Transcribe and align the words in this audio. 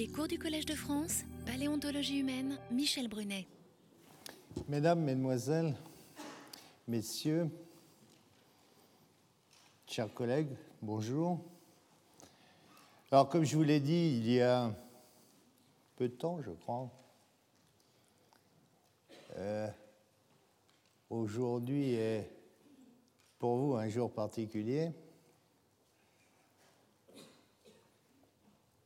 Les 0.00 0.08
cours 0.08 0.28
du 0.28 0.38
Collège 0.38 0.64
de 0.64 0.74
France, 0.74 1.24
Paléontologie 1.44 2.20
humaine, 2.20 2.58
Michel 2.70 3.06
Brunet. 3.06 3.46
Mesdames, 4.66 4.98
Mesdemoiselles, 5.00 5.76
Messieurs, 6.88 7.50
chers 9.86 10.10
collègues, 10.14 10.56
bonjour. 10.80 11.38
Alors, 13.10 13.28
comme 13.28 13.44
je 13.44 13.54
vous 13.54 13.62
l'ai 13.62 13.78
dit 13.78 14.16
il 14.16 14.32
y 14.32 14.40
a 14.40 14.74
peu 15.96 16.08
de 16.08 16.14
temps, 16.14 16.40
je 16.40 16.50
crois, 16.50 16.88
euh, 19.36 19.68
aujourd'hui 21.10 21.92
est 21.92 22.26
pour 23.38 23.58
vous 23.58 23.74
un 23.74 23.90
jour 23.90 24.10
particulier. 24.10 24.92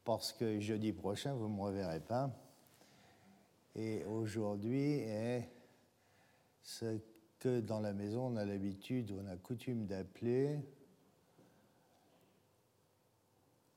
Parce 0.04 0.32
que 0.32 0.60
jeudi 0.60 0.92
prochain, 0.92 1.34
vous 1.34 1.48
ne 1.48 1.54
me 1.54 1.62
reverrez 1.62 2.00
pas. 2.00 2.30
Et 3.74 4.04
aujourd'hui 4.04 4.98
est 5.00 5.48
ce 6.62 6.98
que 7.38 7.60
dans 7.60 7.80
la 7.80 7.92
maison, 7.92 8.28
on 8.28 8.36
a 8.36 8.44
l'habitude, 8.44 9.12
on 9.20 9.26
a 9.26 9.36
coutume 9.36 9.86
d'appeler 9.86 10.58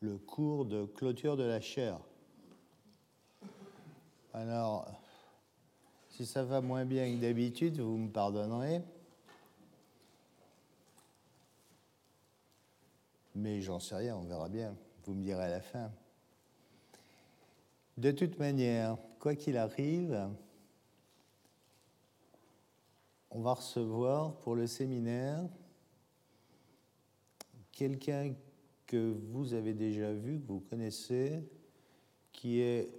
le 0.01 0.17
cours 0.17 0.65
de 0.65 0.85
clôture 0.85 1.37
de 1.37 1.43
la 1.43 1.59
chair. 1.59 1.99
Alors, 4.33 4.87
si 6.09 6.25
ça 6.25 6.43
va 6.43 6.61
moins 6.61 6.85
bien 6.85 7.11
que 7.11 7.19
d'habitude, 7.19 7.79
vous 7.79 7.97
me 7.97 8.11
pardonnerez. 8.11 8.81
Mais 13.33 13.61
j'en 13.61 13.79
sais 13.79 13.95
rien, 13.95 14.15
on 14.15 14.23
verra 14.23 14.49
bien. 14.49 14.75
Vous 15.05 15.13
me 15.13 15.23
direz 15.23 15.45
à 15.45 15.49
la 15.49 15.61
fin. 15.61 15.91
De 17.97 18.11
toute 18.11 18.37
manière, 18.37 18.95
quoi 19.19 19.33
qu'il 19.35 19.57
arrive, 19.57 20.29
on 23.31 23.41
va 23.41 23.55
recevoir 23.55 24.35
pour 24.37 24.55
le 24.55 24.67
séminaire 24.67 25.43
quelqu'un 27.71 28.35
que 28.85 29.15
vous 29.31 29.53
avez 29.55 29.73
déjà 29.73 30.13
vu, 30.13 30.39
que 30.39 30.47
vous 30.47 30.59
connaissez, 30.59 31.43
qui 32.31 32.61
est 32.61 32.89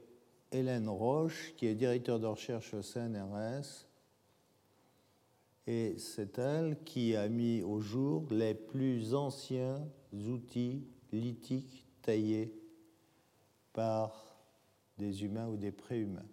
Hélène 0.51 0.89
Roche, 0.89 1.55
qui 1.57 1.67
est 1.67 1.75
directeur 1.77 2.19
de 2.19 2.27
recherche 2.27 2.75
au 2.75 2.83
CNRS. 2.83 3.87
Et 5.67 5.97
c'est 5.99 6.39
elle 6.39 6.77
qui 6.85 7.15
a 7.15 7.29
mis 7.29 7.63
au 7.63 7.81
jour 7.81 8.27
les 8.31 8.55
plus 8.55 9.15
anciens 9.15 9.87
outils 10.13 10.83
lithiques 11.13 11.87
taillés 12.03 12.53
par 13.73 14.28
des 14.99 15.25
humains 15.25 15.47
ou 15.47 15.57
des 15.57 15.73
préhumains. 15.73 16.27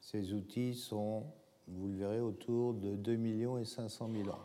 Ces 0.00 0.32
outils 0.32 0.74
sont, 0.74 1.26
vous 1.66 1.88
le 1.88 1.96
verrez, 1.96 2.20
autour 2.20 2.74
de 2.74 2.96
2 2.96 3.16
millions 3.16 3.58
et 3.58 3.64
500 3.64 4.10
000 4.12 4.30
ans. 4.30 4.38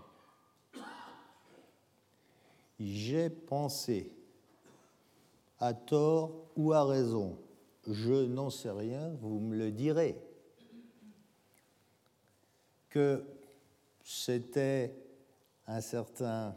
J'ai 2.80 3.30
pensé, 3.30 4.12
à 5.60 5.74
tort 5.74 6.34
ou 6.58 6.74
à 6.74 6.84
raison, 6.84 7.38
je 7.88 8.26
n'en 8.26 8.50
sais 8.50 8.72
rien, 8.72 9.10
vous 9.22 9.40
me 9.40 9.56
le 9.56 9.72
direz, 9.72 10.18
que 12.90 13.24
c'était 14.04 14.94
un 15.68 15.80
certain 15.80 16.56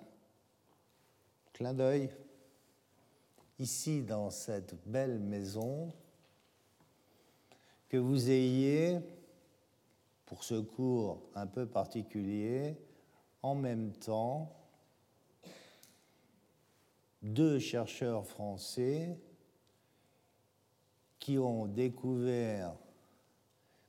clin 1.52 1.72
d'œil 1.72 2.10
ici 3.58 4.02
dans 4.02 4.30
cette 4.30 4.74
belle 4.86 5.18
maison 5.18 5.92
que 7.96 8.00
vous 8.00 8.28
ayez, 8.30 8.98
pour 10.26 10.44
ce 10.44 10.56
cours 10.60 11.22
un 11.34 11.46
peu 11.46 11.64
particulier, 11.64 12.76
en 13.42 13.54
même 13.54 13.90
temps 13.92 14.54
deux 17.22 17.58
chercheurs 17.58 18.26
français 18.26 19.18
qui 21.18 21.38
ont 21.38 21.64
découvert 21.64 22.74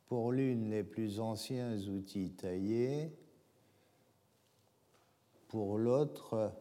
pour 0.05 0.31
l'une 0.31 0.69
les 0.69 0.85
plus 0.85 1.19
anciens 1.19 1.77
outils 1.89 2.31
taillés, 2.31 3.11
pour 5.49 5.77
l'autre 5.77 6.53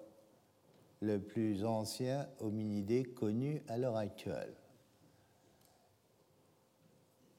le 0.98 1.20
plus 1.20 1.64
ancien 1.64 2.26
hominidé 2.40 3.04
connu 3.04 3.62
à 3.68 3.78
l'heure 3.78 3.98
actuelle. 3.98 4.56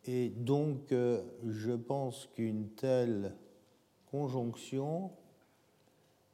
Et 0.07 0.29
donc, 0.29 0.93
euh, 0.93 1.21
je 1.45 1.73
pense 1.73 2.27
qu'une 2.27 2.69
telle 2.69 3.35
conjonction 4.09 5.11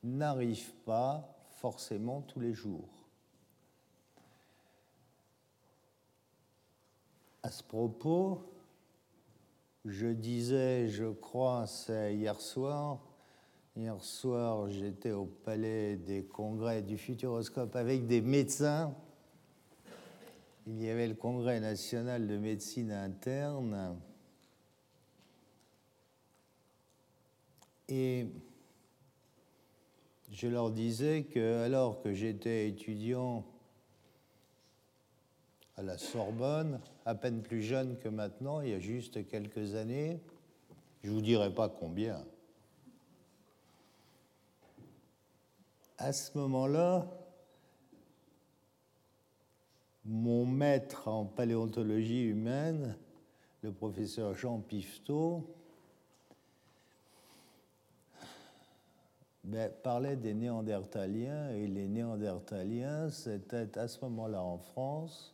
n'arrive 0.03 0.73
pas 0.85 1.35
forcément 1.59 2.21
tous 2.21 2.39
les 2.39 2.53
jours. 2.53 2.87
À 7.41 7.49
ce 7.49 7.63
propos, 7.63 8.43
je 9.85 10.07
disais, 10.07 10.87
je 10.87 11.05
crois, 11.05 11.65
c'est 11.65 12.15
hier 12.15 12.39
soir, 12.39 12.99
hier 13.75 14.01
soir 14.03 14.69
j'étais 14.69 15.11
au 15.11 15.25
palais 15.25 15.97
des 15.97 16.23
congrès 16.23 16.83
du 16.83 16.97
Futuroscope 16.97 17.75
avec 17.75 18.05
des 18.05 18.21
médecins 18.21 18.93
il 20.65 20.81
y 20.81 20.89
avait 20.89 21.07
le 21.07 21.15
Congrès 21.15 21.59
national 21.59 22.27
de 22.27 22.37
médecine 22.37 22.91
interne. 22.91 23.99
Et 27.89 28.27
je 30.31 30.47
leur 30.47 30.71
disais 30.71 31.23
que, 31.23 31.63
alors 31.63 32.01
que 32.01 32.13
j'étais 32.13 32.67
étudiant 32.69 33.45
à 35.75 35.81
la 35.81 35.97
Sorbonne, 35.97 36.79
à 37.05 37.15
peine 37.15 37.41
plus 37.41 37.61
jeune 37.61 37.97
que 37.99 38.07
maintenant, 38.07 38.61
il 38.61 38.69
y 38.69 38.73
a 38.73 38.79
juste 38.79 39.27
quelques 39.27 39.75
années, 39.75 40.21
je 41.03 41.09
ne 41.09 41.15
vous 41.15 41.21
dirai 41.21 41.53
pas 41.53 41.67
combien, 41.67 42.25
à 45.97 46.13
ce 46.13 46.37
moment-là, 46.37 47.07
mon 50.05 50.45
maître 50.45 51.07
en 51.07 51.25
paléontologie 51.25 52.23
humaine, 52.23 52.97
le 53.61 53.71
professeur 53.71 54.35
Jean 54.35 54.59
Pifteau, 54.59 55.47
ben, 59.43 59.71
parlait 59.83 60.15
des 60.15 60.33
Néandertaliens 60.33 61.51
et 61.51 61.67
les 61.67 61.87
Néandertaliens, 61.87 63.09
c'était 63.09 63.77
à 63.77 63.87
ce 63.87 64.03
moment-là 64.05 64.41
en 64.41 64.57
France 64.57 65.33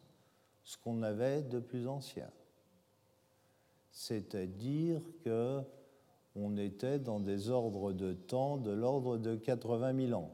ce 0.63 0.77
qu'on 0.77 1.01
avait 1.01 1.41
de 1.41 1.59
plus 1.59 1.87
ancien. 1.87 2.29
C'est-à-dire 3.91 5.01
que 5.23 5.61
on 6.35 6.57
était 6.57 6.99
dans 6.99 7.19
des 7.19 7.49
ordres 7.49 7.91
de 7.91 8.13
temps 8.13 8.57
de 8.57 8.71
l'ordre 8.71 9.17
de 9.17 9.35
80 9.35 10.07
000 10.07 10.19
ans. 10.19 10.31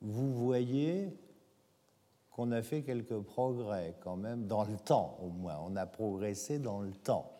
Vous 0.00 0.32
voyez 0.32 1.12
qu'on 2.40 2.52
a 2.52 2.62
fait 2.62 2.80
quelques 2.80 3.20
progrès 3.20 3.94
quand 4.00 4.16
même, 4.16 4.46
dans 4.46 4.64
le 4.64 4.78
temps 4.78 5.18
au 5.22 5.28
moins. 5.28 5.60
On 5.62 5.76
a 5.76 5.84
progressé 5.84 6.58
dans 6.58 6.80
le 6.80 6.92
temps. 6.92 7.30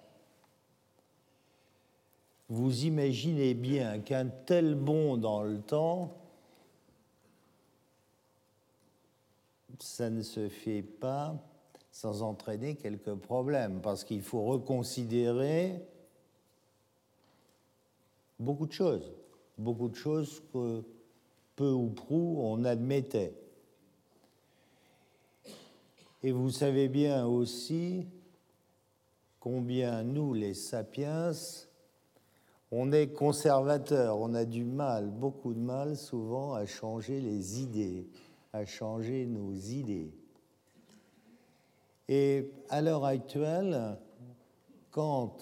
Vous 2.51 2.85
imaginez 2.85 3.55
bien 3.55 4.01
qu'un 4.01 4.27
tel 4.27 4.75
bond 4.75 5.17
dans 5.17 5.43
le 5.43 5.59
temps, 5.59 6.13
ça 9.79 10.11
ne 10.11 10.21
se 10.21 10.51
fait 10.51 10.83
pas 10.83 11.35
sans 11.91 12.21
entraîner 12.21 12.75
quelques 12.75 13.15
problèmes, 13.15 13.81
parce 13.81 14.05
qu'il 14.05 14.21
faut 14.21 14.43
reconsidérer 14.43 15.83
beaucoup 18.39 18.67
de 18.67 18.73
choses, 18.73 19.15
beaucoup 19.57 19.89
de 19.89 19.97
choses 19.97 20.43
que 20.53 20.85
peu 21.57 21.71
ou 21.71 21.89
prou 21.89 22.43
on 22.43 22.67
admettait. 22.67 23.33
Et 26.23 26.33
vous 26.33 26.51
savez 26.51 26.89
bien 26.89 27.27
aussi 27.27 28.07
combien 29.39 30.03
nous, 30.03 30.35
les 30.35 30.53
sapiens, 30.53 31.33
on 32.71 32.93
est 32.93 33.09
conservateurs, 33.09 34.19
on 34.19 34.35
a 34.35 34.45
du 34.45 34.65
mal, 34.65 35.11
beaucoup 35.11 35.55
de 35.55 35.59
mal 35.59 35.97
souvent 35.97 36.55
à 36.55 36.67
changer 36.67 37.21
les 37.21 37.63
idées, 37.63 38.07
à 38.53 38.67
changer 38.67 39.25
nos 39.25 39.55
idées. 39.55 40.13
Et 42.09 42.53
à 42.69 42.83
l'heure 42.83 43.05
actuelle, 43.05 43.97
quand 44.91 45.39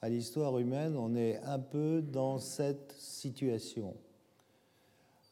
à 0.00 0.08
l'histoire 0.08 0.58
humaine, 0.58 0.96
on 0.96 1.14
est 1.14 1.38
un 1.44 1.60
peu 1.60 2.02
dans 2.02 2.38
cette 2.38 2.92
situation. 2.98 3.94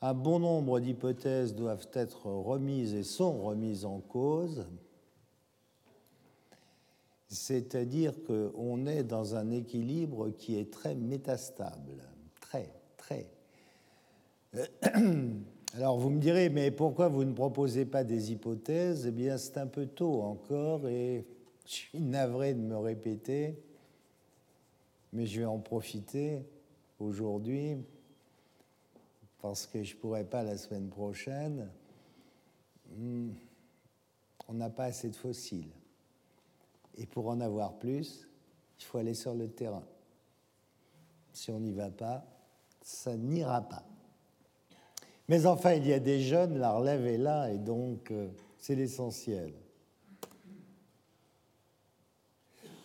Un 0.03 0.15
bon 0.15 0.39
nombre 0.39 0.81
d'hypothèses 0.81 1.55
doivent 1.55 1.89
être 1.93 2.27
remises 2.27 2.95
et 2.95 3.03
sont 3.03 3.43
remises 3.43 3.85
en 3.85 4.01
cause. 4.01 4.67
C'est-à-dire 7.29 8.15
qu'on 8.25 8.87
est 8.87 9.05
dans 9.05 9.37
un 9.37 9.51
équilibre 9.51 10.31
qui 10.31 10.59
est 10.59 10.73
très 10.73 10.95
métastable, 10.95 12.03
très, 12.41 12.73
très. 12.97 13.31
Alors 15.75 15.99
vous 15.99 16.11
me 16.11 16.19
direz, 16.19 16.49
mais 16.49 16.71
pourquoi 16.73 17.09
vous 17.09 17.25
ne 17.25 17.33
proposez 17.33 17.85
pas 17.85 18.03
des 18.03 18.33
hypothèses? 18.33 19.07
Eh 19.07 19.13
bien, 19.13 19.37
c'est 19.39 19.59
un 19.59 19.69
peu 19.69 19.87
tôt 19.87 20.23
encore 20.23 20.89
et 20.89 21.25
je 21.67 21.73
suis 21.73 22.01
navré 22.01 22.55
de 22.55 22.61
me 22.61 22.77
répéter, 22.77 23.63
mais 25.13 25.27
je 25.27 25.41
vais 25.41 25.47
en 25.47 25.61
profiter 25.61 26.43
aujourd'hui 26.99 27.77
parce 29.41 29.67
que 29.67 29.83
je 29.83 29.95
ne 29.95 30.01
pourrai 30.01 30.25
pas 30.25 30.43
la 30.43 30.57
semaine 30.57 30.89
prochaine. 30.89 31.69
Hmm, 32.97 33.31
on 34.49 34.55
n'a 34.55 34.71
pas 34.71 34.85
assez 34.85 35.09
de 35.09 35.17
fossiles. 35.17 35.71
Et 36.97 37.07
pour 37.07 37.29
en 37.29 37.41
avoir 37.41 37.79
plus, 37.79 38.29
il 38.79 38.85
faut 38.85 38.99
aller 38.99 39.15
sur 39.15 39.35
le 39.35 39.49
terrain. 39.49 39.85
Si 41.33 41.51
on 41.51 41.61
n'y 41.61 41.73
va 41.73 41.91
pas, 41.91 42.25
ça 42.83 43.17
n'ira 43.17 43.63
pas. 43.63 43.85
Mais 45.29 45.47
enfin, 45.47 45.75
il 45.75 45.87
y 45.87 45.93
a 45.93 46.01
des 46.01 46.21
jeunes, 46.21 46.59
la 46.59 46.73
relève 46.73 47.07
est 47.07 47.19
là, 47.19 47.53
et 47.53 47.59
donc 47.59 48.11
euh, 48.11 48.29
c'est 48.59 48.75
l'essentiel. 48.75 49.53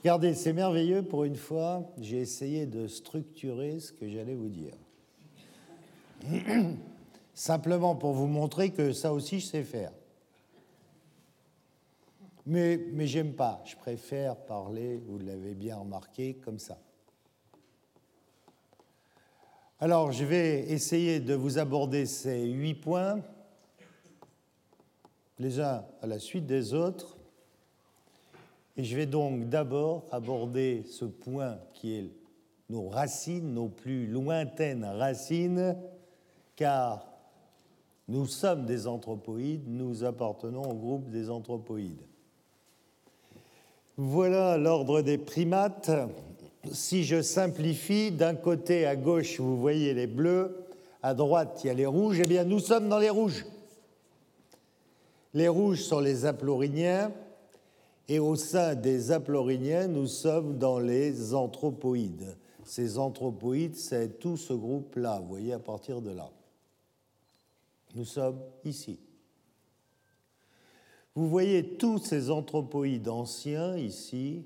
Regardez, 0.03 0.35
c'est 0.35 0.53
merveilleux, 0.53 1.01
pour 1.01 1.23
une 1.23 1.35
fois, 1.35 1.91
j'ai 1.97 2.19
essayé 2.19 2.67
de 2.67 2.85
structurer 2.85 3.79
ce 3.79 3.91
que 3.91 4.07
j'allais 4.07 4.35
vous 4.35 4.49
dire. 4.49 4.75
Simplement 7.33 7.95
pour 7.95 8.13
vous 8.13 8.27
montrer 8.27 8.71
que 8.71 8.93
ça 8.93 9.13
aussi, 9.13 9.39
je 9.39 9.47
sais 9.47 9.63
faire. 9.63 9.91
Mais, 12.45 12.79
mais 12.93 13.07
j'aime 13.07 13.33
pas, 13.33 13.61
je 13.65 13.75
préfère 13.75 14.35
parler, 14.35 15.01
vous 15.07 15.17
l'avez 15.17 15.55
bien 15.55 15.77
remarqué, 15.77 16.35
comme 16.35 16.59
ça. 16.59 16.77
Alors, 19.79 20.11
je 20.11 20.23
vais 20.23 20.71
essayer 20.71 21.19
de 21.19 21.33
vous 21.33 21.57
aborder 21.57 22.05
ces 22.05 22.45
huit 22.45 22.75
points, 22.75 23.21
les 25.39 25.59
uns 25.59 25.83
à 26.01 26.07
la 26.07 26.19
suite 26.19 26.45
des 26.45 26.73
autres. 26.73 27.17
Et 28.77 28.83
je 28.83 28.95
vais 28.95 29.05
donc 29.05 29.49
d'abord 29.49 30.05
aborder 30.11 30.83
ce 30.89 31.05
point 31.05 31.57
qui 31.73 31.95
est 31.95 32.11
nos 32.69 32.89
racines, 32.89 33.53
nos 33.53 33.69
plus 33.69 34.07
lointaines 34.07 34.85
racines, 34.85 35.77
car 36.55 37.05
nous 38.07 38.25
sommes 38.25 38.65
des 38.65 38.87
anthropoïdes, 38.87 39.67
nous 39.67 40.03
appartenons 40.03 40.63
au 40.63 40.75
groupe 40.75 41.09
des 41.09 41.29
anthropoïdes. 41.29 42.01
Voilà 43.97 44.57
l'ordre 44.57 45.01
des 45.01 45.17
primates 45.17 45.91
si 46.71 47.03
je 47.03 47.21
simplifie, 47.21 48.11
d'un 48.11 48.35
côté 48.35 48.85
à 48.85 48.95
gauche, 48.95 49.39
vous 49.39 49.57
voyez 49.57 49.93
les 49.93 50.07
bleus, 50.07 50.65
à 51.01 51.13
droite, 51.13 51.61
il 51.63 51.67
y 51.67 51.69
a 51.69 51.73
les 51.73 51.85
rouges, 51.85 52.19
eh 52.23 52.27
bien, 52.27 52.43
nous 52.43 52.59
sommes 52.59 52.89
dans 52.89 52.99
les 52.99 53.09
rouges. 53.09 53.45
Les 55.33 55.47
rouges 55.47 55.83
sont 55.83 55.99
les 55.99 56.25
aploriniens, 56.25 57.11
et 58.07 58.19
au 58.19 58.35
sein 58.35 58.75
des 58.75 59.11
aploriniens, 59.11 59.87
nous 59.87 60.07
sommes 60.07 60.57
dans 60.57 60.79
les 60.79 61.33
anthropoïdes. 61.33 62.35
Ces 62.63 62.97
anthropoïdes, 62.97 63.75
c'est 63.75 64.19
tout 64.19 64.37
ce 64.37 64.53
groupe-là, 64.53 65.19
vous 65.19 65.27
voyez, 65.27 65.53
à 65.53 65.59
partir 65.59 66.01
de 66.01 66.11
là. 66.11 66.29
Nous 67.95 68.05
sommes 68.05 68.41
ici. 68.63 68.99
Vous 71.15 71.29
voyez 71.29 71.77
tous 71.77 71.97
ces 71.97 72.29
anthropoïdes 72.29 73.07
anciens 73.07 73.77
ici, 73.77 74.45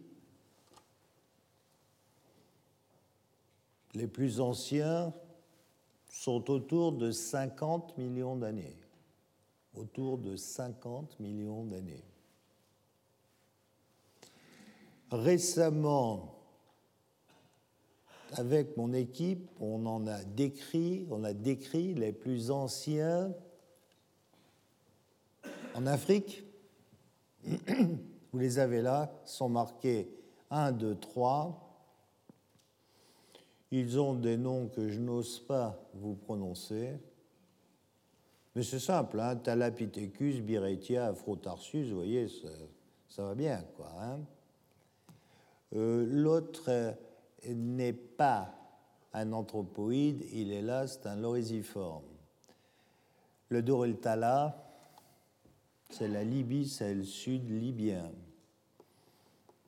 Les 3.94 4.08
plus 4.08 4.40
anciens 4.40 5.14
sont 6.10 6.50
autour 6.52 6.92
de 6.92 7.12
50 7.12 7.98
millions 7.98 8.36
d'années. 8.36 8.76
Autour 9.74 10.18
de 10.18 10.36
50 10.36 11.20
millions 11.20 11.64
d'années. 11.66 12.04
Récemment, 15.12 16.39
avec 18.34 18.78
mon 18.78 18.94
équipe, 18.94 19.50
on 19.60 19.86
en 19.86 20.08
a 20.08 20.24
décrit, 20.24 21.08
on 21.10 21.24
a 21.24 21.34
décrit 21.34 21.94
les 21.94 22.12
plus 22.12 22.52
anciens 22.52 23.34
en 25.74 25.86
Afrique. 25.86 26.44
Vous 27.44 28.40
les 28.40 28.60
avez 28.60 28.82
là, 28.82 29.12
sont 29.26 29.50
marqués 29.50 30.10
1, 30.52 30.72
2, 30.74 30.96
3. 30.96 31.66
Ils 33.72 34.00
ont 34.00 34.16
des 34.16 34.38
noms 34.38 34.68
que 34.68 34.90
je 34.90 35.00
n'ose 35.00 35.40
pas 35.40 35.80
vous 35.94 36.16
prononcer. 36.16 36.98
Mais 38.56 38.64
c'est 38.64 38.80
simple, 38.80 39.20
hein, 39.20 39.36
Talapithecus, 39.36 40.42
Biretia, 40.42 41.08
Afrotarsus, 41.08 41.90
vous 41.90 41.98
voyez, 41.98 42.28
ça, 43.08 43.24
va 43.24 43.36
bien, 43.36 43.64
quoi. 43.76 43.92
Hein. 44.00 44.20
Euh, 45.76 46.06
l'autre 46.10 46.96
n'est 47.48 47.94
pas 47.94 48.54
un 49.14 49.34
anthropoïde, 49.34 50.26
il 50.34 50.52
est 50.52 50.62
là, 50.62 50.88
c'est 50.88 51.08
un 51.08 51.16
lorisiforme. 51.16 52.04
Le 53.50 53.62
Doreltala, 53.62 54.70
c'est 55.90 56.08
la 56.08 56.24
Libye, 56.24 56.68
c'est 56.68 56.94
le 56.94 57.04
sud 57.04 57.50
libyen. 57.50 58.12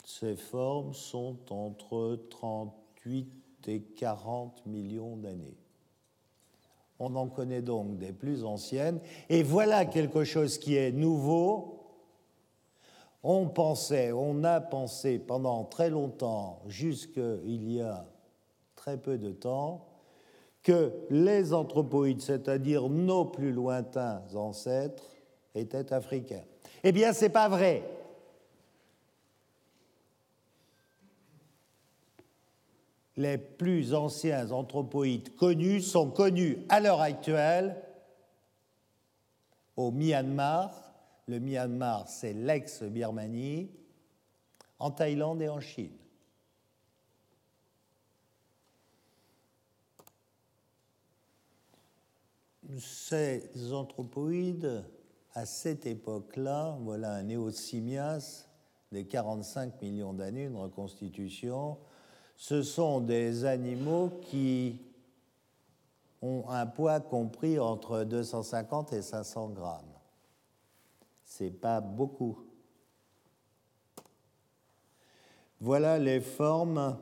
Ces 0.06 0.36
formes 0.36 0.94
sont 0.94 1.38
entre 1.50 2.20
38 2.30 3.28
des 3.64 3.82
40 3.82 4.66
millions 4.66 5.18
d'années. 5.18 5.58
On 7.00 7.16
en 7.16 7.28
connaît 7.28 7.64
donc 7.64 7.98
des 7.98 8.12
plus 8.12 8.44
anciennes. 8.44 9.00
Et 9.30 9.42
voilà 9.42 9.86
quelque 9.86 10.24
chose 10.24 10.60
qui 10.60 10.76
est 10.76 10.92
nouveau. 10.92 11.81
On 13.24 13.48
pensait, 13.48 14.12
on 14.12 14.44
a 14.44 14.60
pensé 14.62 15.20
pendant 15.20 15.64
très 15.64 15.90
longtemps, 15.90 16.62
jusqu'il 16.68 17.72
y 17.72 17.82
a 17.82 18.06
très 18.76 18.98
peu 18.98 19.18
de 19.18 19.32
temps, 19.32 19.86
que 20.64 20.92
les 21.10 21.54
anthropoïdes, 21.54 22.22
c'est-à-dire 22.22 22.90
nos 22.90 23.26
plus 23.26 23.52
lointains 23.52 24.24
ancêtres, 24.36 25.04
étaient 25.54 25.94
africains. 25.94 26.44
Eh 26.84 26.92
bien, 26.92 27.14
ce 27.14 27.26
n'est 27.26 27.30
pas 27.30 27.50
vrai. 27.50 27.84
les 33.18 33.38
plus 33.38 33.94
anciens 33.94 34.52
anthropoïdes 34.52 35.36
connus 35.36 35.82
sont 35.82 36.10
connus 36.10 36.58
à 36.70 36.80
l'heure 36.80 37.02
actuelle 37.02 37.76
au 39.76 39.92
Myanmar. 39.92 40.81
Le 41.28 41.40
Myanmar, 41.40 42.08
c'est 42.08 42.34
l'ex-Birmanie, 42.34 43.70
en 44.80 44.92
Thaïlande 44.92 45.42
et 45.42 45.50
en 45.50 45.60
Chine. 45.60 45.96
Ces 52.80 53.74
anthropoïdes, 53.74 54.84
à 55.34 55.46
cette 55.46 55.86
époque-là, 55.86 56.78
voilà 56.82 57.14
un 57.14 57.24
néosimias 57.24 58.48
de 58.92 59.02
45 59.02 59.82
millions 59.82 60.14
d'années, 60.14 60.46
une 60.46 60.58
reconstitution, 60.58 61.78
ce 62.36 62.64
sont 62.64 63.02
des 63.02 63.46
animaux 63.46 64.10
qui 64.22 64.80
ont 66.22 66.50
un 66.50 66.66
poids 66.66 67.00
compris 67.00 67.60
entre 67.60 68.04
250 68.04 68.94
et 68.94 69.02
500 69.02 69.50
grammes. 69.50 69.91
C'est 71.34 71.50
pas 71.50 71.80
beaucoup. 71.80 72.40
Voilà 75.62 75.98
les 75.98 76.20
formes, 76.20 76.98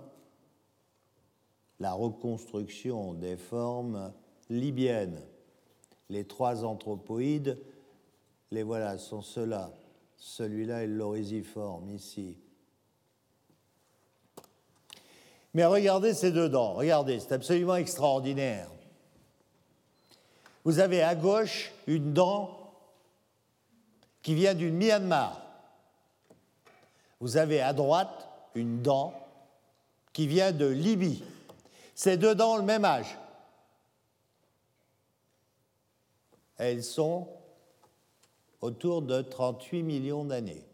la 1.79 1.93
reconstruction 1.93 3.15
des 3.15 3.37
formes 3.37 4.13
libyennes. 4.51 5.19
Les 6.11 6.25
trois 6.25 6.63
anthropoïdes, 6.63 7.57
les 8.51 8.61
voilà, 8.61 8.99
sont 8.99 9.23
ceux-là. 9.23 9.73
Celui-là 10.17 10.83
est 10.83 10.87
l'orisiforme 10.87 11.89
ici. 11.89 12.37
Mais 15.55 15.65
regardez 15.65 16.13
ces 16.13 16.31
deux 16.31 16.49
dents, 16.49 16.75
regardez, 16.75 17.19
c'est 17.19 17.31
absolument 17.31 17.77
extraordinaire. 17.77 18.69
Vous 20.63 20.77
avez 20.77 21.01
à 21.01 21.15
gauche 21.15 21.71
une 21.87 22.13
dent 22.13 22.58
qui 24.21 24.35
vient 24.35 24.53
du 24.53 24.71
Myanmar. 24.71 25.41
Vous 27.19 27.37
avez 27.37 27.61
à 27.61 27.73
droite 27.73 28.29
une 28.55 28.81
dent 28.81 29.13
qui 30.13 30.27
vient 30.27 30.51
de 30.51 30.65
Libye. 30.65 31.23
Ces 31.95 32.17
deux 32.17 32.35
dents 32.35 32.53
ont 32.53 32.57
le 32.57 32.63
même 32.63 32.85
âge. 32.85 33.17
elles 36.59 36.83
sont 36.83 37.27
autour 38.61 39.01
de 39.01 39.21
38 39.21 39.81
millions 39.81 40.25
d'années. 40.25 40.65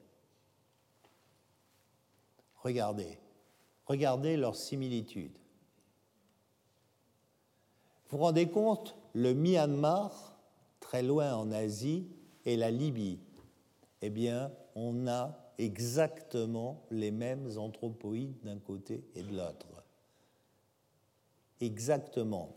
Regardez, 2.63 3.19
regardez 3.85 4.35
leur 4.35 4.55
similitude. 4.55 5.31
Vous 8.09 8.17
vous 8.17 8.23
rendez 8.23 8.49
compte, 8.49 8.95
le 9.13 9.33
Myanmar, 9.33 10.35
très 10.79 11.03
loin 11.03 11.35
en 11.35 11.51
Asie, 11.51 12.07
et 12.45 12.57
la 12.57 12.71
Libye, 12.71 13.19
eh 14.05 14.09
bien, 14.11 14.51
on 14.75 15.07
a 15.07 15.35
exactement 15.57 16.83
les 16.91 17.09
mêmes 17.09 17.49
anthropoïdes 17.57 18.39
d'un 18.43 18.59
côté 18.59 19.03
et 19.15 19.23
de 19.23 19.35
l'autre. 19.35 19.65
Exactement. 21.59 22.49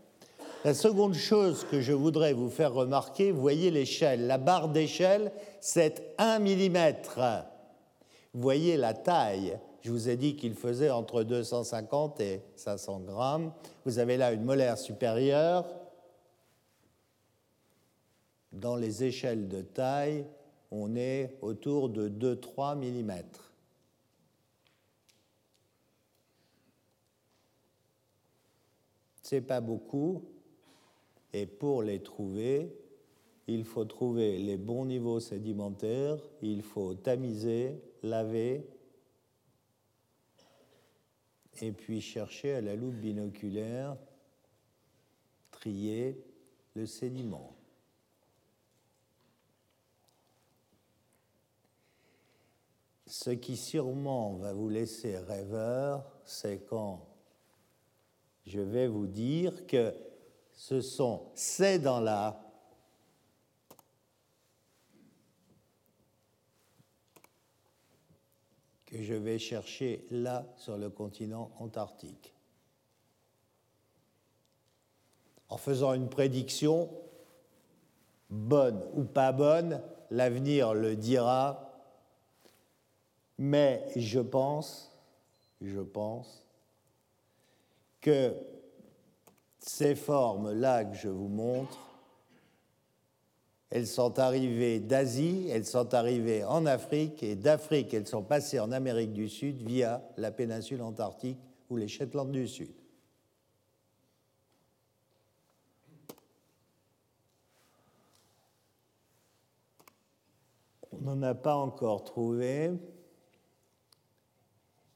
La 0.63 0.75
seconde 0.75 1.15
chose 1.15 1.65
que 1.71 1.81
je 1.81 1.91
voudrais 1.91 2.33
vous 2.33 2.51
faire 2.51 2.71
remarquer, 2.71 3.31
voyez 3.31 3.71
l'échelle. 3.71 4.27
La 4.27 4.37
barre 4.37 4.69
d'échelle, 4.69 5.31
c'est 5.59 6.13
1 6.19 6.37
mm. 6.37 6.93
Voyez 8.35 8.77
la 8.77 8.93
taille. 8.93 9.57
Je 9.81 9.89
vous 9.89 10.07
ai 10.07 10.17
dit 10.17 10.35
qu'il 10.35 10.53
faisait 10.53 10.91
entre 10.91 11.23
250 11.23 12.19
et 12.19 12.43
500 12.57 12.99
grammes. 12.99 13.53
Vous 13.85 13.97
avez 13.97 14.17
là 14.17 14.33
une 14.33 14.43
molaire 14.43 14.77
supérieure. 14.77 15.65
Dans 18.51 18.75
les 18.75 19.03
échelles 19.03 19.47
de 19.47 19.61
taille, 19.61 20.25
on 20.71 20.95
est 20.95 21.37
autour 21.41 21.89
de 21.89 22.09
2-3 22.09 22.75
mm. 22.77 23.23
C'est 29.21 29.41
pas 29.41 29.61
beaucoup, 29.61 30.23
et 31.33 31.45
pour 31.45 31.83
les 31.83 32.01
trouver, 32.01 32.75
il 33.47 33.63
faut 33.63 33.85
trouver 33.85 34.37
les 34.37 34.57
bons 34.57 34.85
niveaux 34.85 35.19
sédimentaires, 35.19 36.17
il 36.41 36.63
faut 36.63 36.95
tamiser, 36.95 37.79
laver, 38.01 38.67
et 41.61 41.71
puis 41.71 42.01
chercher 42.01 42.53
à 42.53 42.61
la 42.61 42.75
loupe 42.75 42.95
binoculaire, 42.95 43.97
trier 45.51 46.23
le 46.73 46.85
sédiment. 46.85 47.58
Ce 53.21 53.31
qui 53.31 53.57
sûrement 53.57 54.35
va 54.35 54.53
vous 54.53 54.69
laisser 54.69 55.17
rêveur, 55.17 56.09
c'est 56.23 56.65
quand 56.69 57.05
je 58.45 58.61
vais 58.61 58.87
vous 58.87 59.07
dire 59.07 59.67
que 59.67 59.93
ce 60.53 60.79
sont 60.79 61.29
ces 61.35 61.79
dents-là 61.79 62.41
que 68.85 69.03
je 69.03 69.15
vais 69.15 69.37
chercher 69.37 70.05
là 70.11 70.45
sur 70.55 70.77
le 70.77 70.89
continent 70.89 71.51
antarctique. 71.59 72.33
En 75.49 75.57
faisant 75.57 75.93
une 75.93 76.07
prédiction, 76.07 76.89
bonne 78.29 78.81
ou 78.93 79.03
pas 79.03 79.33
bonne, 79.33 79.81
l'avenir 80.09 80.73
le 80.73 80.95
dira, 80.95 81.68
mais 83.39 83.87
je 83.95 84.19
pense, 84.19 84.91
je 85.61 85.79
pense 85.79 86.45
que 88.01 88.35
ces 89.59 89.95
formes-là 89.95 90.83
que 90.83 90.97
je 90.97 91.07
vous 91.07 91.29
montre, 91.29 91.79
elles 93.69 93.87
sont 93.87 94.19
arrivées 94.19 94.81
d'Asie, 94.81 95.47
elles 95.49 95.65
sont 95.65 95.93
arrivées 95.93 96.43
en 96.43 96.65
Afrique, 96.65 97.23
et 97.23 97.37
d'Afrique, 97.37 97.93
elles 97.93 98.07
sont 98.07 98.23
passées 98.23 98.59
en 98.59 98.73
Amérique 98.73 99.13
du 99.13 99.29
Sud 99.29 99.61
via 99.61 100.03
la 100.17 100.31
péninsule 100.31 100.81
antarctique 100.81 101.39
ou 101.69 101.77
les 101.77 101.87
Shetland 101.87 102.31
du 102.31 102.45
Sud. 102.45 102.73
On 110.91 111.15
n'en 111.15 111.21
a 111.21 111.35
pas 111.35 111.55
encore 111.55 112.03
trouvé. 112.03 112.71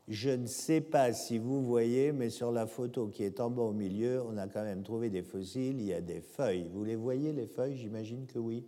Je 0.07 0.29
ne 0.31 0.47
sais 0.47 0.81
pas 0.81 1.13
si 1.13 1.37
vous 1.37 1.63
voyez, 1.63 2.11
mais 2.11 2.29
sur 2.29 2.51
la 2.51 2.67
photo 2.67 3.07
qui 3.07 3.23
est 3.23 3.39
en 3.39 3.49
bas 3.49 3.61
au 3.63 3.71
milieu, 3.71 4.21
on 4.23 4.37
a 4.37 4.47
quand 4.47 4.63
même 4.63 4.83
trouvé 4.83 5.09
des 5.09 5.23
fossiles, 5.23 5.79
il 5.79 5.85
y 5.85 5.93
a 5.93 6.01
des 6.01 6.19
feuilles. 6.19 6.67
Vous 6.73 6.83
les 6.83 6.97
voyez, 6.97 7.31
les 7.31 7.47
feuilles? 7.47 7.77
J'imagine 7.77 8.25
que 8.27 8.39
oui. 8.39 8.65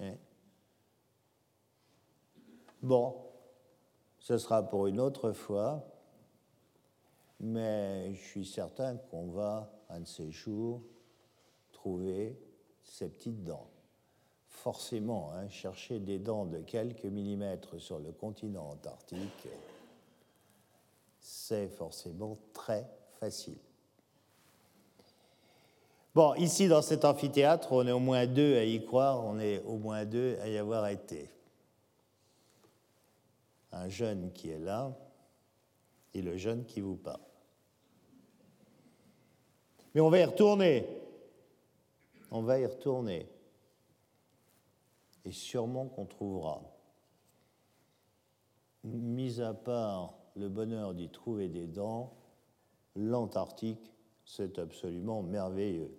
Hein? 0.00 0.14
bon, 2.82 3.14
ce 4.18 4.36
sera 4.36 4.62
pour 4.62 4.88
une 4.88 4.98
autre 5.00 5.32
fois, 5.32 5.86
mais 7.38 8.12
je 8.14 8.20
suis 8.20 8.46
certain 8.46 8.96
qu'on 8.96 9.28
va, 9.28 9.70
un 9.88 10.00
de 10.00 10.06
ces 10.06 10.32
jours, 10.32 10.82
trouver 11.70 12.36
ces 12.82 13.08
petites 13.08 13.44
dents. 13.44 13.70
Forcément, 14.48 15.32
hein, 15.34 15.48
chercher 15.48 16.00
des 16.00 16.18
dents 16.18 16.46
de 16.46 16.58
quelques 16.58 17.04
millimètres 17.04 17.80
sur 17.80 17.98
le 17.98 18.12
continent 18.12 18.70
antarctique 18.70 19.48
c'est 21.24 21.68
forcément 21.68 22.38
très 22.52 22.86
facile. 23.18 23.56
Bon, 26.14 26.34
ici 26.34 26.68
dans 26.68 26.82
cet 26.82 27.06
amphithéâtre, 27.06 27.72
on 27.72 27.86
est 27.86 27.92
au 27.92 27.98
moins 27.98 28.26
deux 28.26 28.58
à 28.58 28.64
y 28.64 28.84
croire, 28.84 29.24
on 29.24 29.38
est 29.38 29.62
au 29.64 29.78
moins 29.78 30.04
deux 30.04 30.36
à 30.42 30.48
y 30.48 30.58
avoir 30.58 30.86
été. 30.86 31.30
Un 33.72 33.88
jeune 33.88 34.32
qui 34.32 34.50
est 34.50 34.58
là 34.58 34.94
et 36.12 36.20
le 36.20 36.36
jeune 36.36 36.66
qui 36.66 36.82
vous 36.82 36.96
parle. 36.96 37.22
Mais 39.94 40.02
on 40.02 40.10
va 40.10 40.18
y 40.18 40.24
retourner. 40.24 40.86
On 42.30 42.42
va 42.42 42.58
y 42.58 42.66
retourner. 42.66 43.26
Et 45.24 45.32
sûrement 45.32 45.86
qu'on 45.86 46.04
trouvera, 46.04 46.60
mis 48.84 49.40
à 49.40 49.54
part 49.54 50.18
le 50.36 50.48
bonheur 50.48 50.94
d'y 50.94 51.08
trouver 51.08 51.48
des 51.48 51.66
dents, 51.66 52.12
l'Antarctique, 52.96 53.92
c'est 54.24 54.58
absolument 54.58 55.22
merveilleux. 55.22 55.94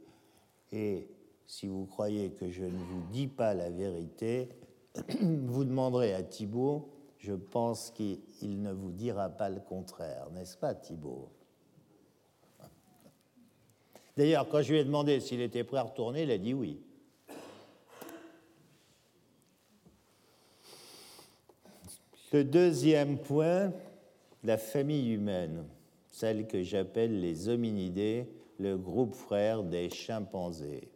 Et 0.72 1.08
si 1.46 1.68
vous 1.68 1.86
croyez 1.86 2.32
que 2.32 2.50
je 2.50 2.64
ne 2.64 2.78
vous 2.78 3.04
dis 3.12 3.28
pas 3.28 3.54
la 3.54 3.70
vérité, 3.70 4.50
vous 5.22 5.64
demanderez 5.64 6.14
à 6.14 6.24
Thibault, 6.24 6.90
je 7.18 7.34
pense 7.34 7.92
qu'il 7.92 8.62
ne 8.62 8.72
vous 8.72 8.92
dira 8.92 9.30
pas 9.30 9.50
le 9.50 9.60
contraire, 9.60 10.30
n'est-ce 10.32 10.58
pas 10.58 10.76
Thibault? 10.76 11.30
D'ailleurs, 14.18 14.48
quand 14.48 14.62
je 14.62 14.74
lui 14.74 14.80
ai 14.80 14.86
demandé 14.86 15.20
s'il 15.20 15.42
était 15.42 15.64
prêt 15.64 15.78
à 15.78 15.84
retourner, 15.84 16.24
il 16.24 16.32
a 16.32 16.38
dit 16.38 16.54
oui. 16.54 16.82
Le 22.32 22.44
deuxième 22.44 23.18
point, 23.18 23.72
la 24.46 24.58
famille 24.58 25.12
humaine, 25.12 25.66
celle 26.10 26.48
que 26.48 26.62
j'appelle 26.62 27.20
les 27.20 27.50
hominidés, 27.50 28.30
le 28.60 28.78
groupe 28.78 29.14
frère 29.14 29.64
des 29.64 29.90
chimpanzés. 29.90 30.90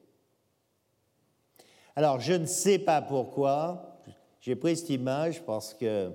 Alors, 1.95 2.19
je 2.19 2.33
ne 2.33 2.45
sais 2.45 2.79
pas 2.79 3.01
pourquoi, 3.01 3.99
j'ai 4.39 4.55
pris 4.55 4.77
cette 4.77 4.89
image 4.89 5.43
parce 5.43 5.73
que 5.73 6.11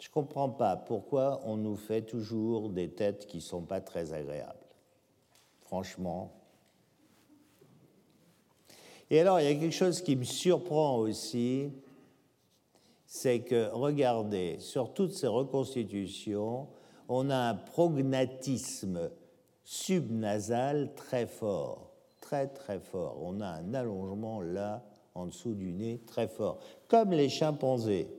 je 0.00 0.08
ne 0.08 0.12
comprends 0.12 0.48
pas 0.48 0.76
pourquoi 0.76 1.40
on 1.44 1.56
nous 1.56 1.76
fait 1.76 2.02
toujours 2.02 2.70
des 2.70 2.88
têtes 2.88 3.26
qui 3.26 3.36
ne 3.36 3.42
sont 3.42 3.62
pas 3.62 3.80
très 3.80 4.12
agréables. 4.12 4.58
Franchement. 5.60 6.32
Et 9.10 9.20
alors, 9.20 9.40
il 9.40 9.44
y 9.44 9.48
a 9.48 9.54
quelque 9.54 9.74
chose 9.74 10.02
qui 10.02 10.16
me 10.16 10.24
surprend 10.24 10.96
aussi, 10.98 11.70
c'est 13.10 13.40
que, 13.40 13.70
regardez, 13.72 14.58
sur 14.60 14.92
toutes 14.92 15.14
ces 15.14 15.26
reconstitutions, 15.26 16.68
on 17.08 17.30
a 17.30 17.38
un 17.38 17.54
prognatisme 17.54 19.10
subnasal 19.64 20.94
très 20.94 21.26
fort, 21.26 21.90
très 22.20 22.48
très 22.48 22.78
fort. 22.78 23.16
On 23.22 23.40
a 23.40 23.46
un 23.46 23.72
allongement 23.72 24.42
là, 24.42 24.84
en 25.14 25.24
dessous 25.24 25.54
du 25.54 25.72
nez, 25.72 26.02
très 26.06 26.28
fort, 26.28 26.58
comme 26.86 27.12
les 27.12 27.30
chimpanzés. 27.30 28.10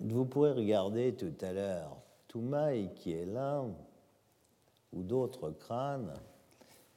Vous 0.00 0.24
pourrez 0.24 0.52
regarder 0.52 1.14
tout 1.14 1.34
à 1.42 1.52
l'heure 1.52 1.96
Toumaï 2.26 2.92
qui 2.96 3.12
est 3.12 3.24
là, 3.24 3.64
ou 4.92 5.02
d'autres 5.04 5.52
crânes. 5.52 6.12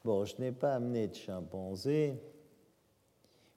Bon, 0.06 0.24
je 0.24 0.36
n'ai 0.40 0.52
pas 0.52 0.76
amené 0.76 1.08
de 1.08 1.16
chimpanzés, 1.16 2.16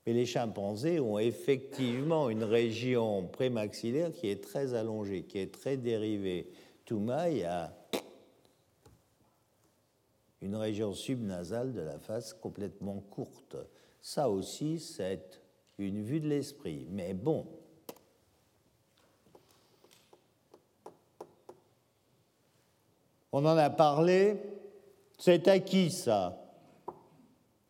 mais 0.05 0.13
les 0.13 0.27
chimpanzés 0.27 0.99
ont 0.99 1.19
effectivement 1.19 2.29
une 2.31 2.43
région 2.43 3.29
prémaxillaire 3.29 4.13
qui 4.13 4.29
est 4.29 4.43
très 4.43 4.75
allongée, 4.75 5.23
qui 5.23 5.39
est 5.39 5.55
très 5.55 5.77
dérivée. 5.77 6.51
Toumaï 6.85 7.45
a 7.45 7.73
une 10.41 10.57
région 10.57 10.93
subnasale 10.93 11.73
de 11.73 11.81
la 11.81 12.01
face 12.01 12.35
complètement 12.35 13.01
courte. 13.11 13.57
Ça 14.01 14.29
aussi, 14.29 14.81
c'est 14.81 15.41
une 15.79 16.03
vue 16.03 16.19
de 16.19 16.29
l'esprit. 16.29 16.89
Mais 16.91 17.15
bon, 17.15 17.47
on 23.31 23.47
en 23.47 23.57
a 23.57 23.71
parlé, 23.71 24.37
c'est 25.19 25.49
acquis 25.49 25.90
ça? 25.90 26.38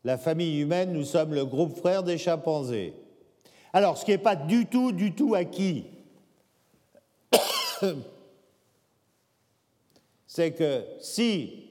La 0.03 0.17
famille 0.17 0.59
humaine, 0.59 0.91
nous 0.91 1.05
sommes 1.05 1.33
le 1.33 1.45
groupe 1.45 1.77
frère 1.77 2.03
des 2.03 2.17
chimpanzés. 2.17 2.93
Alors, 3.71 3.97
ce 3.97 4.05
qui 4.05 4.11
n'est 4.11 4.17
pas 4.17 4.35
du 4.35 4.65
tout, 4.65 4.91
du 4.91 5.15
tout 5.15 5.33
acquis, 5.33 5.85
c'est 10.27 10.51
que 10.51 10.83
si 10.99 11.69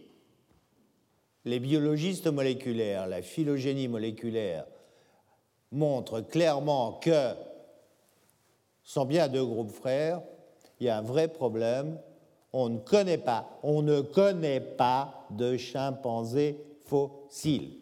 les 1.44 1.58
biologistes 1.60 2.28
moléculaires, 2.28 3.06
la 3.06 3.22
phylogénie 3.22 3.88
moléculaire, 3.88 4.64
montrent 5.70 6.20
clairement 6.20 6.94
que 6.94 7.34
sont 8.84 9.04
bien 9.04 9.28
deux 9.28 9.44
groupes 9.44 9.72
frères, 9.72 10.22
il 10.80 10.86
y 10.86 10.88
a 10.88 10.98
un 10.98 11.02
vrai 11.02 11.28
problème. 11.28 11.98
On 12.52 12.68
ne 12.68 12.78
connaît 12.78 13.18
pas, 13.18 13.48
de 15.30 15.56
chimpanzés 15.56 16.58
fossiles. 16.84 17.78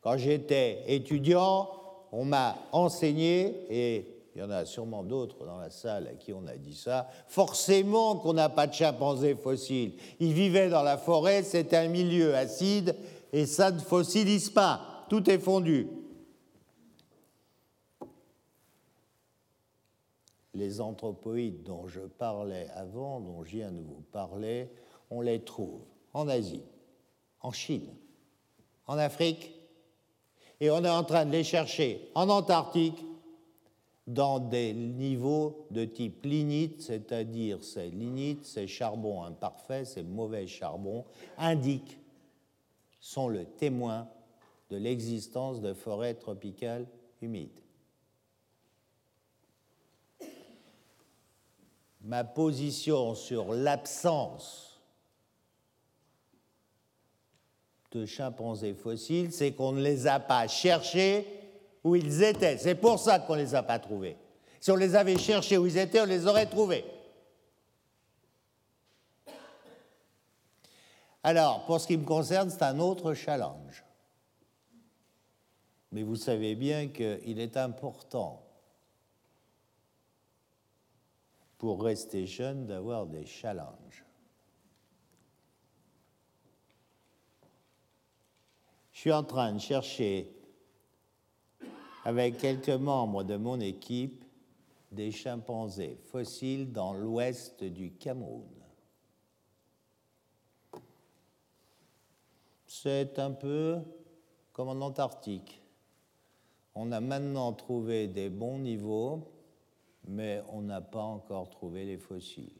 Quand 0.00 0.16
j'étais 0.16 0.82
étudiant, 0.86 1.68
on 2.10 2.24
m'a 2.24 2.56
enseigné, 2.72 3.66
et 3.70 4.06
il 4.34 4.40
y 4.40 4.42
en 4.42 4.50
a 4.50 4.64
sûrement 4.64 5.02
d'autres 5.02 5.44
dans 5.44 5.58
la 5.58 5.70
salle 5.70 6.08
à 6.08 6.14
qui 6.14 6.32
on 6.32 6.46
a 6.46 6.56
dit 6.56 6.74
ça, 6.74 7.08
forcément 7.28 8.16
qu'on 8.16 8.32
n'a 8.32 8.48
pas 8.48 8.66
de 8.66 8.74
chimpanzés 8.74 9.34
fossiles. 9.34 9.92
Ils 10.18 10.32
vivaient 10.32 10.70
dans 10.70 10.82
la 10.82 10.96
forêt, 10.96 11.42
c'était 11.42 11.76
un 11.76 11.88
milieu 11.88 12.34
acide, 12.34 12.96
et 13.32 13.46
ça 13.46 13.70
ne 13.70 13.78
fossilise 13.78 14.50
pas, 14.50 15.04
tout 15.08 15.28
est 15.30 15.38
fondu. 15.38 15.86
Les 20.54 20.80
anthropoïdes 20.80 21.62
dont 21.62 21.86
je 21.86 22.00
parlais 22.00 22.68
avant, 22.74 23.20
dont 23.20 23.42
je 23.44 23.56
viens 23.56 23.72
de 23.72 23.80
vous 23.80 24.02
parler, 24.12 24.68
on 25.10 25.20
les 25.20 25.42
trouve 25.42 25.80
en 26.12 26.28
Asie, 26.28 26.62
en 27.40 27.52
Chine, 27.52 27.88
en 28.86 28.98
Afrique, 28.98 29.52
et 30.60 30.70
on 30.70 30.84
est 30.84 30.90
en 30.90 31.04
train 31.04 31.24
de 31.24 31.32
les 31.32 31.44
chercher 31.44 32.10
en 32.14 32.28
Antarctique 32.28 33.04
dans 34.06 34.40
des 34.40 34.74
niveaux 34.74 35.66
de 35.70 35.84
type 35.84 36.24
lignite, 36.24 36.82
c'est-à-dire 36.82 37.62
ces 37.62 37.88
lignites, 37.88 38.44
ces 38.44 38.66
charbons 38.66 39.22
imparfaits, 39.22 39.86
ces 39.86 40.02
mauvais 40.02 40.46
charbons, 40.46 41.04
indiquent, 41.38 41.98
sont 43.00 43.28
le 43.28 43.44
témoin 43.44 44.08
de 44.70 44.76
l'existence 44.76 45.60
de 45.60 45.72
forêts 45.72 46.14
tropicales 46.14 46.86
humides. 47.20 47.61
Ma 52.04 52.24
position 52.24 53.14
sur 53.14 53.52
l'absence 53.52 54.80
de 57.92 58.06
chimpanzés 58.06 58.74
fossiles, 58.74 59.32
c'est 59.32 59.52
qu'on 59.52 59.72
ne 59.72 59.82
les 59.82 60.06
a 60.06 60.18
pas 60.18 60.48
cherchés 60.48 61.26
où 61.84 61.94
ils 61.94 62.22
étaient. 62.22 62.58
C'est 62.58 62.74
pour 62.74 62.98
ça 62.98 63.18
qu'on 63.18 63.36
ne 63.36 63.42
les 63.42 63.54
a 63.54 63.62
pas 63.62 63.78
trouvés. 63.78 64.16
Si 64.60 64.70
on 64.70 64.76
les 64.76 64.94
avait 64.94 65.18
cherchés 65.18 65.58
où 65.58 65.66
ils 65.66 65.76
étaient, 65.76 66.00
on 66.00 66.06
les 66.06 66.26
aurait 66.26 66.46
trouvés. 66.46 66.84
Alors, 71.22 71.64
pour 71.66 71.80
ce 71.80 71.86
qui 71.86 71.96
me 71.96 72.04
concerne, 72.04 72.50
c'est 72.50 72.62
un 72.62 72.78
autre 72.78 73.14
challenge. 73.14 73.84
Mais 75.92 76.02
vous 76.02 76.16
savez 76.16 76.54
bien 76.54 76.88
qu'il 76.88 77.38
est 77.38 77.56
important 77.56 78.42
pour 81.62 81.84
rester 81.84 82.26
jeune 82.26 82.66
d'avoir 82.66 83.06
des 83.06 83.24
challenges. 83.24 84.04
Je 88.90 88.98
suis 88.98 89.12
en 89.12 89.22
train 89.22 89.52
de 89.52 89.60
chercher, 89.60 90.34
avec 92.04 92.38
quelques 92.38 92.68
membres 92.68 93.22
de 93.22 93.36
mon 93.36 93.60
équipe, 93.60 94.24
des 94.90 95.12
chimpanzés 95.12 96.00
fossiles 96.02 96.72
dans 96.72 96.94
l'ouest 96.94 97.62
du 97.62 97.92
Cameroun. 97.92 98.50
C'est 102.66 103.20
un 103.20 103.30
peu 103.30 103.78
comme 104.52 104.66
en 104.66 104.84
Antarctique. 104.84 105.62
On 106.74 106.90
a 106.90 106.98
maintenant 106.98 107.52
trouvé 107.52 108.08
des 108.08 108.30
bons 108.30 108.58
niveaux, 108.58 109.28
mais 110.08 110.42
on 110.52 110.62
n'a 110.62 110.80
pas 110.80 111.02
encore 111.02 111.50
trouvé 111.50 111.84
les 111.84 111.98
fossiles. 111.98 112.52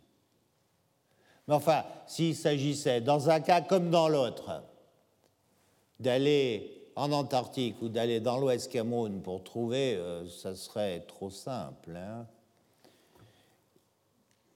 Mais 1.49 1.55
enfin, 1.55 1.85
s'il 2.07 2.37
s'agissait, 2.37 3.01
dans 3.01 3.29
un 3.29 3.41
cas 3.41 3.61
comme 3.61 3.91
dans 3.91 4.09
l'autre, 4.09 4.63
d'aller 5.99 6.91
en 6.95 7.11
Antarctique 7.13 7.81
ou 7.83 7.89
d'aller 7.89 8.21
dans 8.21 8.39
l'Ouest 8.39 8.71
Cameroun 8.71 9.23
pour 9.23 9.43
trouver, 9.43 9.95
euh, 9.95 10.29
ça 10.29 10.55
serait 10.55 11.01
trop 11.01 11.31
simple. 11.31 11.97
Hein. 11.97 12.27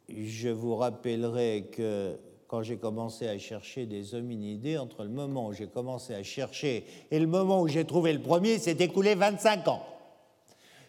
Je 0.09 0.49
vous 0.49 0.77
rappellerai 0.77 1.69
que 1.73 2.19
quand 2.47 2.63
j'ai 2.63 2.77
commencé 2.77 3.27
à 3.27 3.39
chercher 3.39 3.87
des 3.87 4.15
hominidés, 4.15 4.79
entre 4.79 5.03
le 5.03 5.09
moment 5.09 5.49
où 5.49 5.53
j'ai 5.53 5.67
commencé 5.67 6.15
à 6.15 6.23
chercher 6.23 6.85
et 7.11 7.19
le 7.19 7.27
moment 7.27 7.61
où 7.61 7.69
j'ai 7.69 7.85
trouvé 7.85 8.13
le 8.13 8.21
premier, 8.21 8.59
s'est 8.59 8.77
écoulé 8.79 9.15
25 9.15 9.67
ans. 9.67 9.85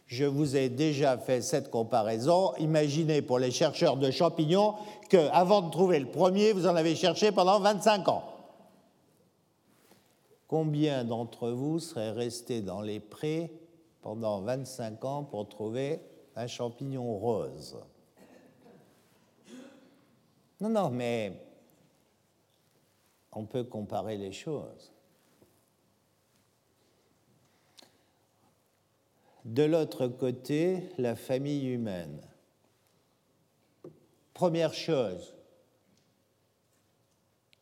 Je 0.07 0.23
vous 0.23 0.55
ai 0.55 0.69
déjà 0.69 1.17
fait 1.17 1.41
cette 1.41 1.69
comparaison. 1.69 2.53
Imaginez 2.59 3.21
pour 3.21 3.39
les 3.39 3.51
chercheurs 3.51 3.97
de 3.97 4.09
champignons 4.09 4.75
qu'avant 5.09 5.61
de 5.61 5.69
trouver 5.69 5.99
le 5.99 6.09
premier, 6.09 6.53
vous 6.53 6.65
en 6.65 6.75
avez 6.77 6.95
cherché 6.95 7.33
pendant 7.33 7.59
25 7.59 8.07
ans. 8.07 8.23
Combien 10.47 11.03
d'entre 11.03 11.49
vous 11.49 11.79
seraient 11.79 12.11
restés 12.11 12.61
dans 12.61 12.79
les 12.79 13.01
prés 13.01 13.51
pendant 14.01 14.39
25 14.39 15.03
ans 15.03 15.23
pour 15.25 15.49
trouver 15.49 15.99
un 16.37 16.47
champignon 16.47 17.17
rose? 17.17 17.77
Non, 20.61 20.69
non, 20.69 20.89
mais 20.89 21.33
on 23.33 23.45
peut 23.45 23.65
comparer 23.65 24.15
les 24.15 24.31
choses. 24.31 24.93
De 29.47 29.63
l'autre 29.63 30.07
côté, 30.07 30.89
la 30.97 31.15
famille 31.15 31.67
humaine. 31.67 32.19
Première 34.33 34.73
chose 34.73 35.37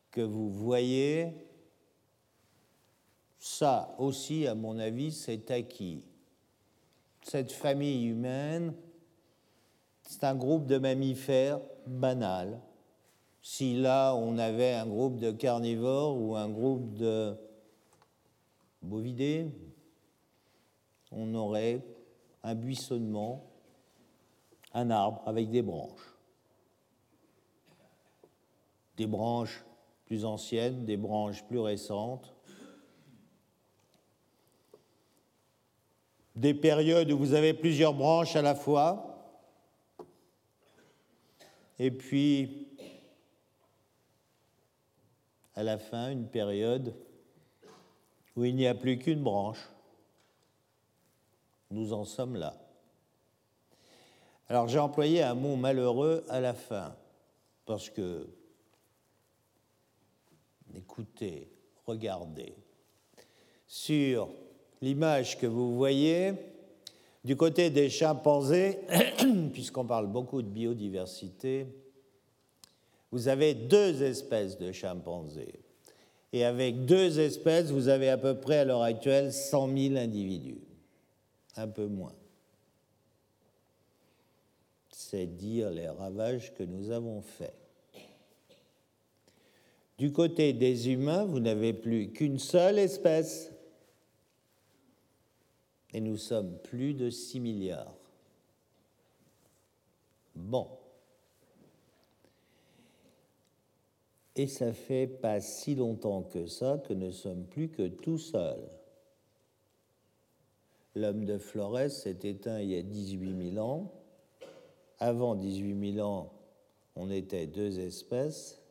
que 0.10 0.21
vous 0.21 0.50
voyez 0.50 1.32
ça 3.38 3.93
aussi, 4.00 4.48
à 4.48 4.56
mon 4.56 4.80
avis, 4.80 5.12
c'est 5.12 5.52
acquis. 5.52 6.04
Cette 7.21 7.52
famille 7.52 8.08
humaine, 8.08 8.74
c'est 10.02 10.24
un 10.24 10.34
groupe 10.34 10.65
de 10.65 10.80
mammifères 10.80 11.62
banal. 11.86 12.60
Si 13.43 13.80
là, 13.80 14.15
on 14.15 14.39
avait 14.39 14.74
un 14.74 14.88
groupe 14.88 15.17
de 15.17 15.30
carnivores 15.30 16.19
ou 16.19 16.36
un 16.36 16.50
groupe 16.50 16.95
de 16.95 17.36
bovidés, 18.82 19.52
on 21.12 21.34
aurait 21.36 21.82
un 22.44 22.56
buissonnement, 22.56 23.44
un 24.74 24.89
arbre 24.89 25.22
avec 25.26 25.50
des 25.50 25.62
branches. 25.62 26.15
Des 28.98 29.08
branches 29.08 29.63
plus 30.06 30.26
anciennes, 30.26 30.86
des 30.86 30.98
branches 30.98 31.44
plus 31.46 31.60
récentes, 31.60 32.34
des 36.36 36.54
périodes 36.54 37.12
où 37.12 37.18
vous 37.18 37.34
avez 37.34 37.54
plusieurs 37.54 37.94
branches 37.94 38.36
à 38.36 38.41
la 38.41 38.56
fois, 38.56 39.12
et 41.80 41.91
puis 41.91 42.68
à 45.56 45.63
la 45.63 45.78
fin 45.78 46.12
une 46.12 46.28
période 46.28 46.94
où 48.36 48.44
il 48.44 48.56
n'y 48.56 48.68
a 48.68 48.76
plus 48.76 48.98
qu'une 48.98 49.24
branche. 49.24 49.70
Nous 51.71 51.93
en 51.93 52.06
sommes 52.06 52.36
là. 52.36 52.56
Alors 54.47 54.67
j'ai 54.67 54.80
employé 54.80 55.23
un 55.23 55.34
mot 55.34 55.56
malheureux 55.56 56.23
à 56.30 56.39
la 56.39 56.54
fin, 56.54 56.95
parce 57.65 57.89
que, 57.89 58.28
écoutez, 60.75 61.49
regardez, 61.88 62.54
sur 63.67 64.30
l'image 64.82 65.39
que 65.39 65.47
vous 65.47 65.75
voyez, 65.75 66.34
du 67.23 67.36
côté 67.36 67.71
des 67.71 67.89
chimpanzés, 67.89 68.80
puisqu'on 69.54 69.86
parle 69.86 70.06
beaucoup 70.06 70.43
de 70.43 70.47
biodiversité, 70.47 71.65
vous 73.12 73.28
avez 73.28 73.56
deux 73.56 74.04
espèces 74.04 74.60
de 74.60 74.71
chimpanzés. 74.71 75.60
Et 76.34 76.43
avec 76.43 76.86
deux 76.86 77.19
espèces, 77.19 77.71
vous 77.71 77.88
avez 77.88 78.10
à 78.10 78.17
peu 78.17 78.36
près 78.36 78.60
à 78.60 78.65
l'heure 78.65 78.84
actuelle 78.84 79.32
100 79.32 79.75
000 79.75 79.95
individus. 79.95 80.64
Un 81.58 81.68
peu 81.68 81.88
moins. 81.88 82.15
C'est 84.91 85.26
dire 85.26 85.70
les 85.70 85.88
ravages 85.88 86.54
que 86.54 86.63
nous 86.63 86.91
avons 86.91 87.22
faits. 87.22 87.56
Du 89.98 90.12
côté 90.12 90.52
des 90.52 90.89
humains, 90.89 91.24
vous 91.24 91.39
n'avez 91.39 91.74
plus 91.74 92.12
qu'une 92.12 92.39
seule 92.39 92.80
espèce. 92.80 93.52
Et 95.94 96.02
nous 96.02 96.18
sommes 96.18 96.58
plus 96.60 96.94
de 96.94 97.10
6 97.10 97.39
milliards. 97.39 97.96
Bon. 100.36 100.68
Et 104.36 104.48
ça 104.48 104.74
fait 104.74 105.08
pas 105.08 105.39
si 105.39 105.76
longtemps 105.76 106.24
que 106.24 106.46
ça 106.48 106.84
que 106.86 106.94
nous 106.94 107.08
ne 107.08 107.12
sommes 107.12 107.46
plus 107.46 107.70
que 107.70 107.88
tout 107.88 108.18
seuls. 108.18 108.70
L'homme 110.96 111.26
de 111.26 111.38
Flores 111.38 111.90
s'est 111.90 112.20
éteint 112.24 112.60
il 112.62 112.72
y 112.72 112.78
a 112.78 112.82
18 112.82 113.52
000 113.54 113.66
ans. 113.66 113.92
Avant 115.00 115.36
18 115.36 115.94
000 115.96 116.08
ans, 116.08 116.32
on 116.96 117.12
était 117.12 117.48
deux 117.48 117.80
espèces. 117.80 118.62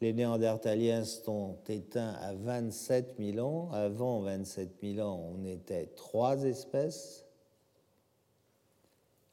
Les 0.00 0.12
Néandertaliens 0.12 1.04
sont 1.04 1.58
éteints 1.68 2.14
à 2.20 2.34
27 2.34 3.16
000 3.18 3.44
ans. 3.44 3.70
Avant 3.72 4.20
27 4.20 4.76
000 4.80 5.06
ans, 5.06 5.32
on 5.34 5.44
était 5.44 5.86
trois 5.96 6.44
espèces, 6.44 7.26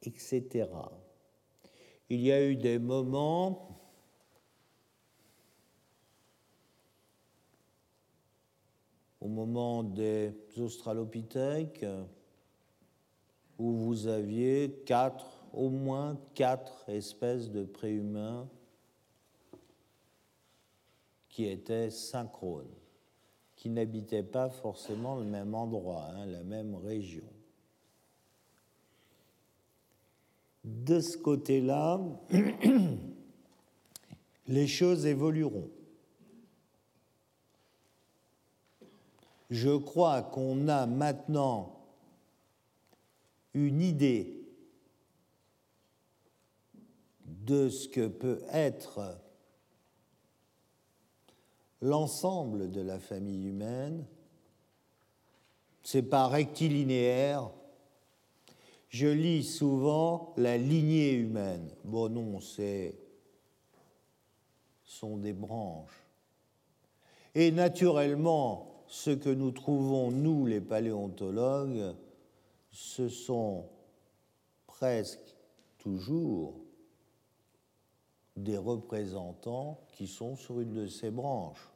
etc. 0.01 0.69
Il 2.09 2.21
y 2.21 2.31
a 2.31 2.43
eu 2.43 2.55
des 2.55 2.79
moments 2.79 3.72
au 9.23 9.29
moment 9.29 9.83
des 9.83 10.33
Australopithèques 10.57 11.85
où 13.57 13.71
vous 13.71 14.07
aviez 14.07 14.81
quatre, 14.85 15.45
au 15.53 15.69
moins 15.69 16.17
quatre 16.33 16.89
espèces 16.89 17.49
de 17.49 17.63
préhumains 17.63 18.49
qui 21.29 21.45
étaient 21.45 21.89
synchrones, 21.89 22.75
qui 23.55 23.69
n'habitaient 23.69 24.23
pas 24.23 24.49
forcément 24.49 25.15
le 25.15 25.23
même 25.23 25.55
endroit, 25.55 26.09
hein, 26.09 26.25
la 26.25 26.43
même 26.43 26.75
région. 26.75 27.23
De 30.65 30.99
ce 30.99 31.17
côté-là, 31.17 32.01
les 34.47 34.67
choses 34.67 35.05
évolueront. 35.05 35.69
Je 39.53 39.77
crois 39.77 40.23
qu'on 40.23 40.67
a 40.67 40.87
maintenant 40.87 41.79
une 43.53 43.83
idée 43.83 44.47
de 47.23 47.69
ce 47.69 47.87
que 47.87 48.07
peut 48.07 48.41
être 48.51 49.15
l'ensemble 51.81 52.71
de 52.71 52.81
la 52.81 52.97
famille 52.97 53.45
humaine. 53.45 54.07
C'est 55.83 56.01
pas 56.01 56.27
rectilinéaire. 56.27 57.51
Je 58.89 59.05
lis 59.05 59.43
souvent 59.43 60.33
la 60.35 60.57
lignée 60.57 61.11
humaine. 61.11 61.69
Bon, 61.83 62.09
non, 62.09 62.39
c'est 62.39 62.97
sont 64.83 65.17
des 65.17 65.33
branches. 65.33 66.07
Et 67.35 67.51
naturellement, 67.51 68.72
ce 68.93 69.09
que 69.09 69.29
nous 69.29 69.49
trouvons, 69.49 70.11
nous, 70.11 70.45
les 70.45 70.61
paléontologues, 70.61 71.95
ce 72.69 73.09
sont 73.09 73.65
presque 74.67 75.35
toujours 75.79 76.53
des 78.37 78.55
représentants 78.55 79.79
qui 79.93 80.05
sont 80.05 80.35
sur 80.35 80.59
une 80.59 80.73
de 80.73 80.85
ces 80.85 81.09
branches. 81.09 81.71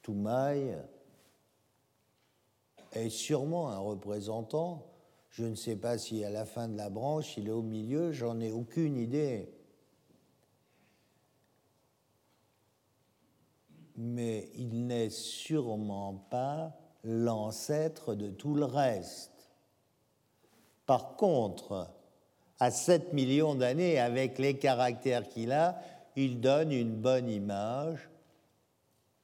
Toumaï 0.00 0.78
est 2.92 3.10
sûrement 3.10 3.68
un 3.68 3.78
représentant. 3.78 4.86
Je 5.28 5.44
ne 5.44 5.54
sais 5.54 5.76
pas 5.76 5.98
si 5.98 6.24
à 6.24 6.30
la 6.30 6.46
fin 6.46 6.66
de 6.66 6.78
la 6.78 6.88
branche, 6.88 7.36
il 7.36 7.48
est 7.48 7.52
au 7.52 7.60
milieu, 7.60 8.10
j'en 8.12 8.40
ai 8.40 8.50
aucune 8.50 8.96
idée. 8.96 9.52
Mais 13.96 14.48
il 14.54 14.86
n'est 14.86 15.10
sûrement 15.10 16.14
pas 16.30 16.72
l'ancêtre 17.04 18.14
de 18.14 18.30
tout 18.30 18.54
le 18.54 18.64
reste. 18.64 19.50
Par 20.86 21.16
contre, 21.16 21.90
à 22.58 22.70
7 22.70 23.12
millions 23.12 23.54
d'années, 23.54 23.98
avec 23.98 24.38
les 24.38 24.58
caractères 24.58 25.28
qu'il 25.28 25.52
a, 25.52 25.80
il 26.16 26.40
donne 26.40 26.72
une 26.72 26.94
bonne 26.94 27.28
image 27.28 28.08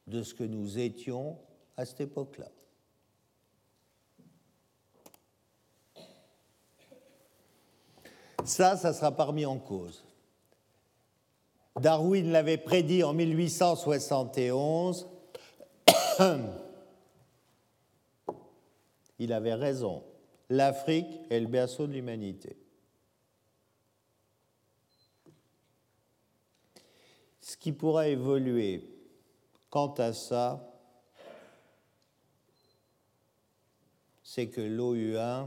de 0.07 0.22
ce 0.22 0.35
que 0.35 0.44
nous 0.44 0.78
étions 0.78 1.38
à 1.76 1.85
cette 1.85 2.00
époque-là. 2.00 2.48
Ça, 8.44 8.76
ça 8.76 8.94
sera 8.94 9.12
pas 9.12 9.24
remis 9.24 9.44
en 9.44 9.59
cause. 9.59 10.08
Darwin 11.76 12.31
l'avait 12.33 12.59
prédit 12.59 13.02
en 13.04 13.12
1871. 13.12 15.09
Il 19.18 19.33
avait 19.33 19.54
raison. 19.54 20.04
L'Afrique 20.48 21.20
est 21.31 21.40
le 21.40 21.46
berceau 21.46 21.87
de 21.87 21.92
l'humanité. 21.92 22.57
Ce 27.40 27.57
qui 27.57 27.72
pourra 27.72 28.09
évoluer 28.09 28.98
Quant 29.70 29.92
à 29.98 30.14
ça, 30.14 30.66
c'est 34.22 34.48
que 34.48 34.62
l'OUA 34.62 35.46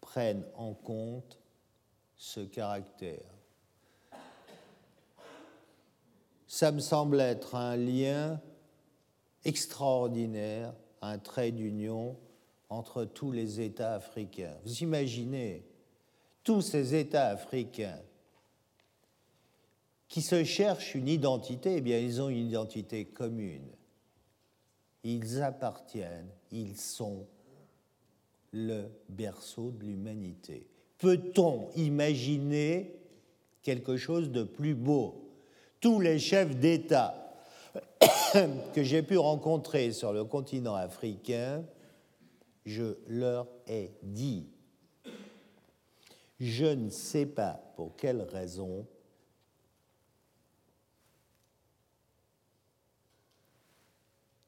prenne 0.00 0.44
en 0.54 0.74
compte 0.74 1.38
ce 2.16 2.40
caractère. 2.40 3.37
Ça 6.48 6.72
me 6.72 6.80
semble 6.80 7.20
être 7.20 7.54
un 7.54 7.76
lien 7.76 8.40
extraordinaire, 9.44 10.74
un 11.02 11.18
trait 11.18 11.52
d'union 11.52 12.16
entre 12.70 13.04
tous 13.04 13.32
les 13.32 13.60
États 13.60 13.94
africains. 13.94 14.56
Vous 14.64 14.78
imaginez, 14.78 15.62
tous 16.42 16.62
ces 16.62 16.94
États 16.94 17.28
africains 17.28 18.00
qui 20.08 20.22
se 20.22 20.42
cherchent 20.42 20.94
une 20.94 21.08
identité, 21.08 21.76
eh 21.76 21.80
bien, 21.82 21.98
ils 21.98 22.22
ont 22.22 22.30
une 22.30 22.48
identité 22.48 23.04
commune. 23.04 23.68
Ils 25.04 25.42
appartiennent, 25.42 26.30
ils 26.50 26.78
sont 26.78 27.26
le 28.52 28.86
berceau 29.10 29.70
de 29.70 29.84
l'humanité. 29.84 30.66
Peut-on 30.96 31.68
imaginer 31.76 32.96
quelque 33.60 33.98
chose 33.98 34.30
de 34.30 34.44
plus 34.44 34.74
beau? 34.74 35.27
Tous 35.80 36.00
les 36.00 36.18
chefs 36.18 36.56
d'État 36.56 37.14
que 38.74 38.82
j'ai 38.82 39.02
pu 39.02 39.16
rencontrer 39.16 39.92
sur 39.92 40.12
le 40.12 40.24
continent 40.24 40.74
africain, 40.74 41.64
je 42.64 42.96
leur 43.06 43.46
ai 43.66 43.92
dit, 44.02 44.46
je 46.40 46.66
ne 46.66 46.90
sais 46.90 47.26
pas 47.26 47.60
pour 47.76 47.96
quelle 47.96 48.22
raison, 48.22 48.86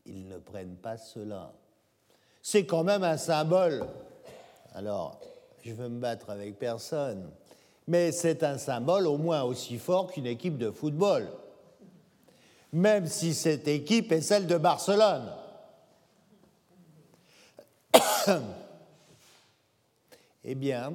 ils 0.05 0.27
ne 0.27 0.38
prennent 0.38 0.77
pas 0.77 0.97
cela. 0.97 1.53
C'est 2.43 2.66
quand 2.66 2.85
même 2.85 3.05
un 3.05 3.16
symbole. 3.16 3.87
Alors, 4.75 5.21
je 5.62 5.73
veux 5.73 5.88
me 5.88 6.01
battre 6.01 6.31
avec 6.31 6.59
personne, 6.59 7.31
mais 7.90 8.12
c'est 8.12 8.44
un 8.44 8.57
symbole 8.57 9.09
au 9.09 9.18
moins 9.18 9.42
aussi 9.42 9.76
fort 9.76 10.12
qu'une 10.12 10.29
équipe 10.29 10.57
de 10.57 10.70
football, 10.70 11.29
même 12.72 13.09
si 13.09 13.35
cette 13.35 13.66
équipe 13.66 14.12
est 14.12 14.20
celle 14.20 14.46
de 14.46 14.57
Barcelone. 14.57 15.35
eh 20.44 20.55
bien, 20.55 20.92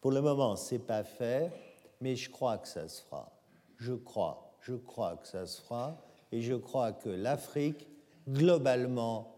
pour 0.00 0.12
le 0.12 0.22
moment, 0.22 0.56
ce 0.56 0.76
n'est 0.76 0.80
pas 0.80 1.04
fait, 1.04 1.52
mais 2.00 2.16
je 2.16 2.30
crois 2.30 2.56
que 2.56 2.68
ça 2.68 2.88
se 2.88 3.02
fera. 3.02 3.30
Je 3.76 3.92
crois, 3.92 4.54
je 4.62 4.76
crois 4.76 5.18
que 5.18 5.28
ça 5.28 5.46
se 5.46 5.60
fera 5.60 5.94
et 6.32 6.40
je 6.40 6.54
crois 6.54 6.92
que 6.92 7.10
l'Afrique, 7.10 7.86
globalement, 8.26 9.36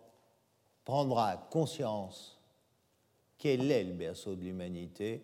prendra 0.84 1.36
conscience 1.50 2.37
quel 3.38 3.70
est 3.70 3.84
le 3.84 3.94
berceau 3.94 4.34
de 4.34 4.42
l'humanité 4.42 5.22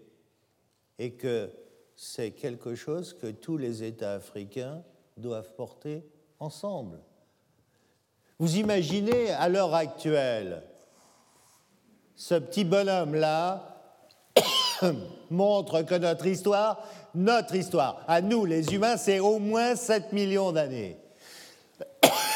et 0.99 1.13
que 1.13 1.51
c'est 1.97 2.31
quelque 2.31 2.75
chose 2.75 3.13
que 3.13 3.27
tous 3.27 3.57
les 3.57 3.83
États 3.83 4.15
africains 4.15 4.83
doivent 5.17 5.53
porter 5.55 6.05
ensemble. 6.39 7.01
Vous 8.39 8.57
imaginez 8.57 9.31
à 9.31 9.49
l'heure 9.49 9.75
actuelle, 9.75 10.63
ce 12.17 12.35
petit 12.35 12.65
bonhomme-là 12.65 13.75
montre 15.31 15.83
que 15.83 15.95
notre 15.95 16.27
histoire, 16.27 16.87
notre 17.15 17.55
histoire, 17.55 18.05
à 18.09 18.21
nous 18.21 18.45
les 18.45 18.75
humains, 18.75 18.97
c'est 18.97 19.21
au 19.21 19.39
moins 19.39 19.77
7 19.77 20.13
millions 20.13 20.53
d'années. 20.53 20.99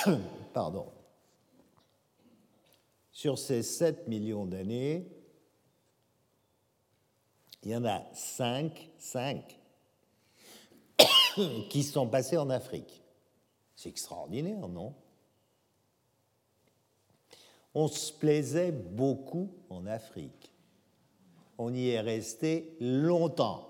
Pardon. 0.52 0.86
Sur 3.10 3.38
ces 3.38 3.62
7 3.62 4.06
millions 4.06 4.46
d'années, 4.46 5.17
il 7.62 7.70
y 7.70 7.76
en 7.76 7.84
a 7.84 8.02
5, 8.14 8.90
5 8.98 9.58
qui 11.70 11.82
sont 11.82 12.08
passés 12.08 12.36
en 12.36 12.50
Afrique. 12.50 13.02
C'est 13.74 13.88
extraordinaire, 13.88 14.68
non? 14.68 14.94
On 17.74 17.86
se 17.86 18.12
plaisait 18.12 18.72
beaucoup 18.72 19.52
en 19.70 19.86
Afrique. 19.86 20.52
On 21.58 21.72
y 21.74 21.90
est 21.90 22.00
resté 22.00 22.76
longtemps. 22.80 23.68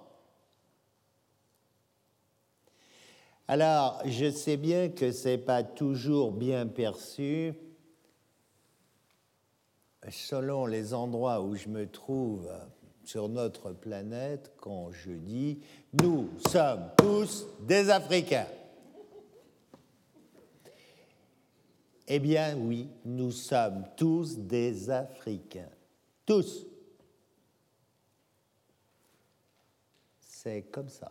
Alors, 3.48 4.02
je 4.04 4.30
sais 4.30 4.58
bien 4.58 4.90
que 4.90 5.10
ce 5.10 5.28
n'est 5.28 5.38
pas 5.38 5.62
toujours 5.62 6.32
bien 6.32 6.66
perçu. 6.66 7.54
Selon 10.10 10.66
les 10.66 10.94
endroits 10.94 11.42
où 11.42 11.54
je 11.54 11.68
me 11.68 11.86
trouve 11.90 12.50
sur 13.08 13.30
notre 13.30 13.72
planète, 13.72 14.52
quand 14.60 14.92
je 14.92 15.12
dis 15.12 15.60
nous 15.94 16.28
sommes 16.46 16.90
tous 16.94 17.46
des 17.60 17.88
Africains. 17.88 18.46
Eh 22.06 22.18
bien 22.18 22.54
oui, 22.58 22.86
nous 23.06 23.30
sommes 23.30 23.84
tous 23.96 24.36
des 24.36 24.90
Africains. 24.90 25.70
Tous. 26.26 26.66
C'est 30.20 30.64
comme 30.70 30.90
ça. 30.90 31.10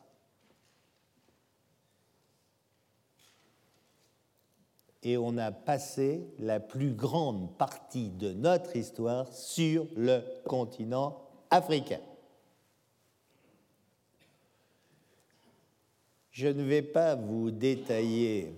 Et 5.02 5.18
on 5.18 5.36
a 5.40 5.52
passé 5.52 6.28
la 6.38 6.60
plus 6.60 6.94
grande 6.94 7.58
partie 7.58 8.10
de 8.10 8.34
notre 8.34 8.76
histoire 8.76 9.34
sur 9.34 9.88
le 9.96 10.22
continent 10.46 11.27
africain. 11.50 12.00
Je 16.32 16.48
ne 16.48 16.64
vais 16.64 16.84
pas 16.84 17.16
vous 17.16 17.50
détailler 17.50 18.54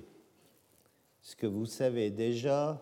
ce 1.21 1.35
que 1.35 1.47
vous 1.47 1.65
savez 1.65 2.09
déjà. 2.09 2.81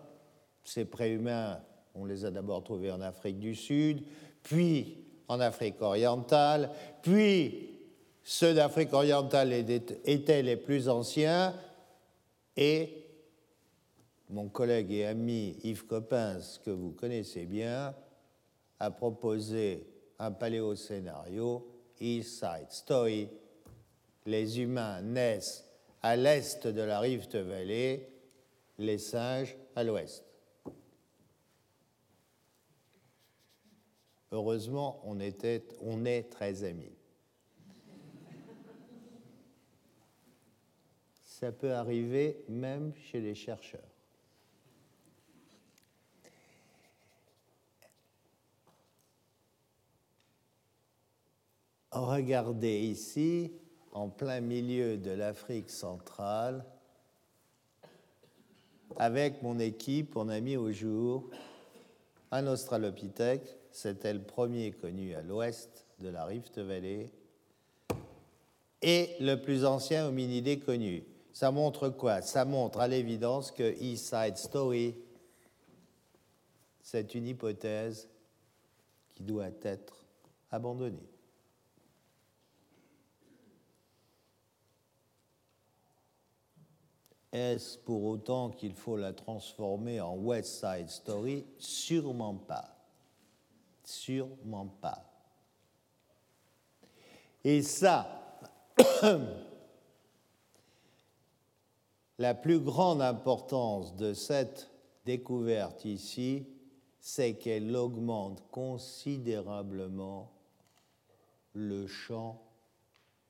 Ces 0.64 0.84
préhumains, 0.84 1.60
on 1.94 2.04
les 2.04 2.24
a 2.24 2.30
d'abord 2.30 2.64
trouvés 2.64 2.90
en 2.90 3.00
Afrique 3.00 3.38
du 3.38 3.54
Sud, 3.54 4.02
puis 4.42 5.04
en 5.28 5.40
Afrique 5.40 5.80
orientale, 5.80 6.70
puis 7.02 7.78
ceux 8.22 8.54
d'Afrique 8.54 8.92
orientale 8.92 9.52
étaient 9.52 10.42
les 10.42 10.56
plus 10.56 10.88
anciens, 10.88 11.54
et 12.56 13.06
mon 14.28 14.48
collègue 14.48 14.92
et 14.92 15.06
ami 15.06 15.56
Yves 15.62 15.86
Coppens, 15.86 16.60
que 16.64 16.70
vous 16.70 16.90
connaissez 16.90 17.46
bien, 17.46 17.94
a 18.78 18.90
proposé 18.90 19.86
un 20.18 20.32
paléoscénario, 20.32 21.66
East 22.00 22.40
Side 22.40 22.70
Story. 22.70 23.28
Les 24.26 24.60
humains 24.60 25.00
naissent 25.00 25.64
à 26.02 26.16
l'est 26.16 26.66
de 26.66 26.82
la 26.82 27.00
Rift 27.00 27.34
Valley, 27.34 28.08
les 28.78 28.98
singes 28.98 29.56
à 29.74 29.84
l'ouest. 29.84 30.24
Heureusement, 34.30 35.00
on, 35.04 35.18
on 35.80 36.04
est 36.04 36.30
très 36.30 36.64
amis. 36.64 36.92
Ça 41.22 41.52
peut 41.52 41.72
arriver 41.72 42.44
même 42.48 42.92
chez 42.94 43.20
les 43.20 43.34
chercheurs. 43.34 43.87
Regardez 52.00 52.78
ici, 52.78 53.50
en 53.90 54.08
plein 54.08 54.40
milieu 54.40 54.96
de 54.96 55.10
l'Afrique 55.10 55.68
centrale, 55.68 56.64
avec 58.96 59.42
mon 59.42 59.58
équipe, 59.58 60.16
on 60.16 60.28
a 60.28 60.38
mis 60.38 60.56
au 60.56 60.70
jour 60.70 61.28
un 62.30 62.46
Australopithèque, 62.46 63.58
c'était 63.72 64.12
le 64.14 64.22
premier 64.22 64.70
connu 64.70 65.16
à 65.16 65.22
l'ouest 65.22 65.86
de 65.98 66.08
la 66.08 66.24
Rift 66.24 66.58
Valley, 66.58 67.10
et 68.80 69.16
le 69.18 69.34
plus 69.34 69.64
ancien 69.64 70.06
hominidé 70.06 70.60
connu. 70.60 71.02
Ça 71.32 71.50
montre 71.50 71.88
quoi? 71.88 72.22
Ça 72.22 72.44
montre 72.44 72.78
à 72.78 72.86
l'évidence 72.86 73.50
que 73.50 73.76
East 73.82 74.14
Side 74.14 74.36
Story, 74.36 74.94
c'est 76.80 77.16
une 77.16 77.26
hypothèse 77.26 78.08
qui 79.16 79.24
doit 79.24 79.50
être 79.62 80.06
abandonnée. 80.52 81.17
Est-ce 87.32 87.76
pour 87.78 88.04
autant 88.04 88.50
qu'il 88.50 88.74
faut 88.74 88.96
la 88.96 89.12
transformer 89.12 90.00
en 90.00 90.14
West 90.16 90.64
Side 90.64 90.88
Story? 90.88 91.44
Sûrement 91.58 92.34
pas. 92.34 92.74
Sûrement 93.84 94.66
pas. 94.80 95.04
Et 97.44 97.62
ça, 97.62 98.38
la 102.18 102.34
plus 102.34 102.60
grande 102.60 103.02
importance 103.02 103.94
de 103.96 104.14
cette 104.14 104.70
découverte 105.04 105.84
ici, 105.84 106.46
c'est 107.00 107.34
qu'elle 107.34 107.76
augmente 107.76 108.42
considérablement 108.50 110.32
le 111.52 111.86
champ 111.86 112.42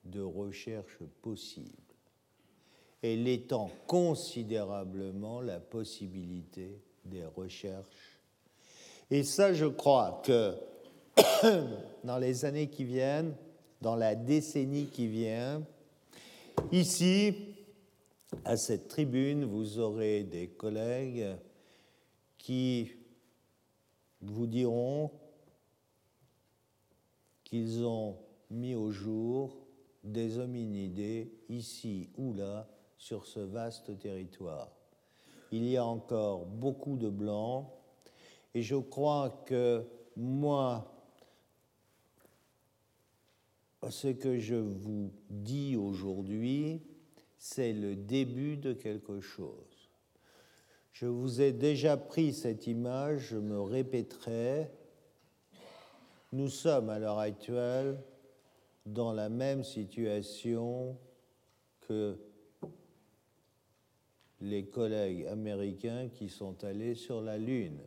de 0.04 0.22
recherche 0.22 0.98
possible 1.22 1.87
elle 3.02 3.28
étend 3.28 3.70
considérablement 3.86 5.40
la 5.40 5.60
possibilité 5.60 6.80
des 7.04 7.24
recherches. 7.24 8.18
Et 9.10 9.22
ça, 9.22 9.52
je 9.52 9.66
crois 9.66 10.20
que 10.24 10.54
dans 12.04 12.18
les 12.18 12.44
années 12.44 12.68
qui 12.68 12.84
viennent, 12.84 13.34
dans 13.80 13.96
la 13.96 14.14
décennie 14.14 14.86
qui 14.86 15.06
vient, 15.06 15.62
ici, 16.72 17.34
à 18.44 18.56
cette 18.56 18.88
tribune, 18.88 19.44
vous 19.44 19.78
aurez 19.78 20.24
des 20.24 20.48
collègues 20.48 21.36
qui 22.36 22.90
vous 24.20 24.46
diront 24.46 25.10
qu'ils 27.44 27.84
ont 27.84 28.16
mis 28.50 28.74
au 28.74 28.90
jour 28.90 29.56
des 30.04 30.38
hominidés 30.38 31.32
ici 31.48 32.08
ou 32.16 32.34
là 32.34 32.68
sur 32.98 33.24
ce 33.26 33.40
vaste 33.40 33.98
territoire. 33.98 34.70
Il 35.50 35.64
y 35.64 35.76
a 35.76 35.84
encore 35.84 36.44
beaucoup 36.44 36.96
de 36.96 37.08
blancs 37.08 37.66
et 38.54 38.60
je 38.60 38.76
crois 38.76 39.42
que 39.46 39.86
moi, 40.16 40.92
ce 43.88 44.08
que 44.08 44.38
je 44.38 44.56
vous 44.56 45.12
dis 45.30 45.76
aujourd'hui, 45.76 46.82
c'est 47.38 47.72
le 47.72 47.94
début 47.94 48.56
de 48.56 48.72
quelque 48.72 49.20
chose. 49.20 49.90
Je 50.92 51.06
vous 51.06 51.40
ai 51.40 51.52
déjà 51.52 51.96
pris 51.96 52.34
cette 52.34 52.66
image, 52.66 53.28
je 53.28 53.36
me 53.36 53.60
répéterai. 53.60 54.68
Nous 56.32 56.48
sommes 56.48 56.90
à 56.90 56.98
l'heure 56.98 57.20
actuelle 57.20 58.02
dans 58.84 59.12
la 59.12 59.28
même 59.28 59.62
situation 59.62 60.98
que 61.82 62.18
les 64.40 64.64
collègues 64.66 65.26
américains 65.26 66.08
qui 66.08 66.28
sont 66.28 66.62
allés 66.64 66.94
sur 66.94 67.20
la 67.20 67.38
Lune. 67.38 67.78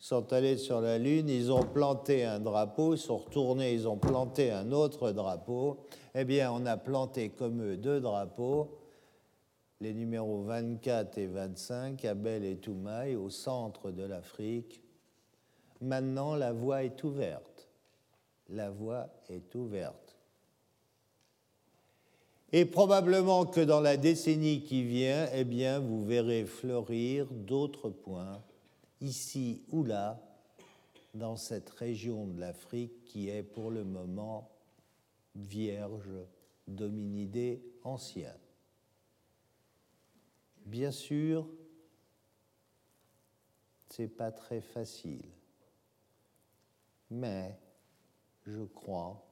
Ils 0.00 0.06
sont 0.06 0.32
allés 0.32 0.56
sur 0.56 0.80
la 0.80 0.98
Lune, 0.98 1.28
ils 1.28 1.52
ont 1.52 1.64
planté 1.64 2.24
un 2.24 2.40
drapeau, 2.40 2.94
ils 2.94 2.98
sont 2.98 3.18
retournés, 3.18 3.74
ils 3.74 3.86
ont 3.86 3.98
planté 3.98 4.50
un 4.50 4.72
autre 4.72 5.12
drapeau. 5.12 5.84
Eh 6.14 6.24
bien, 6.24 6.50
on 6.52 6.64
a 6.64 6.78
planté 6.78 7.28
comme 7.28 7.62
eux 7.62 7.76
deux 7.76 8.00
drapeaux, 8.00 8.78
les 9.80 9.92
numéros 9.92 10.42
24 10.42 11.18
et 11.18 11.26
25, 11.26 12.02
Abel 12.06 12.44
et 12.44 12.56
Toumaï, 12.56 13.14
au 13.14 13.28
centre 13.28 13.90
de 13.90 14.04
l'Afrique. 14.04 14.82
Maintenant, 15.82 16.34
la 16.34 16.52
voie 16.52 16.84
est 16.84 17.02
ouverte. 17.04 17.68
la 18.48 18.70
voie 18.70 19.08
est 19.28 19.54
ouverte. 19.54 20.09
Et 22.52 22.64
probablement 22.64 23.46
que 23.46 23.60
dans 23.60 23.80
la 23.80 23.96
décennie 23.96 24.62
qui 24.62 24.82
vient, 24.82 25.28
eh 25.32 25.44
bien, 25.44 25.78
vous 25.78 26.04
verrez 26.04 26.44
fleurir 26.44 27.26
d'autres 27.30 27.90
points, 27.90 28.42
ici 29.00 29.62
ou 29.70 29.84
là, 29.84 30.20
dans 31.14 31.36
cette 31.36 31.70
région 31.70 32.26
de 32.26 32.40
l'Afrique 32.40 33.04
qui 33.04 33.28
est 33.28 33.42
pour 33.42 33.70
le 33.70 33.84
moment 33.84 34.50
vierge 35.34 36.10
d'hominidés 36.66 37.62
anciens. 37.84 38.36
Bien 40.66 40.90
sûr, 40.90 41.48
c'est 43.88 44.08
pas 44.08 44.30
très 44.30 44.60
facile, 44.60 45.28
mais 47.10 47.56
je 48.46 48.62
crois 48.62 49.24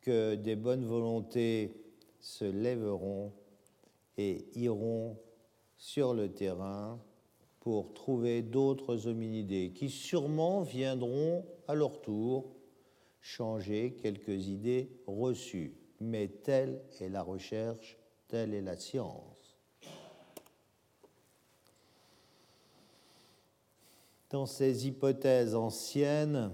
que 0.00 0.34
des 0.34 0.56
bonnes 0.56 0.84
volontés 0.84 1.81
se 2.22 2.44
lèveront 2.44 3.32
et 4.16 4.46
iront 4.54 5.18
sur 5.76 6.14
le 6.14 6.32
terrain 6.32 6.98
pour 7.60 7.92
trouver 7.92 8.42
d'autres 8.42 9.06
hominidés 9.06 9.72
qui 9.74 9.90
sûrement 9.90 10.62
viendront 10.62 11.44
à 11.68 11.74
leur 11.74 12.00
tour 12.00 12.56
changer 13.20 13.94
quelques 14.00 14.48
idées 14.48 14.90
reçues. 15.06 15.74
Mais 16.00 16.28
telle 16.28 16.82
est 17.00 17.08
la 17.08 17.22
recherche, 17.22 17.98
telle 18.28 18.54
est 18.54 18.62
la 18.62 18.76
science. 18.76 19.58
Dans 24.30 24.46
ces 24.46 24.86
hypothèses 24.86 25.54
anciennes, 25.54 26.52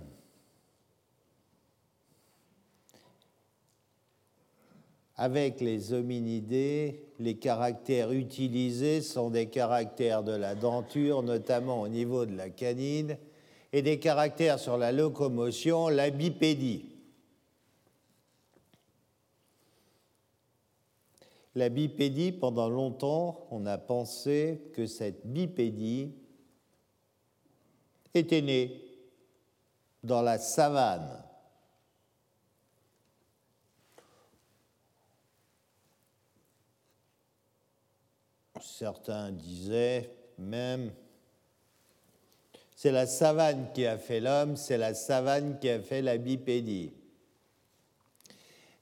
Avec 5.21 5.61
les 5.61 5.93
hominidés, 5.93 7.03
les 7.19 7.35
caractères 7.39 8.13
utilisés 8.13 9.03
sont 9.03 9.31
des 9.31 9.47
caractères 9.47 10.23
de 10.23 10.31
la 10.31 10.55
denture, 10.55 11.25
notamment 11.25 11.81
au 11.81 11.89
niveau 11.89 12.25
de 12.25 12.37
la 12.37 12.51
canine, 12.51 13.19
et 13.73 13.83
des 13.83 13.99
caractères 13.99 14.61
sur 14.61 14.79
la 14.79 14.93
locomotion, 14.93 15.89
la 15.89 16.11
bipédie. 16.11 16.85
La 21.57 21.69
bipédie, 21.69 22.31
pendant 22.31 22.69
longtemps, 22.69 23.49
on 23.51 23.67
a 23.67 23.77
pensé 23.77 24.71
que 24.73 24.87
cette 24.87 25.27
bipédie 25.27 26.13
était 28.15 28.43
née 28.43 28.81
dans 30.05 30.23
la 30.23 30.39
savane 30.39 31.28
Certains 38.61 39.31
disaient 39.31 40.11
même, 40.39 40.93
c'est 42.75 42.93
la 42.93 43.07
savane 43.07 43.69
qui 43.75 43.87
a 43.87 43.99
fait 43.99 44.21
l'homme, 44.21 44.57
c'est 44.57 44.79
la 44.79 44.95
savane 44.95 45.59
qui 45.59 45.69
a 45.69 45.81
fait 45.81 46.03
la 46.03 46.17
bipédie. 46.17 46.93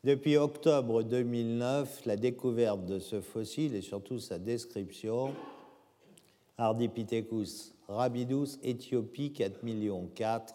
Depuis 0.05 0.37
octobre 0.37 1.03
2009, 1.03 2.05
la 2.05 2.17
découverte 2.17 2.85
de 2.85 2.99
ce 2.99 3.21
fossile 3.21 3.75
et 3.75 3.83
surtout 3.83 4.19
sa 4.21 4.39
description, 4.39 5.35
Ardipithecus 6.59 7.75
rabidus, 7.89 8.59
Éthiopie 8.63 9.33
4 9.33 9.63
millions 9.63 10.09
4, 10.15 10.55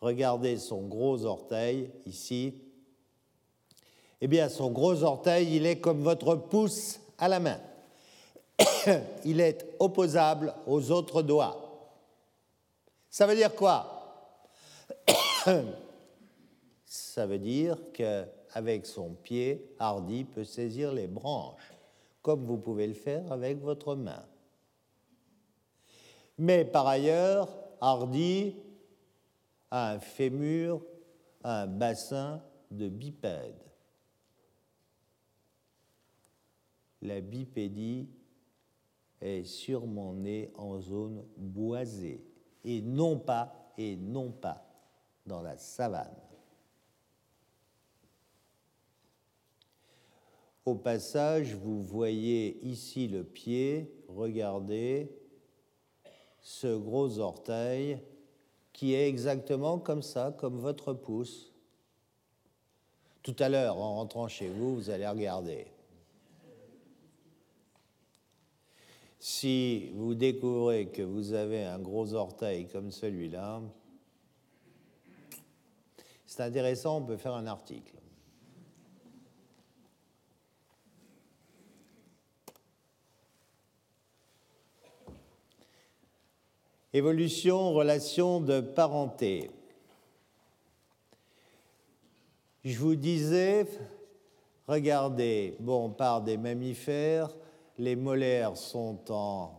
regardez 0.00 0.58
son 0.58 0.82
gros 0.82 1.24
orteil 1.24 1.90
ici. 2.04 2.54
Eh 4.20 4.28
bien, 4.28 4.48
son 4.48 4.70
gros 4.70 5.02
orteil, 5.02 5.56
il 5.56 5.66
est 5.66 5.78
comme 5.78 6.02
votre 6.02 6.34
pouce 6.34 7.00
à 7.18 7.28
la 7.28 7.40
main. 7.40 7.60
il 9.24 9.40
est 9.40 9.66
opposable 9.78 10.54
aux 10.66 10.90
autres 10.90 11.22
doigts. 11.22 11.66
Ça 13.10 13.26
veut 13.26 13.36
dire 13.36 13.54
quoi? 13.54 13.92
Ça 16.84 17.26
veut 17.26 17.38
dire 17.38 17.78
qu'avec 17.92 18.86
son 18.86 19.14
pied, 19.14 19.74
Hardy 19.78 20.24
peut 20.24 20.44
saisir 20.44 20.92
les 20.92 21.06
branches, 21.06 21.72
comme 22.22 22.44
vous 22.44 22.58
pouvez 22.58 22.86
le 22.86 22.94
faire 22.94 23.32
avec 23.32 23.60
votre 23.60 23.94
main. 23.94 24.24
Mais 26.38 26.64
par 26.64 26.86
ailleurs, 26.86 27.48
Hardy 27.80 28.54
a 29.70 29.92
un 29.92 29.98
fémur, 29.98 30.82
un 31.42 31.66
bassin 31.66 32.42
de 32.70 32.88
bipède. 32.88 33.62
La 37.02 37.20
bipédie 37.20 38.08
est 39.20 39.44
sûrement 39.44 40.12
né 40.12 40.50
en 40.56 40.80
zone 40.80 41.24
boisée 41.36 42.22
et 42.64 42.82
non 42.82 43.18
pas 43.18 43.72
et 43.78 43.96
non 43.96 44.30
pas 44.30 44.66
dans 45.26 45.42
la 45.42 45.56
savane. 45.56 46.16
Au 50.64 50.74
passage, 50.74 51.54
vous 51.54 51.82
voyez 51.82 52.58
ici 52.66 53.06
le 53.06 53.22
pied, 53.22 53.92
regardez 54.08 55.08
ce 56.40 56.76
gros 56.76 57.18
orteil 57.18 57.98
qui 58.72 58.92
est 58.94 59.08
exactement 59.08 59.78
comme 59.78 60.02
ça, 60.02 60.34
comme 60.36 60.58
votre 60.58 60.92
pouce. 60.92 61.52
Tout 63.22 63.36
à 63.38 63.48
l'heure, 63.48 63.76
en 63.78 63.96
rentrant 63.96 64.28
chez 64.28 64.48
vous, 64.48 64.74
vous 64.74 64.90
allez 64.90 65.06
regarder. 65.06 65.66
Si 69.28 69.90
vous 69.96 70.14
découvrez 70.14 70.86
que 70.86 71.02
vous 71.02 71.32
avez 71.32 71.64
un 71.64 71.80
gros 71.80 72.14
orteil 72.14 72.68
comme 72.68 72.92
celui-là, 72.92 73.60
c'est 76.24 76.44
intéressant, 76.44 76.98
on 76.98 77.02
peut 77.02 77.16
faire 77.16 77.34
un 77.34 77.48
article. 77.48 77.96
Évolution, 86.92 87.72
relation 87.72 88.40
de 88.40 88.60
parenté. 88.60 89.50
Je 92.64 92.78
vous 92.78 92.94
disais, 92.94 93.66
regardez, 94.68 95.56
bon, 95.58 95.86
on 95.86 95.90
part 95.90 96.22
des 96.22 96.36
mammifères, 96.36 97.34
les 97.78 97.96
molaires 97.96 98.56
sont 98.56 99.00
en 99.10 99.52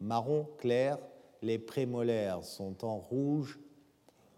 marron 0.00 0.48
clair, 0.58 0.98
les 1.42 1.58
prémolaires 1.58 2.44
sont 2.44 2.84
en 2.84 2.98
rouge, 2.98 3.58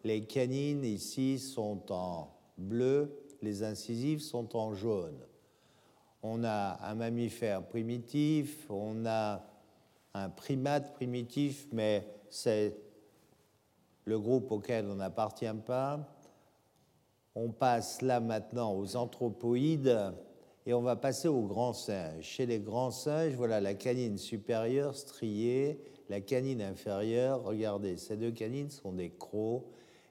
les 0.05 0.25
canines 0.25 0.85
ici 0.85 1.39
sont 1.39 1.81
en 1.91 2.35
bleu, 2.57 3.13
les 3.43 3.63
incisives 3.63 4.21
sont 4.21 4.57
en 4.57 4.75
jaune. 4.75 5.19
On 6.23 6.43
a 6.45 6.79
un 6.83 6.95
mammifère 6.95 7.63
primitif, 7.63 8.67
on 8.71 9.07
a 9.07 9.45
un 10.15 10.29
primate 10.29 10.95
primitif, 10.95 11.69
mais 11.73 12.07
c'est 12.29 12.77
le 14.05 14.19
groupe 14.19 14.51
auquel 14.51 14.87
on 14.87 14.97
n'appartient 14.97 15.47
pas. 15.65 16.01
On 17.35 17.51
passe 17.51 18.03
là 18.03 18.19
maintenant 18.19 18.75
aux 18.75 18.97
anthropoïdes 18.97 20.13
et 20.69 20.75
on 20.75 20.83
va 20.83 20.97
passer 20.97 21.29
aux 21.29 21.47
grands 21.47 21.73
singes. 21.73 22.23
Chez 22.25 22.45
les 22.45 22.59
grands 22.59 22.91
singes, 22.91 23.33
voilà 23.33 23.59
la 23.59 23.73
canine 23.73 24.19
supérieure 24.19 24.95
striée, 24.95 25.81
la 26.11 26.21
canine 26.21 26.61
inférieure, 26.61 27.43
regardez, 27.43 27.97
ces 27.97 28.19
deux 28.19 28.33
canines 28.33 28.69
sont 28.69 28.93
des 28.93 29.09
crocs, 29.09 29.65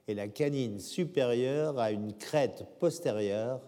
et 0.08 0.14
la 0.14 0.26
canine 0.26 0.80
supérieure 0.80 1.78
a 1.78 1.92
une 1.92 2.12
crête 2.12 2.66
postérieure 2.80 3.60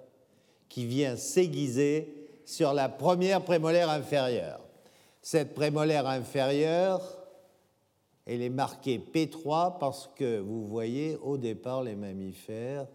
qui 0.69 0.85
vient 0.85 1.15
s'aiguiser 1.15 2.13
sur 2.45 2.73
la 2.73 2.89
première 2.89 3.45
prémolaire 3.45 3.89
inférieure. 3.89 4.61
Cette 5.23 5.55
prémolaire 5.55 6.09
inférieure, 6.09 7.03
elle 8.27 8.43
est 8.43 8.49
marquée 8.49 8.99
P3 8.99 9.79
parce 9.79 10.11
que 10.17 10.41
vous 10.41 10.67
voyez 10.67 11.19
au 11.23 11.37
départ 11.37 11.85
les 11.85 11.95
mammifères, 11.95 12.89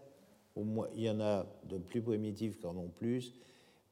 il 0.94 1.02
y 1.02 1.08
en 1.08 1.20
a 1.20 1.46
de 1.64 1.78
plus 1.78 2.02
primitifs 2.02 2.60
qu'en 2.60 2.76
ont 2.76 2.90
plus, 2.94 3.32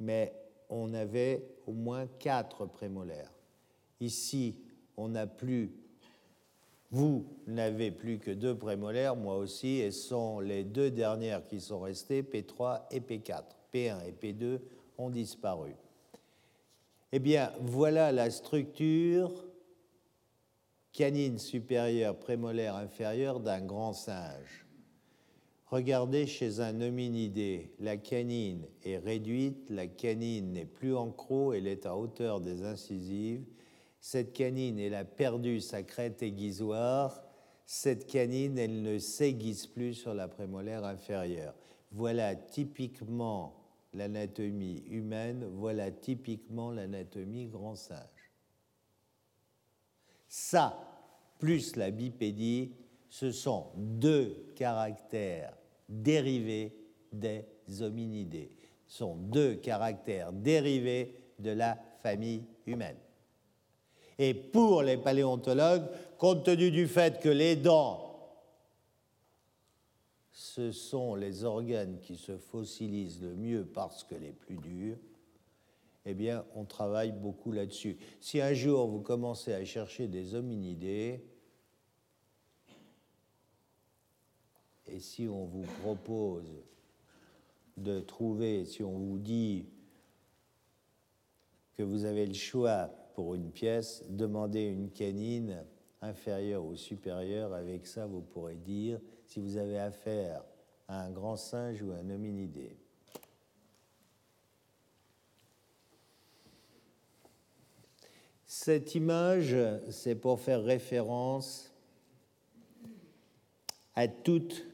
mais 0.01 0.32
on 0.68 0.92
avait 0.95 1.47
au 1.66 1.72
moins 1.72 2.07
quatre 2.18 2.66
prémolaires. 2.66 3.32
Ici, 4.01 4.59
on 4.97 5.09
n'a 5.09 5.26
plus, 5.26 5.72
vous 6.90 7.26
n'avez 7.47 7.90
plus 7.90 8.18
que 8.18 8.30
deux 8.30 8.57
prémolaires, 8.57 9.16
moi 9.16 9.36
aussi, 9.36 9.78
et 9.80 9.90
sont 9.90 10.40
les 10.40 10.64
deux 10.64 10.90
dernières 10.90 11.47
qui 11.47 11.61
sont 11.61 11.80
restées, 11.80 12.22
P3 12.22 12.82
et 12.90 13.01
P4. 13.01 13.45
P1 13.72 13.99
et 14.07 14.12
P2 14.12 14.61
ont 14.99 15.11
disparu. 15.11 15.74
Eh 17.12 17.18
bien, 17.18 17.53
voilà 17.61 18.12
la 18.12 18.30
structure 18.30 19.45
canine 20.92 21.38
supérieure, 21.38 22.16
prémolaire 22.16 22.76
inférieure 22.76 23.40
d'un 23.40 23.61
grand 23.61 23.92
singe. 23.92 24.64
Regardez 25.67 26.27
chez 26.27 26.61
un 26.61 26.81
hominidé, 26.81 27.73
la 27.81 27.97
canine 27.97 28.67
est 28.85 28.99
réduite, 28.99 29.71
la 29.71 29.87
canine 29.87 30.53
n'est 30.53 30.67
plus 30.67 30.95
en 30.95 31.11
croc, 31.11 31.55
elle 31.55 31.67
est 31.67 31.87
à 31.87 31.97
hauteur 31.97 32.41
des 32.41 32.62
incisives. 32.65 33.45
Cette 33.99 34.35
canine, 34.35 34.79
elle 34.79 34.95
a 34.95 35.05
perdu 35.05 35.61
sa 35.61 35.83
crête 35.83 36.23
aiguisoire. 36.23 37.23
Cette 37.65 38.07
canine, 38.07 38.59
elle 38.59 38.83
ne 38.83 38.99
s'aiguise 38.99 39.67
plus 39.67 39.95
sur 39.95 40.12
la 40.12 40.29
prémolaire 40.29 40.85
inférieure. 40.85 41.55
Voilà 41.91 42.35
typiquement 42.35 43.57
l'anatomie 43.95 44.83
humaine, 44.91 45.49
voilà 45.55 45.91
typiquement 45.91 46.71
l'anatomie 46.71 47.47
grand 47.47 47.77
singe. 47.77 47.99
Ça, 50.29 50.79
plus 51.39 51.77
la 51.77 51.91
bipédie, 51.91 52.73
ce 53.15 53.31
sont 53.31 53.69
deux 53.77 54.51
caractères 54.57 55.57
dérivés 55.89 56.75
des 57.12 57.45
hominidés. 57.81 58.51
Ce 58.89 58.99
sont 58.99 59.15
deux 59.15 59.55
caractères 59.55 60.33
dérivés 60.33 61.15
de 61.39 61.51
la 61.53 61.79
famille 62.03 62.43
humaine. 62.67 62.97
Et 64.19 64.35
pour 64.35 64.83
les 64.83 64.97
paléontologues, 64.97 65.87
compte 66.19 66.45
tenu 66.45 66.73
du 66.73 66.89
fait 66.89 67.21
que 67.21 67.29
les 67.29 67.55
dents, 67.55 68.19
ce 70.33 70.73
sont 70.73 71.15
les 71.15 71.45
organes 71.45 72.01
qui 72.01 72.17
se 72.17 72.37
fossilisent 72.37 73.23
le 73.23 73.37
mieux 73.37 73.65
parce 73.65 74.03
que 74.03 74.17
les 74.17 74.33
plus 74.33 74.57
durs, 74.57 74.99
eh 76.05 76.15
bien, 76.15 76.45
on 76.57 76.65
travaille 76.65 77.12
beaucoup 77.12 77.53
là-dessus. 77.53 77.97
Si 78.21 78.41
un 78.41 78.55
jour 78.55 78.89
vous 78.89 79.03
commencez 79.03 79.55
à 79.55 79.65
chercher 79.65 80.09
des 80.09 80.35
hominidés, 80.35 81.25
Et 84.87 85.01
si 85.01 85.28
on 85.28 85.45
vous 85.45 85.64
propose 85.82 86.62
de 87.76 88.01
trouver, 88.01 88.64
si 88.64 88.82
on 88.82 88.99
vous 88.99 89.18
dit 89.18 89.66
que 91.76 91.82
vous 91.82 92.05
avez 92.05 92.26
le 92.26 92.35
choix 92.35 92.91
pour 93.14 93.35
une 93.35 93.51
pièce, 93.51 94.05
demandez 94.09 94.64
une 94.64 94.91
canine 94.91 95.64
inférieure 96.03 96.64
ou 96.64 96.76
supérieure. 96.76 97.53
Avec 97.53 97.87
ça, 97.87 98.07
vous 98.07 98.20
pourrez 98.20 98.57
dire 98.57 99.01
si 99.26 99.41
vous 99.41 99.57
avez 99.57 99.78
affaire 99.78 100.45
à 100.87 101.03
un 101.03 101.11
grand 101.11 101.37
singe 101.37 101.82
ou 101.82 101.93
un 101.93 102.11
hominidé. 102.11 102.76
Cette 108.47 108.95
image, 108.95 109.57
c'est 109.91 110.14
pour 110.14 110.41
faire 110.41 110.62
référence 110.62 111.72
à 113.97 114.07
toutes 114.07 114.74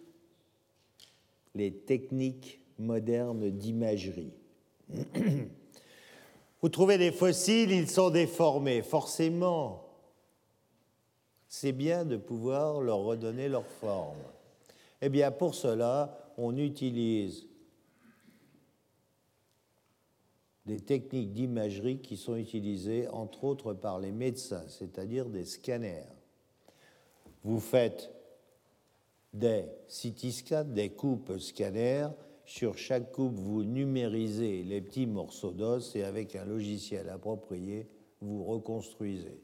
les 1.54 1.72
techniques 1.72 2.60
modernes 2.78 3.50
d'imagerie. 3.50 4.32
Vous 6.62 6.68
trouvez 6.68 6.98
des 6.98 7.12
fossiles, 7.12 7.70
ils 7.70 7.88
sont 7.88 8.10
déformés. 8.10 8.82
Forcément, 8.82 9.86
c'est 11.48 11.72
bien 11.72 12.04
de 12.04 12.16
pouvoir 12.16 12.80
leur 12.80 12.98
redonner 12.98 13.48
leur 13.48 13.66
forme. 13.66 14.18
Eh 15.00 15.08
bien, 15.08 15.30
pour 15.30 15.54
cela, 15.54 16.32
on 16.36 16.56
utilise 16.56 17.46
des 20.66 20.78
techniques 20.78 21.32
d'imagerie 21.32 21.98
qui 21.98 22.16
sont 22.16 22.36
utilisées 22.36 23.08
entre 23.08 23.44
autres 23.44 23.72
par 23.72 23.98
les 23.98 24.12
médecins, 24.12 24.64
c'est-à-dire 24.68 25.26
des 25.26 25.44
scanners. 25.44 26.06
Vous 27.42 27.58
faites 27.58 28.12
des 29.32 29.64
CT 29.88 30.72
des 30.72 30.90
coupes 30.90 31.38
scanners. 31.38 32.08
Sur 32.44 32.76
chaque 32.76 33.12
coupe, 33.12 33.38
vous 33.38 33.62
numérisez 33.62 34.64
les 34.64 34.80
petits 34.80 35.06
morceaux 35.06 35.52
d'os 35.52 35.94
et 35.94 36.02
avec 36.02 36.34
un 36.34 36.44
logiciel 36.44 37.08
approprié, 37.08 37.86
vous 38.20 38.44
reconstruisez. 38.44 39.40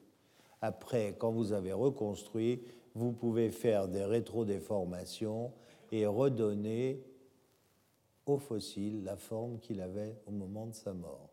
Après, 0.60 1.14
quand 1.18 1.30
vous 1.30 1.52
avez 1.52 1.72
reconstruit, 1.72 2.62
vous 2.94 3.12
pouvez 3.12 3.50
faire 3.50 3.88
des 3.88 4.04
rétrodéformations 4.04 5.52
et 5.92 6.06
redonner 6.06 7.02
au 8.24 8.38
fossile 8.38 9.04
la 9.04 9.16
forme 9.16 9.60
qu'il 9.60 9.80
avait 9.80 10.16
au 10.26 10.32
moment 10.32 10.66
de 10.66 10.74
sa 10.74 10.92
mort. 10.92 11.30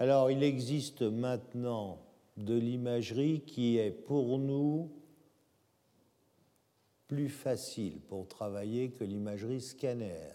Alors, 0.00 0.30
il 0.30 0.42
existe 0.42 1.02
maintenant 1.02 1.98
de 2.36 2.58
l'imagerie 2.58 3.42
qui 3.42 3.78
est 3.78 3.92
pour 3.92 4.38
nous 4.38 4.90
plus 7.06 7.28
facile 7.28 8.00
pour 8.08 8.26
travailler 8.26 8.90
que 8.90 9.04
l'imagerie 9.04 9.60
scanner. 9.60 10.30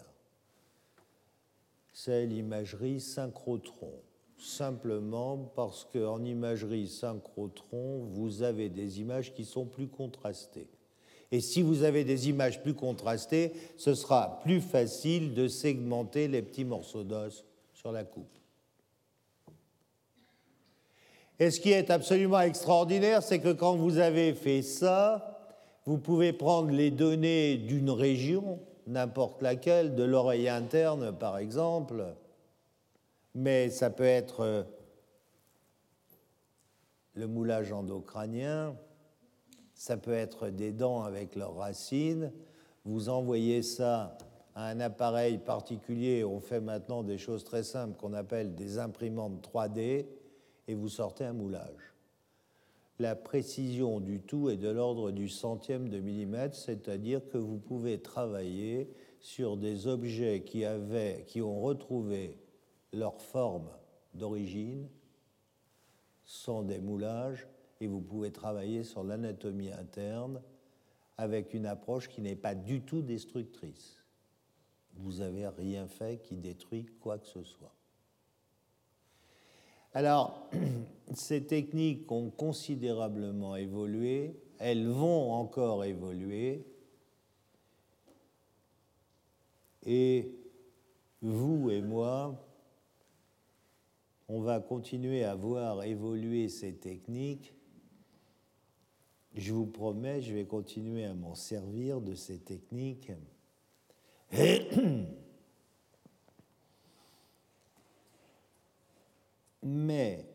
C'est 1.92 2.26
l'imagerie 2.26 3.00
synchrotron. 3.00 3.92
Simplement 4.38 5.36
parce 5.54 5.84
qu'en 5.84 6.24
imagerie 6.24 6.88
synchrotron, 6.88 8.06
vous 8.12 8.42
avez 8.42 8.68
des 8.70 9.00
images 9.00 9.34
qui 9.34 9.44
sont 9.44 9.66
plus 9.66 9.88
contrastées. 9.88 10.68
Et 11.32 11.40
si 11.40 11.62
vous 11.62 11.82
avez 11.82 12.04
des 12.04 12.28
images 12.28 12.62
plus 12.62 12.74
contrastées, 12.74 13.52
ce 13.76 13.94
sera 13.94 14.40
plus 14.42 14.60
facile 14.60 15.34
de 15.34 15.46
segmenter 15.46 16.26
les 16.26 16.42
petits 16.42 16.64
morceaux 16.64 17.04
d'os 17.04 17.44
sur 17.74 17.92
la 17.92 18.04
coupe. 18.04 18.38
Et 21.38 21.50
ce 21.50 21.60
qui 21.60 21.70
est 21.70 21.90
absolument 21.90 22.40
extraordinaire, 22.40 23.22
c'est 23.22 23.38
que 23.38 23.52
quand 23.52 23.76
vous 23.76 23.98
avez 23.98 24.34
fait 24.34 24.62
ça, 24.62 25.29
vous 25.90 25.98
pouvez 25.98 26.32
prendre 26.32 26.70
les 26.70 26.92
données 26.92 27.56
d'une 27.56 27.90
région, 27.90 28.60
n'importe 28.86 29.42
laquelle, 29.42 29.96
de 29.96 30.04
l'oreille 30.04 30.48
interne 30.48 31.12
par 31.12 31.36
exemple, 31.36 32.14
mais 33.34 33.70
ça 33.70 33.90
peut 33.90 34.04
être 34.04 34.40
euh, 34.44 34.62
le 37.14 37.26
moulage 37.26 37.72
endocrânien, 37.72 38.76
ça 39.74 39.96
peut 39.96 40.12
être 40.12 40.50
des 40.50 40.70
dents 40.70 41.02
avec 41.02 41.34
leurs 41.34 41.56
racines. 41.56 42.30
Vous 42.84 43.08
envoyez 43.08 43.64
ça 43.64 44.16
à 44.54 44.66
un 44.66 44.78
appareil 44.78 45.38
particulier, 45.38 46.22
on 46.22 46.38
fait 46.38 46.60
maintenant 46.60 47.02
des 47.02 47.18
choses 47.18 47.42
très 47.42 47.64
simples 47.64 47.96
qu'on 47.96 48.14
appelle 48.14 48.54
des 48.54 48.78
imprimantes 48.78 49.44
3D, 49.52 50.06
et 50.68 50.74
vous 50.76 50.88
sortez 50.88 51.24
un 51.24 51.32
moulage 51.32 51.89
la 53.00 53.16
précision 53.16 53.98
du 53.98 54.20
tout 54.20 54.50
est 54.50 54.58
de 54.58 54.68
l'ordre 54.68 55.10
du 55.10 55.26
centième 55.26 55.88
de 55.88 55.98
millimètre, 56.00 56.54
c'est-à-dire 56.54 57.26
que 57.30 57.38
vous 57.38 57.56
pouvez 57.56 57.98
travailler 58.02 58.90
sur 59.20 59.56
des 59.56 59.86
objets 59.86 60.42
qui, 60.42 60.66
avaient, 60.66 61.24
qui 61.26 61.40
ont 61.40 61.62
retrouvé 61.62 62.36
leur 62.92 63.22
forme 63.22 63.70
d'origine, 64.12 64.86
sont 66.24 66.62
des 66.62 66.78
moulages, 66.78 67.48
et 67.80 67.86
vous 67.86 68.02
pouvez 68.02 68.32
travailler 68.32 68.84
sur 68.84 69.02
l'anatomie 69.02 69.72
interne 69.72 70.42
avec 71.16 71.54
une 71.54 71.64
approche 71.64 72.06
qui 72.06 72.20
n'est 72.20 72.36
pas 72.36 72.54
du 72.54 72.82
tout 72.82 73.00
destructrice. 73.00 74.04
Vous 74.96 75.20
n'avez 75.20 75.48
rien 75.48 75.86
fait 75.86 76.20
qui 76.20 76.36
détruit 76.36 76.84
quoi 77.00 77.18
que 77.18 77.26
ce 77.26 77.44
soit. 77.44 77.74
Alors, 79.92 80.48
ces 81.14 81.46
techniques 81.46 82.10
ont 82.12 82.30
considérablement 82.30 83.56
évolué, 83.56 84.36
elles 84.58 84.86
vont 84.86 85.32
encore 85.32 85.84
évoluer, 85.84 86.64
et 89.84 90.32
vous 91.22 91.70
et 91.70 91.82
moi, 91.82 92.46
on 94.28 94.40
va 94.40 94.60
continuer 94.60 95.24
à 95.24 95.34
voir 95.34 95.82
évoluer 95.82 96.48
ces 96.48 96.74
techniques. 96.74 97.52
Je 99.34 99.52
vous 99.52 99.66
promets, 99.66 100.22
je 100.22 100.34
vais 100.34 100.44
continuer 100.44 101.04
à 101.04 101.14
m'en 101.14 101.34
servir 101.34 102.00
de 102.00 102.14
ces 102.14 102.38
techniques. 102.38 103.10
mais 109.62 110.26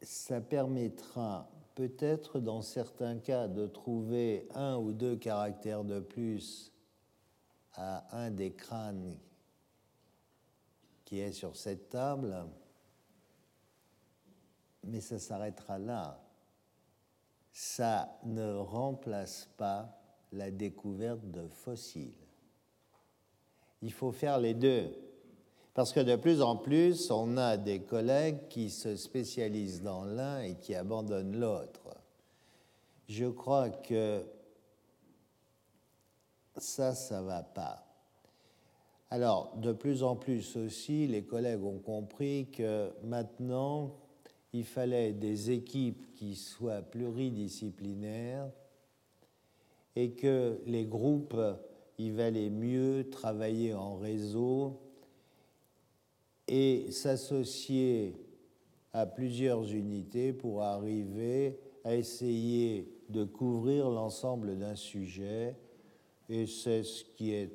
ça 0.00 0.40
permettra 0.40 1.50
peut-être 1.74 2.40
dans 2.40 2.62
certains 2.62 3.18
cas 3.18 3.48
de 3.48 3.66
trouver 3.66 4.48
un 4.54 4.76
ou 4.76 4.92
deux 4.92 5.16
caractères 5.16 5.84
de 5.84 6.00
plus 6.00 6.72
à 7.74 8.16
un 8.16 8.30
des 8.30 8.52
crânes 8.52 9.18
qui 11.04 11.20
est 11.20 11.32
sur 11.32 11.54
cette 11.54 11.90
table, 11.90 12.46
mais 14.82 15.00
ça 15.00 15.18
s'arrêtera 15.18 15.78
là. 15.78 16.22
Ça 17.52 18.18
ne 18.24 18.54
remplace 18.56 19.48
pas 19.56 20.00
la 20.32 20.50
découverte 20.50 21.30
de 21.30 21.46
fossiles. 21.48 22.12
Il 23.82 23.92
faut 23.92 24.12
faire 24.12 24.38
les 24.38 24.54
deux. 24.54 25.05
Parce 25.76 25.92
que 25.92 26.00
de 26.00 26.16
plus 26.16 26.40
en 26.40 26.56
plus, 26.56 27.10
on 27.10 27.36
a 27.36 27.58
des 27.58 27.80
collègues 27.80 28.48
qui 28.48 28.70
se 28.70 28.96
spécialisent 28.96 29.82
dans 29.82 30.06
l'un 30.06 30.40
et 30.40 30.54
qui 30.54 30.74
abandonnent 30.74 31.38
l'autre. 31.38 31.94
Je 33.10 33.26
crois 33.26 33.68
que 33.68 34.24
ça, 36.56 36.94
ça 36.94 37.20
va 37.20 37.42
pas. 37.42 37.84
Alors, 39.10 39.54
de 39.58 39.74
plus 39.74 40.02
en 40.02 40.16
plus 40.16 40.56
aussi, 40.56 41.06
les 41.08 41.24
collègues 41.24 41.62
ont 41.62 41.78
compris 41.78 42.48
que 42.50 42.90
maintenant, 43.04 43.96
il 44.54 44.64
fallait 44.64 45.12
des 45.12 45.50
équipes 45.50 46.14
qui 46.14 46.36
soient 46.36 46.80
pluridisciplinaires 46.80 48.48
et 49.94 50.12
que 50.12 50.58
les 50.64 50.86
groupes, 50.86 51.36
il 51.98 52.14
valait 52.14 52.48
mieux 52.48 53.10
travailler 53.10 53.74
en 53.74 53.96
réseau 53.96 54.80
et 56.48 56.90
s'associer 56.90 58.14
à 58.92 59.06
plusieurs 59.06 59.72
unités 59.72 60.32
pour 60.32 60.62
arriver 60.62 61.58
à 61.84 61.94
essayer 61.94 62.88
de 63.08 63.24
couvrir 63.24 63.90
l'ensemble 63.90 64.56
d'un 64.58 64.74
sujet. 64.74 65.56
Et 66.28 66.46
c'est 66.46 66.82
ce 66.82 67.04
qui 67.04 67.32
est 67.32 67.50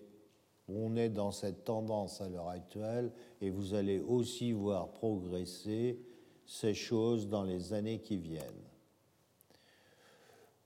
on 0.73 0.95
est 0.95 1.09
dans 1.09 1.31
cette 1.31 1.65
tendance 1.65 2.21
à 2.21 2.29
l'heure 2.29 2.47
actuelle 2.47 3.11
et 3.41 3.49
vous 3.49 3.73
allez 3.73 3.99
aussi 3.99 4.53
voir 4.53 4.89
progresser 4.89 5.99
ces 6.45 6.73
choses 6.73 7.27
dans 7.27 7.43
les 7.43 7.73
années 7.73 7.99
qui 7.99 8.17
viennent. 8.17 8.43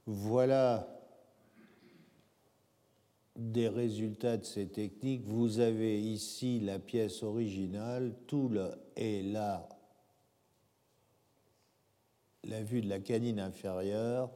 Voilà 0.06 0.95
des 3.36 3.68
résultats 3.68 4.38
de 4.38 4.46
ces 4.46 4.68
techniques. 4.68 5.26
Vous 5.26 5.60
avez 5.60 6.00
ici 6.00 6.60
la 6.60 6.80
pièce 6.80 7.24
originale, 7.24 8.14
tout 8.28 8.50
le, 8.50 8.72
est 8.96 9.24
là 9.24 9.68
la 12.48 12.62
vue 12.62 12.82
de 12.82 12.90
la 12.90 13.00
canine 13.00 13.40
inférieure. 13.40 14.30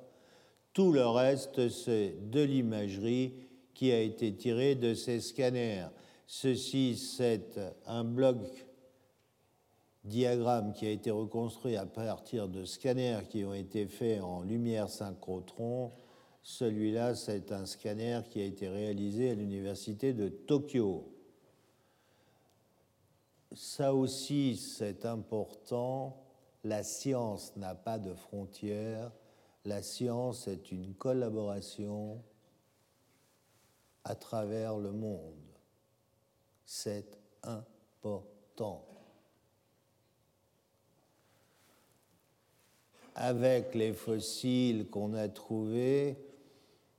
Tout 0.74 0.92
le 0.92 1.06
reste, 1.06 1.70
c'est 1.70 2.16
de 2.30 2.42
l'imagerie 2.42 3.34
qui 3.74 3.92
a 3.92 4.02
été 4.02 4.34
tiré 4.34 4.76
de 4.76 4.94
ces 4.94 5.20
scanners. 5.20 5.88
Ceci, 6.28 6.96
c'est 6.96 7.60
un 7.86 8.04
bloc 8.04 8.38
diagramme 10.04 10.74
qui 10.74 10.86
a 10.86 10.92
été 10.92 11.12
reconstruit 11.12 11.76
à 11.76 11.86
partir 11.86 12.48
de 12.48 12.66
scanners 12.66 13.22
qui 13.30 13.44
ont 13.46 13.54
été 13.54 13.88
faits 13.88 14.22
en 14.22 14.42
lumière 14.42 14.90
synchrotron. 14.90 15.92
Celui-là, 16.52 17.14
c'est 17.14 17.52
un 17.52 17.68
scanner 17.68 18.22
qui 18.28 18.42
a 18.42 18.46
été 18.46 18.68
réalisé 18.68 19.30
à 19.30 19.36
l'université 19.36 20.14
de 20.14 20.30
Tokyo. 20.30 21.08
Ça 23.54 23.94
aussi, 23.94 24.58
c'est 24.58 25.06
important. 25.06 26.18
La 26.64 26.82
science 26.82 27.56
n'a 27.56 27.76
pas 27.76 28.00
de 28.00 28.16
frontières. 28.16 29.12
La 29.64 29.84
science 29.84 30.48
est 30.48 30.72
une 30.72 30.96
collaboration 30.96 32.20
à 34.04 34.16
travers 34.16 34.76
le 34.76 34.92
monde. 34.92 35.54
C'est 36.66 37.16
important. 37.44 38.88
Avec 43.14 43.76
les 43.76 43.94
fossiles 43.94 44.90
qu'on 44.90 45.14
a 45.14 45.30
trouvés, 45.30 46.18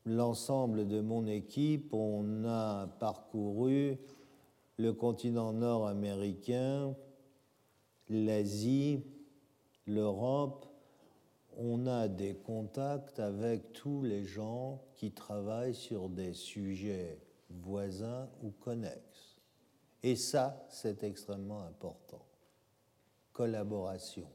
l'ensemble 0.05 0.87
de 0.87 1.01
mon 1.01 1.27
équipe, 1.27 1.93
on 1.93 2.45
a 2.45 2.87
parcouru 2.99 3.99
le 4.79 4.93
continent 4.93 5.53
nord-américain, 5.53 6.95
l'Asie, 8.09 9.05
l'Europe, 9.87 10.67
on 11.57 11.87
a 11.87 12.09
des 12.09 12.35
contacts 12.35 13.19
avec 13.19 13.73
tous 13.73 14.03
les 14.03 14.25
gens 14.25 14.83
qui 14.97 15.13
travaillent 15.13 15.75
sur 15.75 16.09
des 16.09 16.33
sujets 16.33 17.19
voisins 17.51 18.29
ou 18.43 18.51
connexes. 18.51 19.37
Et 20.03 20.17
ça, 20.17 20.65
c'est 20.71 21.03
extrêmement 21.05 21.63
important. 21.63 22.25
Collaboration. 23.33 24.27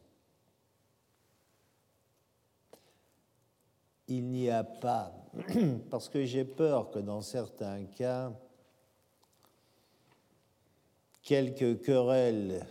Il 4.07 4.25
n'y 4.25 4.49
a 4.49 4.63
pas, 4.63 5.13
parce 5.89 6.09
que 6.09 6.25
j'ai 6.25 6.45
peur 6.45 6.91
que 6.91 6.99
dans 6.99 7.21
certains 7.21 7.85
cas, 7.85 8.31
quelques 11.23 11.81
querelles 11.81 12.65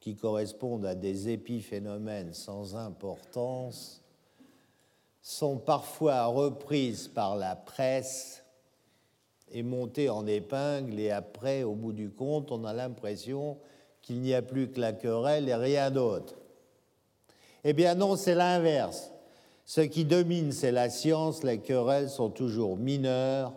qui 0.00 0.16
correspondent 0.16 0.86
à 0.86 0.94
des 0.94 1.28
épiphénomènes 1.28 2.32
sans 2.32 2.76
importance 2.76 4.02
sont 5.20 5.58
parfois 5.58 6.24
reprises 6.24 7.08
par 7.08 7.36
la 7.36 7.54
presse 7.54 8.42
et 9.50 9.62
montées 9.62 10.08
en 10.08 10.26
épingle 10.26 10.98
et 10.98 11.10
après, 11.10 11.62
au 11.62 11.74
bout 11.74 11.92
du 11.92 12.10
compte, 12.10 12.50
on 12.50 12.64
a 12.64 12.72
l'impression 12.72 13.58
qu'il 14.00 14.20
n'y 14.20 14.32
a 14.32 14.40
plus 14.40 14.70
que 14.70 14.80
la 14.80 14.94
querelle 14.94 15.48
et 15.48 15.54
rien 15.54 15.90
d'autre. 15.90 16.36
Eh 17.64 17.74
bien 17.74 17.94
non, 17.94 18.16
c'est 18.16 18.34
l'inverse. 18.34 19.12
Ce 19.68 19.82
qui 19.82 20.06
domine, 20.06 20.50
c'est 20.50 20.72
la 20.72 20.88
science, 20.88 21.44
les 21.44 21.60
querelles 21.60 22.08
sont 22.08 22.30
toujours 22.30 22.78
mineures, 22.78 23.52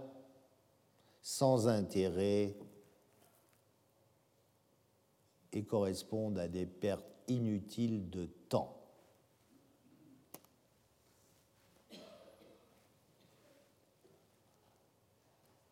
sans 1.22 1.70
intérêt 1.70 2.53
et 5.53 5.64
correspondent 5.64 6.38
à 6.38 6.49
des 6.49 6.66
pertes 6.66 7.05
inutiles 7.30 8.09
de 8.09 8.26
temps. 8.49 8.76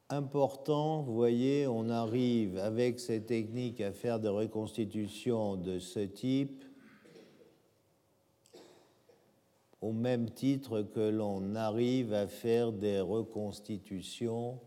Important, 0.07 1.01
vous 1.01 1.15
voyez, 1.15 1.67
on 1.67 1.89
arrive 1.89 2.57
avec 2.59 3.01
ces 3.01 3.25
techniques 3.25 3.81
à 3.81 3.91
faire 3.91 4.21
des 4.21 4.29
reconstitutions 4.29 5.57
de 5.57 5.79
ce 5.79 5.99
type 5.99 6.63
au 9.81 9.91
même 9.91 10.29
titre 10.29 10.81
que 10.81 11.09
l'on 11.09 11.55
arrive 11.55 12.13
à 12.13 12.27
faire 12.27 12.71
des 12.71 12.99
reconstitutions 12.99 14.59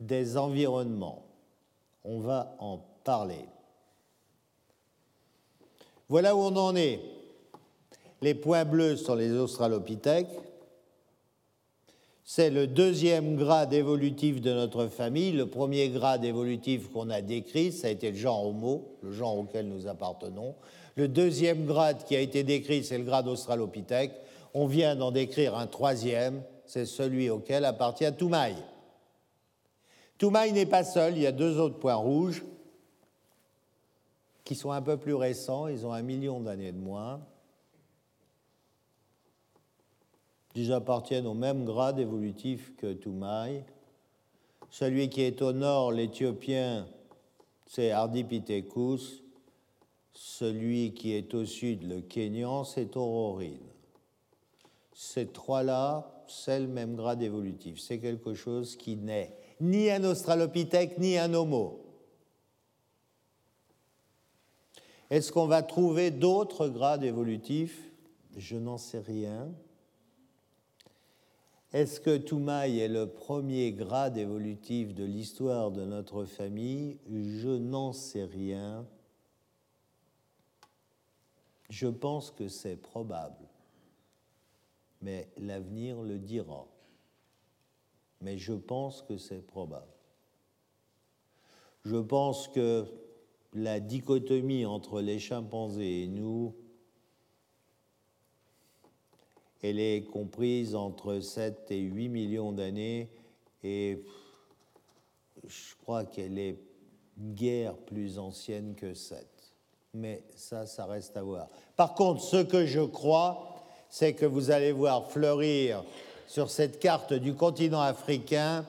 des 0.00 0.36
environnements 0.36 1.24
on 2.04 2.20
va 2.20 2.54
en 2.58 2.78
parler. 3.02 3.46
Voilà 6.08 6.36
où 6.36 6.40
on 6.40 6.56
en 6.56 6.76
est. 6.76 7.00
Les 8.20 8.34
points 8.34 8.64
bleus 8.64 8.96
sont 8.96 9.14
les 9.14 9.32
australopithèques. 9.32 10.28
C'est 12.26 12.50
le 12.50 12.66
deuxième 12.66 13.36
grade 13.36 13.72
évolutif 13.74 14.40
de 14.40 14.52
notre 14.52 14.86
famille. 14.86 15.32
Le 15.32 15.46
premier 15.46 15.88
grade 15.90 16.24
évolutif 16.24 16.90
qu'on 16.90 17.10
a 17.10 17.20
décrit, 17.20 17.72
ça 17.72 17.88
a 17.88 17.90
été 17.90 18.10
le 18.10 18.16
genre 18.16 18.46
Homo, 18.46 18.96
le 19.02 19.12
genre 19.12 19.38
auquel 19.38 19.68
nous 19.68 19.86
appartenons. 19.86 20.54
Le 20.96 21.08
deuxième 21.08 21.66
grade 21.66 22.04
qui 22.04 22.14
a 22.14 22.20
été 22.20 22.44
décrit, 22.44 22.84
c'est 22.84 22.98
le 22.98 23.04
grade 23.04 23.26
australopithèque. 23.26 24.12
On 24.52 24.66
vient 24.66 24.94
d'en 24.94 25.10
décrire 25.10 25.56
un 25.56 25.66
troisième, 25.66 26.42
c'est 26.66 26.86
celui 26.86 27.30
auquel 27.30 27.64
appartient 27.64 28.12
Toumaï. 28.16 28.54
Toumaï 30.18 30.52
n'est 30.52 30.66
pas 30.66 30.84
seul, 30.84 31.16
il 31.16 31.22
y 31.22 31.26
a 31.26 31.32
deux 31.32 31.58
autres 31.58 31.78
points 31.78 31.94
rouges 31.94 32.44
qui 34.44 34.54
sont 34.54 34.70
un 34.70 34.82
peu 34.82 34.96
plus 34.96 35.14
récents, 35.14 35.66
ils 35.66 35.86
ont 35.86 35.92
un 35.92 36.02
million 36.02 36.40
d'années 36.40 36.72
de 36.72 36.78
moins. 36.78 37.20
Ils 40.54 40.72
appartiennent 40.72 41.26
au 41.26 41.34
même 41.34 41.64
grade 41.64 41.98
évolutif 41.98 42.76
que 42.76 42.92
Toumaï. 42.92 43.64
Celui 44.70 45.08
qui 45.08 45.22
est 45.22 45.42
au 45.42 45.52
nord, 45.52 45.90
l'Éthiopien, 45.90 46.86
c'est 47.66 47.90
Ardipithecus. 47.90 49.23
Celui 50.14 50.94
qui 50.94 51.12
est 51.12 51.34
au 51.34 51.44
sud, 51.44 51.82
le 51.88 52.00
Kenyan, 52.00 52.64
c'est 52.64 52.96
Aurorine. 52.96 53.58
Ces 54.94 55.26
trois-là, 55.26 56.24
c'est 56.28 56.60
le 56.60 56.68
même 56.68 56.94
grade 56.94 57.20
évolutif. 57.20 57.80
C'est 57.80 57.98
quelque 57.98 58.34
chose 58.34 58.76
qui 58.76 58.96
naît 58.96 59.36
ni 59.60 59.90
un 59.90 60.04
australopithèque, 60.04 60.98
ni 60.98 61.18
un 61.18 61.32
homo. 61.34 61.80
Est-ce 65.10 65.32
qu'on 65.32 65.46
va 65.46 65.62
trouver 65.62 66.10
d'autres 66.10 66.68
grades 66.68 67.04
évolutifs? 67.04 67.92
Je 68.36 68.56
n'en 68.56 68.78
sais 68.78 69.00
rien. 69.00 69.52
Est-ce 71.72 72.00
que 72.00 72.16
Toumaï 72.16 72.78
est 72.78 72.88
le 72.88 73.08
premier 73.08 73.72
grade 73.72 74.16
évolutif 74.16 74.94
de 74.94 75.04
l'histoire 75.04 75.72
de 75.72 75.84
notre 75.84 76.24
famille? 76.24 76.98
Je 77.10 77.48
n'en 77.48 77.92
sais 77.92 78.24
rien. 78.24 78.86
Je 81.70 81.88
pense 81.88 82.30
que 82.30 82.48
c'est 82.48 82.76
probable, 82.76 83.48
mais 85.00 85.28
l'avenir 85.38 86.02
le 86.02 86.18
dira 86.18 86.66
mais 88.24 88.38
je 88.38 88.54
pense 88.54 89.02
que 89.02 89.18
c'est 89.18 89.46
probable. 89.46 89.92
Je 91.84 91.96
pense 91.96 92.48
que 92.48 92.86
la 93.52 93.78
dichotomie 93.78 94.64
entre 94.64 95.02
les 95.02 95.18
chimpanzés 95.18 96.04
et 96.04 96.08
nous 96.08 96.54
Elle 99.66 99.80
est 99.80 100.04
comprise 100.04 100.74
entre 100.74 101.20
7 101.20 101.70
et 101.70 101.80
8 101.80 102.10
millions 102.10 102.52
d'années 102.52 103.08
et 103.62 103.98
je 105.46 105.74
crois 105.76 106.04
qu'elle 106.04 106.38
est 106.38 106.58
guère 107.18 107.74
plus 107.74 108.18
ancienne 108.18 108.74
que 108.74 108.92
7. 108.92 109.33
Mais 109.94 110.22
ça, 110.34 110.66
ça 110.66 110.86
reste 110.86 111.16
à 111.16 111.22
voir. 111.22 111.48
Par 111.76 111.94
contre, 111.94 112.20
ce 112.22 112.42
que 112.42 112.66
je 112.66 112.80
crois, 112.80 113.64
c'est 113.88 114.14
que 114.14 114.26
vous 114.26 114.50
allez 114.50 114.72
voir 114.72 115.10
fleurir 115.10 115.84
sur 116.26 116.50
cette 116.50 116.80
carte 116.80 117.12
du 117.12 117.34
continent 117.34 117.80
africain 117.80 118.66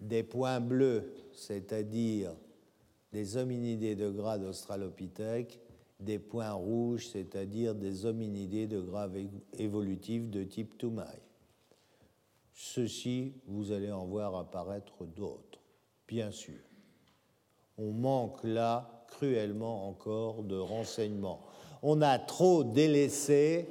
des 0.00 0.22
points 0.22 0.60
bleus, 0.60 1.12
c'est-à-dire 1.34 2.32
des 3.12 3.36
hominidés 3.36 3.94
de 3.94 4.10
grade 4.10 4.44
australopithèque, 4.44 5.60
des 6.00 6.18
points 6.18 6.52
rouges, 6.52 7.08
c'est-à-dire 7.08 7.74
des 7.74 8.06
hominidés 8.06 8.66
de 8.66 8.80
grade 8.80 9.16
évolutif 9.58 10.28
de 10.28 10.44
type 10.44 10.76
Toumaï. 10.78 11.18
Ceci, 12.52 13.34
vous 13.46 13.72
allez 13.72 13.90
en 13.90 14.04
voir 14.04 14.36
apparaître 14.36 15.04
d'autres, 15.04 15.60
bien 16.06 16.30
sûr. 16.30 16.63
On 17.78 17.92
manque 17.92 18.42
là 18.44 19.04
cruellement 19.08 19.88
encore 19.88 20.42
de 20.42 20.56
renseignements. 20.56 21.40
On 21.82 22.02
a 22.02 22.18
trop 22.18 22.64
délaissé 22.64 23.68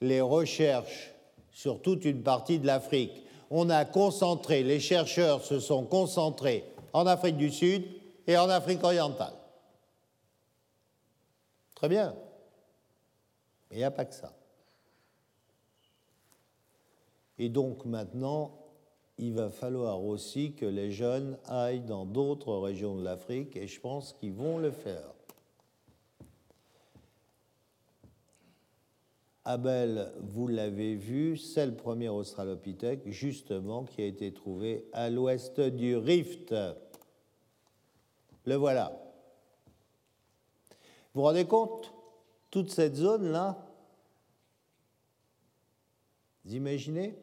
les 0.00 0.20
recherches 0.20 1.12
sur 1.50 1.80
toute 1.80 2.04
une 2.04 2.22
partie 2.22 2.58
de 2.58 2.66
l'Afrique. 2.66 3.24
On 3.50 3.70
a 3.70 3.84
concentré, 3.84 4.62
les 4.62 4.80
chercheurs 4.80 5.44
se 5.44 5.58
sont 5.58 5.84
concentrés 5.84 6.64
en 6.92 7.06
Afrique 7.06 7.36
du 7.36 7.50
Sud 7.50 7.84
et 8.26 8.36
en 8.36 8.48
Afrique 8.48 8.84
orientale. 8.84 9.32
Très 11.74 11.88
bien. 11.88 12.14
Mais 13.70 13.76
il 13.76 13.78
n'y 13.78 13.84
a 13.84 13.90
pas 13.90 14.04
que 14.04 14.14
ça. 14.14 14.32
Et 17.38 17.48
donc 17.48 17.84
maintenant, 17.84 18.52
il 19.18 19.34
va 19.34 19.50
falloir 19.50 20.04
aussi 20.04 20.52
que 20.52 20.64
les 20.64 20.92
jeunes 20.92 21.36
aillent 21.46 21.80
dans 21.80 22.06
d'autres 22.06 22.56
régions 22.56 22.96
de 22.96 23.02
l'Afrique 23.02 23.56
et 23.56 23.66
je 23.66 23.80
pense 23.80 24.12
qu'ils 24.12 24.32
vont 24.32 24.58
le 24.58 24.70
faire. 24.70 25.12
Abel, 29.44 30.12
vous 30.20 30.46
l'avez 30.46 30.94
vu, 30.94 31.36
c'est 31.36 31.66
le 31.66 31.74
premier 31.74 32.08
australopithèque 32.08 33.08
justement 33.10 33.84
qui 33.84 34.02
a 34.02 34.04
été 34.04 34.32
trouvé 34.32 34.86
à 34.92 35.10
l'ouest 35.10 35.58
du 35.60 35.96
Rift. 35.96 36.54
Le 38.44 38.54
voilà. 38.54 38.92
Vous 41.14 41.22
vous 41.22 41.22
rendez 41.22 41.46
compte 41.46 41.92
Toute 42.50 42.70
cette 42.70 42.94
zone-là, 42.94 43.66
vous 46.44 46.54
imaginez? 46.54 47.14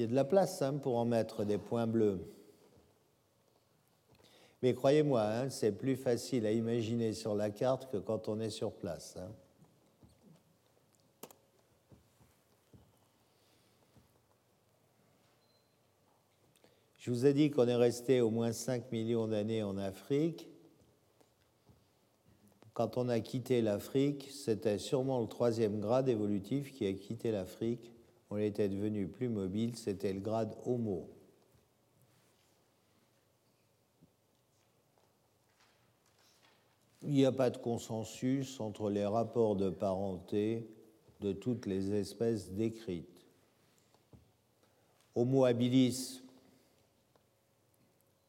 Il 0.00 0.04
y 0.04 0.06
a 0.06 0.08
de 0.08 0.14
la 0.14 0.24
place 0.24 0.62
hein, 0.62 0.78
pour 0.78 0.96
en 0.96 1.04
mettre 1.04 1.44
des 1.44 1.58
points 1.58 1.86
bleus. 1.86 2.26
Mais 4.62 4.72
croyez-moi, 4.72 5.20
hein, 5.20 5.50
c'est 5.50 5.72
plus 5.72 5.94
facile 5.94 6.46
à 6.46 6.52
imaginer 6.52 7.12
sur 7.12 7.34
la 7.34 7.50
carte 7.50 7.92
que 7.92 7.98
quand 7.98 8.26
on 8.26 8.40
est 8.40 8.48
sur 8.48 8.72
place. 8.72 9.18
Hein. 9.18 9.30
Je 16.96 17.10
vous 17.10 17.26
ai 17.26 17.34
dit 17.34 17.50
qu'on 17.50 17.68
est 17.68 17.76
resté 17.76 18.22
au 18.22 18.30
moins 18.30 18.52
5 18.52 18.90
millions 18.92 19.28
d'années 19.28 19.62
en 19.62 19.76
Afrique. 19.76 20.48
Quand 22.72 22.96
on 22.96 23.10
a 23.10 23.20
quitté 23.20 23.60
l'Afrique, 23.60 24.30
c'était 24.32 24.78
sûrement 24.78 25.20
le 25.20 25.26
troisième 25.26 25.78
grade 25.78 26.08
évolutif 26.08 26.72
qui 26.72 26.86
a 26.86 26.92
quitté 26.94 27.32
l'Afrique. 27.32 27.92
On 28.30 28.38
était 28.38 28.68
devenu 28.68 29.08
plus 29.08 29.28
mobile, 29.28 29.76
c'était 29.76 30.12
le 30.12 30.20
grade 30.20 30.56
Homo. 30.64 31.08
Il 37.02 37.10
n'y 37.10 37.24
a 37.24 37.32
pas 37.32 37.50
de 37.50 37.58
consensus 37.58 38.60
entre 38.60 38.88
les 38.88 39.04
rapports 39.06 39.56
de 39.56 39.70
parenté 39.70 40.68
de 41.20 41.32
toutes 41.32 41.66
les 41.66 41.92
espèces 41.92 42.52
décrites. 42.52 43.26
Homo 45.14 45.44
habilis 45.44 46.22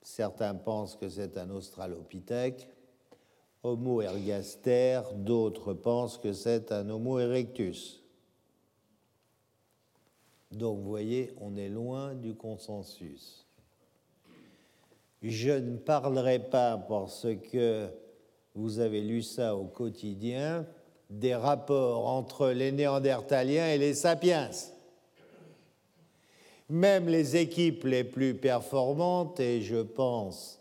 Certains 0.01 0.55
pensent 0.55 0.95
que 0.95 1.09
c'est 1.09 1.37
un 1.37 1.49
australopithèque. 1.51 2.67
Homo 3.63 4.01
ergaster, 4.01 5.01
d'autres 5.13 5.73
pensent 5.73 6.17
que 6.17 6.33
c'est 6.33 6.71
un 6.71 6.89
Homo 6.89 7.19
erectus. 7.19 8.00
Donc, 10.51 10.79
vous 10.79 10.89
voyez, 10.89 11.33
on 11.39 11.55
est 11.55 11.69
loin 11.69 12.13
du 12.13 12.35
consensus. 12.35 13.45
Je 15.21 15.51
ne 15.51 15.77
parlerai 15.77 16.39
pas, 16.39 16.77
parce 16.77 17.27
que 17.51 17.87
vous 18.55 18.79
avez 18.79 19.01
lu 19.01 19.21
ça 19.21 19.55
au 19.55 19.65
quotidien, 19.65 20.65
des 21.09 21.35
rapports 21.35 22.07
entre 22.07 22.49
les 22.49 22.71
Néandertaliens 22.71 23.67
et 23.67 23.77
les 23.77 23.93
sapiens 23.93 24.49
même 26.71 27.09
les 27.09 27.35
équipes 27.35 27.83
les 27.83 28.05
plus 28.05 28.33
performantes, 28.33 29.39
et 29.41 29.61
je 29.61 29.81
pense 29.81 30.59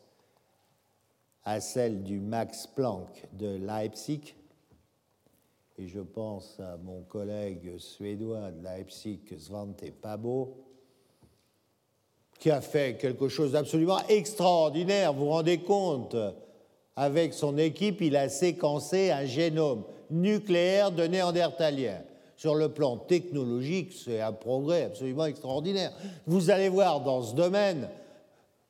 à 1.45 1.61
celle 1.61 2.03
du 2.03 2.18
Max 2.18 2.66
Planck 2.66 3.28
de 3.32 3.57
Leipzig, 3.57 4.34
et 5.81 5.89
je 5.89 6.01
pense 6.01 6.61
à 6.61 6.76
mon 6.76 7.01
collègue 7.03 7.78
suédois 7.78 8.51
de 8.51 8.62
Leipzig, 8.62 9.20
Svante 9.39 9.91
Pabo, 10.03 10.59
qui 12.39 12.51
a 12.51 12.61
fait 12.61 12.99
quelque 12.99 13.28
chose 13.28 13.53
d'absolument 13.53 14.01
extraordinaire, 14.09 15.14
vous 15.14 15.24
vous 15.24 15.31
rendez 15.31 15.59
compte? 15.59 16.16
Avec 16.97 17.33
son 17.33 17.57
équipe, 17.57 18.03
il 18.03 18.14
a 18.16 18.28
séquencé 18.28 19.11
un 19.11 19.24
génome 19.24 19.85
nucléaire 20.11 20.93
de 20.93 21.05
néandertaliens 21.05 22.03
sur 22.37 22.55
le 22.55 22.68
plan 22.68 22.99
technologique, 22.99 23.93
c'est 23.93 24.20
un 24.20 24.33
progrès 24.33 24.85
absolument 24.85 25.26
extraordinaire. 25.26 25.93
Vous 26.26 26.51
allez 26.51 26.68
voir 26.68 27.01
dans 27.01 27.22
ce 27.22 27.35
domaine, 27.35 27.89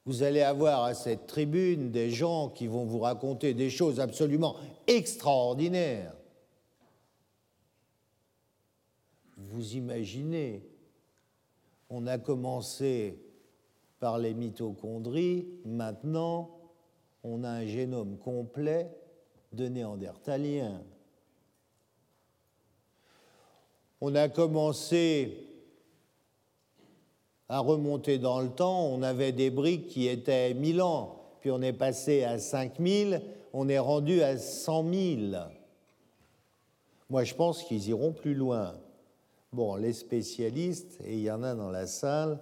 vous 0.06 0.22
allez 0.22 0.42
avoir 0.42 0.84
à 0.84 0.94
cette 0.94 1.26
tribune 1.26 1.90
des 1.90 2.10
gens 2.10 2.50
qui 2.50 2.68
vont 2.68 2.84
vous 2.84 3.00
raconter 3.00 3.52
des 3.52 3.70
choses 3.70 3.98
absolument 3.98 4.54
extraordinaires. 4.86 6.12
Vous 9.50 9.74
imaginez, 9.74 10.64
on 11.88 12.06
a 12.06 12.18
commencé 12.18 13.18
par 13.98 14.18
les 14.18 14.34
mitochondries, 14.34 15.46
maintenant 15.64 16.56
on 17.22 17.44
a 17.44 17.50
un 17.50 17.66
génome 17.66 18.16
complet 18.16 18.90
de 19.52 19.68
néandertaliens. 19.68 20.80
on 24.00 24.14
a 24.14 24.28
commencé 24.28 25.46
à 27.48 27.60
remonter 27.60 28.18
dans 28.18 28.40
le 28.40 28.48
temps, 28.48 28.86
on 28.86 29.02
avait 29.02 29.32
des 29.32 29.50
briques 29.50 29.88
qui 29.88 30.06
étaient 30.06 30.54
1000 30.54 30.80
ans, 30.82 31.20
puis 31.40 31.50
on 31.50 31.60
est 31.60 31.72
passé 31.72 32.24
à 32.24 32.38
5000, 32.38 33.22
on 33.52 33.68
est 33.68 33.78
rendu 33.78 34.22
à 34.22 34.38
100 34.38 34.92
000. 34.92 35.18
Moi, 37.10 37.24
je 37.24 37.34
pense 37.34 37.64
qu'ils 37.64 37.88
iront 37.88 38.12
plus 38.12 38.34
loin. 38.34 38.76
Bon, 39.52 39.76
les 39.76 39.92
spécialistes, 39.92 40.98
et 41.04 41.14
il 41.14 41.22
y 41.22 41.30
en 41.30 41.42
a 41.42 41.54
dans 41.54 41.70
la 41.70 41.86
salle, 41.86 42.38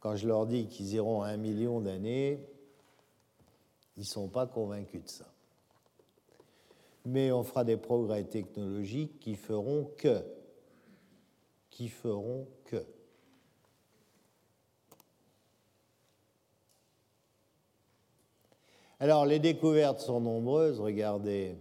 quand 0.00 0.16
je 0.16 0.28
leur 0.28 0.46
dis 0.46 0.66
qu'ils 0.66 0.94
iront 0.94 1.22
à 1.22 1.28
un 1.28 1.36
million 1.36 1.80
d'années, 1.80 2.38
ils 3.96 4.00
ne 4.00 4.04
sont 4.04 4.28
pas 4.28 4.46
convaincus 4.46 5.02
de 5.02 5.08
ça. 5.08 5.26
Mais 7.04 7.32
on 7.32 7.42
fera 7.42 7.64
des 7.64 7.76
progrès 7.76 8.24
technologiques 8.24 9.18
qui 9.18 9.34
feront 9.34 9.90
que 9.96 10.22
qui 11.78 11.88
feront 11.88 12.48
que. 12.64 12.84
Alors, 18.98 19.26
les 19.26 19.38
découvertes 19.38 20.00
sont 20.00 20.20
nombreuses, 20.20 20.80
regardez. 20.80 21.56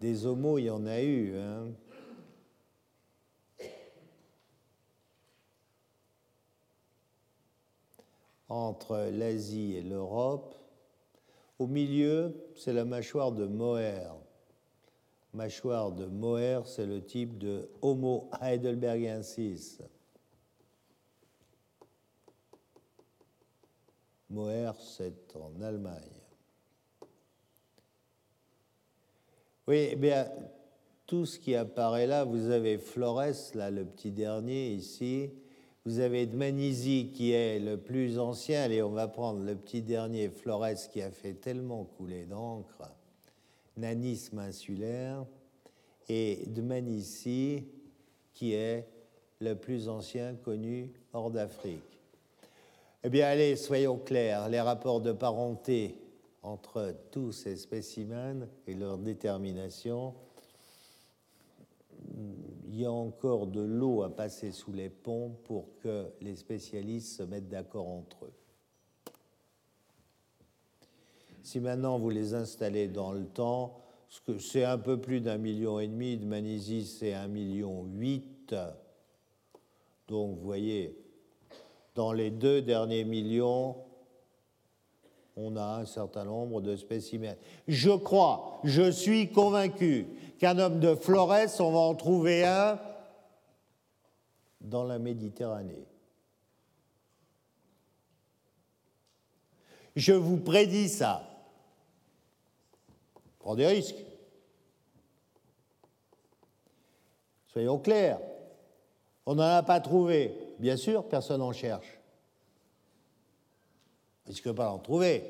Des 0.00 0.26
homos, 0.26 0.58
il 0.58 0.64
y 0.64 0.70
en 0.70 0.84
a 0.84 1.00
eu. 1.00 1.36
Hein. 1.36 1.68
Entre 8.48 9.10
l'Asie 9.12 9.74
et 9.76 9.82
l'Europe. 9.82 10.54
Au 11.58 11.66
milieu, 11.66 12.34
c'est 12.56 12.72
la 12.72 12.84
mâchoire 12.84 13.32
de 13.32 13.46
Moher 13.46 14.08
mâchoire 15.38 15.92
de 15.92 16.06
Moher, 16.06 16.66
c'est 16.66 16.86
le 16.86 17.04
type 17.04 17.38
de 17.38 17.68
Homo 17.82 18.30
heidelbergensis. 18.40 19.80
Moher, 24.30 24.72
c'est 24.80 25.34
en 25.36 25.60
Allemagne. 25.62 26.02
Oui, 29.66 29.88
eh 29.92 29.96
bien, 29.96 30.28
tout 31.06 31.24
ce 31.24 31.38
qui 31.38 31.54
apparaît 31.54 32.06
là, 32.06 32.24
vous 32.24 32.50
avez 32.50 32.78
Flores, 32.78 33.54
là, 33.54 33.70
le 33.70 33.84
petit 33.84 34.10
dernier 34.10 34.72
ici. 34.72 35.30
Vous 35.88 36.00
avez 36.00 36.26
Dmanisi 36.26 37.12
qui 37.14 37.32
est 37.32 37.58
le 37.58 37.78
plus 37.78 38.18
ancien. 38.18 38.64
Allez, 38.64 38.82
on 38.82 38.90
va 38.90 39.08
prendre 39.08 39.40
le 39.42 39.56
petit 39.56 39.80
dernier, 39.80 40.28
Flores, 40.28 40.90
qui 40.92 41.00
a 41.00 41.10
fait 41.10 41.32
tellement 41.32 41.84
couler 41.84 42.26
d'encre. 42.26 42.82
Nanisme 43.78 44.38
insulaire. 44.38 45.24
Et 46.10 46.44
Dmanisi, 46.48 47.64
qui 48.34 48.52
est 48.52 48.86
le 49.40 49.54
plus 49.54 49.88
ancien 49.88 50.34
connu 50.34 50.92
hors 51.14 51.30
d'Afrique. 51.30 51.98
Eh 53.02 53.08
bien, 53.08 53.26
allez, 53.26 53.56
soyons 53.56 53.96
clairs, 53.96 54.50
les 54.50 54.60
rapports 54.60 55.00
de 55.00 55.12
parenté 55.12 55.96
entre 56.42 56.94
tous 57.10 57.32
ces 57.32 57.56
spécimens 57.56 58.46
et 58.66 58.74
leur 58.74 58.98
détermination, 58.98 60.12
y 62.80 62.84
a 62.84 62.92
encore 62.92 63.46
de 63.46 63.60
l'eau 63.60 64.02
à 64.02 64.14
passer 64.14 64.52
sous 64.52 64.72
les 64.72 64.88
ponts 64.88 65.36
pour 65.44 65.78
que 65.82 66.06
les 66.20 66.36
spécialistes 66.36 67.16
se 67.16 67.22
mettent 67.22 67.48
d'accord 67.48 67.88
entre 67.88 68.26
eux. 68.26 68.32
Si 71.42 71.60
maintenant 71.60 71.98
vous 71.98 72.10
les 72.10 72.34
installez 72.34 72.88
dans 72.88 73.12
le 73.12 73.24
temps, 73.24 73.80
c'est 74.38 74.64
un 74.64 74.78
peu 74.78 75.00
plus 75.00 75.20
d'un 75.20 75.38
million 75.38 75.80
et 75.80 75.88
demi, 75.88 76.16
de 76.16 76.26
Manisie 76.26 76.84
c'est 76.84 77.14
un 77.14 77.28
million 77.28 77.84
huit, 77.84 78.54
donc 80.08 80.36
vous 80.36 80.44
voyez, 80.44 80.96
dans 81.94 82.12
les 82.12 82.30
deux 82.30 82.62
derniers 82.62 83.04
millions, 83.04 83.76
on 85.38 85.56
a 85.56 85.62
un 85.62 85.86
certain 85.86 86.24
nombre 86.24 86.60
de 86.60 86.74
spécimens. 86.74 87.36
Je 87.68 87.90
crois, 87.90 88.60
je 88.64 88.90
suis 88.90 89.30
convaincu 89.30 90.06
qu'un 90.38 90.58
homme 90.58 90.80
de 90.80 90.94
Flores, 90.96 91.60
on 91.60 91.70
va 91.70 91.78
en 91.78 91.94
trouver 91.94 92.44
un 92.44 92.80
dans 94.60 94.84
la 94.84 94.98
Méditerranée. 94.98 95.86
Je 99.94 100.12
vous 100.12 100.38
prédis 100.38 100.88
ça. 100.88 101.22
Prends 103.38 103.54
des 103.54 103.66
risques. 103.66 104.04
Soyons 107.46 107.78
clairs. 107.78 108.20
On 109.24 109.36
n'en 109.36 109.42
a 109.42 109.62
pas 109.62 109.80
trouvé. 109.80 110.34
Bien 110.58 110.76
sûr, 110.76 111.04
personne 111.08 111.40
n'en 111.40 111.52
cherche 111.52 111.97
risque 114.28 114.52
pas 114.52 114.66
d'en 114.66 114.78
trouver. 114.78 115.24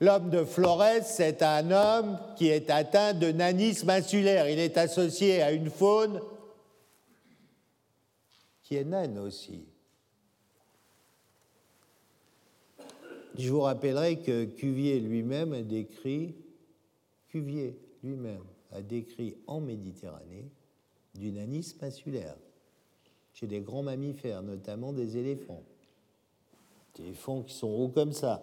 L'homme 0.00 0.30
de 0.30 0.44
Flores, 0.44 1.04
c'est 1.04 1.42
un 1.42 1.70
homme 1.70 2.18
qui 2.36 2.48
est 2.48 2.70
atteint 2.70 3.14
de 3.14 3.30
nanisme 3.30 3.88
insulaire. 3.88 4.48
Il 4.48 4.58
est 4.58 4.76
associé 4.76 5.40
à 5.42 5.52
une 5.52 5.70
faune 5.70 6.20
qui 8.64 8.74
est 8.74 8.84
naine 8.84 9.18
aussi. 9.18 9.64
Je 13.38 13.48
vous 13.48 13.60
rappellerai 13.60 14.18
que 14.18 14.44
Cuvier 14.44 14.98
lui-même 14.98 15.52
a 15.52 15.62
décrit, 15.62 16.34
Cuvier 17.28 17.78
lui-même 18.02 18.44
a 18.72 18.82
décrit 18.82 19.36
en 19.46 19.60
Méditerranée 19.60 20.50
du 21.14 21.30
nanisme 21.30 21.84
insulaire 21.84 22.34
chez 23.32 23.46
des 23.46 23.60
grands 23.60 23.82
mammifères, 23.82 24.42
notamment 24.42 24.92
des 24.92 25.16
éléphants. 25.16 25.62
Des 26.96 27.04
éléphants 27.04 27.42
qui 27.42 27.54
sont 27.54 27.70
hauts 27.70 27.88
comme 27.88 28.12
ça, 28.12 28.42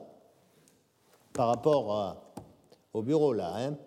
par 1.34 1.48
rapport 1.48 2.34
au 2.94 3.02
bureau 3.02 3.34
là. 3.34 3.54
Hein. 3.56 3.78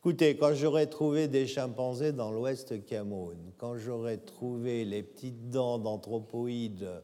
Écoutez, 0.00 0.36
quand 0.36 0.52
j'aurais 0.52 0.86
trouvé 0.86 1.28
des 1.28 1.46
chimpanzés 1.46 2.12
dans 2.12 2.30
l'ouest 2.30 2.84
Cameroun, 2.84 3.38
quand 3.56 3.78
j'aurais 3.78 4.18
trouvé 4.18 4.84
les 4.84 5.02
petites 5.02 5.48
dents 5.48 5.78
d'anthropoïdes 5.78 7.02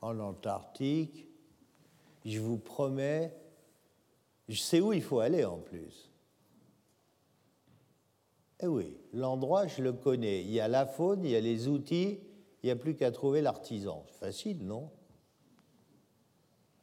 en 0.00 0.18
Antarctique, 0.18 1.26
je 2.24 2.40
vous 2.40 2.56
promets, 2.56 3.34
je 4.48 4.58
sais 4.58 4.80
où 4.80 4.94
il 4.94 5.02
faut 5.02 5.20
aller 5.20 5.44
en 5.44 5.58
plus. 5.58 6.07
Eh 8.60 8.66
oui, 8.66 8.96
l'endroit, 9.12 9.66
je 9.66 9.82
le 9.82 9.92
connais. 9.92 10.42
Il 10.42 10.50
y 10.50 10.60
a 10.60 10.68
la 10.68 10.84
faune, 10.86 11.24
il 11.24 11.30
y 11.30 11.36
a 11.36 11.40
les 11.40 11.68
outils, 11.68 12.18
il 12.62 12.66
n'y 12.66 12.70
a 12.70 12.76
plus 12.76 12.96
qu'à 12.96 13.10
trouver 13.12 13.40
l'artisan. 13.40 14.04
Facile, 14.18 14.64
non? 14.64 14.90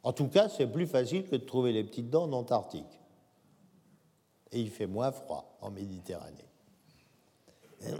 En 0.02 0.12
tout 0.12 0.28
cas, 0.28 0.48
c'est 0.48 0.68
plus 0.68 0.86
facile 0.86 1.24
que 1.24 1.36
de 1.36 1.44
trouver 1.44 1.72
les 1.72 1.84
petites 1.84 2.08
dents 2.08 2.24
en 2.24 2.32
Antarctique. 2.32 3.00
Et 4.52 4.60
il 4.60 4.70
fait 4.70 4.86
moins 4.86 5.12
froid 5.12 5.58
en 5.60 5.70
Méditerranée. 5.70 6.48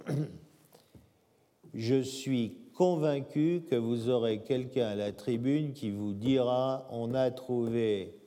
Je 1.74 2.00
suis 2.00 2.56
convaincu 2.74 3.66
que 3.68 3.74
vous 3.74 4.08
aurez 4.08 4.42
quelqu'un 4.42 4.86
à 4.86 4.94
la 4.94 5.12
tribune 5.12 5.72
qui 5.72 5.90
vous 5.90 6.12
dira 6.12 6.86
on 6.90 7.12
a 7.12 7.30
trouvé 7.30 8.18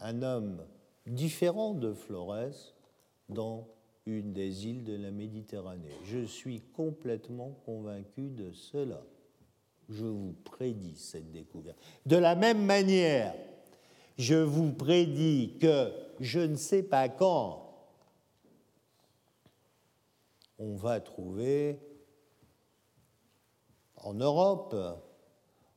un 0.00 0.22
homme 0.22 0.62
différent 1.06 1.74
de 1.74 1.92
Flores 1.92 2.74
dans 3.28 3.68
une 4.06 4.32
des 4.32 4.66
îles 4.66 4.84
de 4.84 4.96
la 4.96 5.10
Méditerranée. 5.10 5.90
Je 6.04 6.24
suis 6.24 6.60
complètement 6.60 7.58
convaincu 7.64 8.28
de 8.30 8.52
cela. 8.52 9.02
Je 9.88 10.04
vous 10.04 10.34
prédis 10.44 10.96
cette 10.96 11.30
découverte. 11.32 11.78
De 12.06 12.16
la 12.16 12.34
même 12.34 12.64
manière, 12.64 13.34
je 14.18 14.34
vous 14.34 14.72
prédis 14.72 15.58
que 15.60 15.92
je 16.20 16.40
ne 16.40 16.56
sais 16.56 16.82
pas 16.82 17.08
quand 17.08 17.62
on 20.58 20.74
va 20.74 21.00
trouver 21.00 21.78
en 23.96 24.14
Europe, 24.14 24.74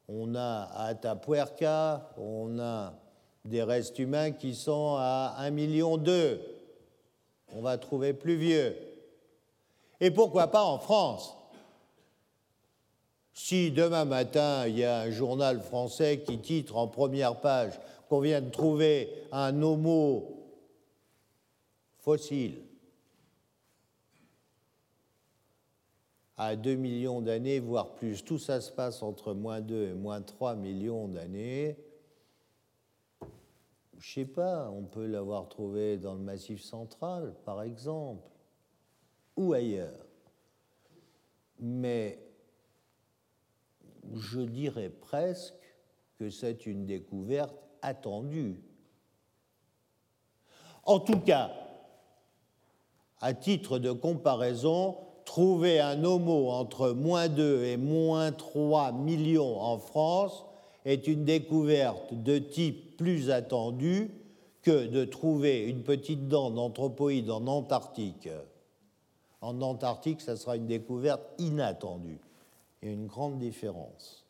on 0.08 0.36
a 0.36 0.70
Atapuerca, 0.86 2.14
on 2.18 2.60
a 2.60 2.94
des 3.46 3.64
restes 3.64 4.00
humains 4.00 4.32
qui 4.32 4.56
sont 4.56 4.96
à 4.98 5.36
1,2 5.42 5.52
million. 5.52 6.04
On 7.52 7.62
va 7.62 7.78
trouver 7.78 8.14
plus 8.14 8.36
vieux. 8.36 8.76
Et 10.00 10.12
pourquoi 10.12 10.48
pas 10.48 10.64
en 10.64 10.80
France? 10.80 11.36
Si 13.34 13.72
demain 13.72 14.06
matin, 14.06 14.68
il 14.68 14.80
y 14.80 14.84
a 14.84 15.02
un 15.02 15.12
journal 15.12 15.62
français 15.62 16.22
qui 16.26 16.40
titre 16.40 16.76
en 16.78 16.88
première 16.88 17.40
page 17.40 17.80
qu'on 18.10 18.20
vient 18.20 18.42
de 18.42 18.50
trouver 18.50 19.10
un 19.32 19.62
homo 19.62 20.40
fossile 22.00 22.60
à 26.38 26.56
2 26.56 26.76
millions 26.76 27.22
d'années, 27.22 27.60
voire 27.60 27.96
plus, 27.96 28.24
tout 28.24 28.40
ça 28.40 28.62
se 28.62 28.72
passe 28.72 29.04
entre 29.04 29.34
moins 29.34 29.60
2 29.60 29.90
et 29.90 29.94
moins 29.94 30.22
3 30.22 30.56
millions 30.56 31.10
d'années, 31.10 31.78
je 34.00 34.14
sais 34.14 34.26
pas, 34.26 34.70
on 34.72 34.84
peut 34.84 35.06
l'avoir 35.06 35.50
trouvé 35.50 35.98
dans 35.98 36.14
le 36.14 36.22
Massif 36.22 36.62
central, 36.62 37.36
par 37.46 37.62
exemple, 37.62 38.30
ou 39.36 39.54
ailleurs. 39.54 40.06
Mais 41.60 42.18
je 44.16 44.40
dirais 44.40 44.90
presque 44.90 45.54
que 46.18 46.30
c'est 46.30 46.66
une 46.66 46.86
découverte 46.86 47.56
attendue. 47.82 48.62
En 50.84 51.00
tout 51.00 51.20
cas, 51.20 51.52
à 53.20 53.34
titre 53.34 53.80
de 53.80 53.92
comparaison, 53.92 54.98
trouver 55.26 55.82
un 55.82 56.06
homo 56.06 56.50
entre 56.50 56.92
moins 56.92 57.28
2 57.28 57.66
et 57.66 57.78
moins 57.78 58.32
3 58.32 58.94
millions 58.94 59.60
en 59.60 59.78
France 59.78 60.46
est 60.86 61.06
une 61.08 61.26
découverte 61.26 62.14
de 62.14 62.40
type 62.40 62.89
plus 63.00 63.32
attendue 63.32 64.12
que 64.62 64.86
de 64.86 65.06
trouver 65.06 65.64
une 65.64 65.84
petite 65.84 66.28
dent 66.28 66.52
d'anthropoïde 66.52 67.32
en 67.32 67.48
Antarctique. 67.48 68.28
En 69.40 69.62
Antarctique, 69.62 70.20
ça 70.20 70.36
sera 70.36 70.58
une 70.58 70.68
découverte 70.68 71.24
inattendue. 71.38 72.20
Il 72.82 72.90
y 72.90 72.92
a 72.92 72.94
une 72.94 73.08
grande 73.08 73.40
différence. 73.40 74.26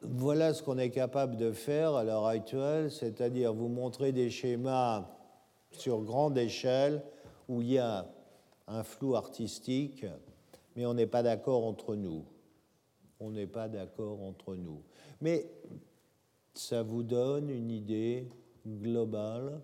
Voilà 0.00 0.52
ce 0.52 0.64
qu'on 0.64 0.78
est 0.78 0.90
capable 0.90 1.36
de 1.36 1.52
faire 1.52 1.94
à 1.94 2.02
l'heure 2.02 2.26
actuelle, 2.26 2.90
c'est-à-dire 2.90 3.54
vous 3.54 3.68
montrer 3.68 4.10
des 4.10 4.30
schémas 4.30 5.06
sur 5.70 6.00
grande 6.00 6.36
échelle 6.36 7.04
où 7.48 7.62
il 7.62 7.70
y 7.74 7.78
a 7.78 8.06
un 8.66 8.82
flou 8.82 9.14
artistique 9.14 10.04
mais 10.76 10.86
on 10.86 10.94
n'est 10.94 11.06
pas 11.06 11.22
d'accord 11.22 11.64
entre 11.64 11.94
nous. 11.94 12.24
On 13.22 13.30
n'est 13.30 13.46
pas 13.46 13.68
d'accord 13.68 14.20
entre 14.22 14.56
nous. 14.56 14.82
Mais 15.20 15.46
ça 16.54 16.82
vous 16.82 17.02
donne 17.02 17.48
une 17.48 17.70
idée 17.70 18.28
globale 18.66 19.60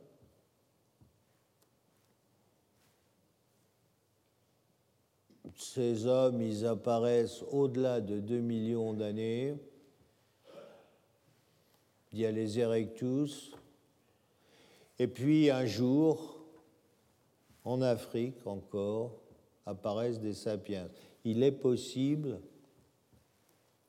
ces 5.59 6.07
hommes, 6.07 6.41
ils 6.41 6.65
apparaissent 6.67 7.43
au-delà 7.51 8.01
de 8.01 8.21
2 8.21 8.39
millions 8.39 8.95
d'années. 8.95 9.57
Il 12.13 12.21
y 12.21 12.27
a 12.27 12.31
les 12.31 12.59
Erectus. 12.59 13.53
Et 14.99 15.09
puis 15.09 15.51
un 15.51 15.67
jour, 15.67 16.39
en 17.65 17.83
Afrique 17.83 18.47
encore, 18.47 19.21
apparaissent 19.67 20.21
des 20.21 20.33
sapiens. 20.33 20.89
Il 21.25 21.43
est 21.43 21.53
possible 21.53 22.41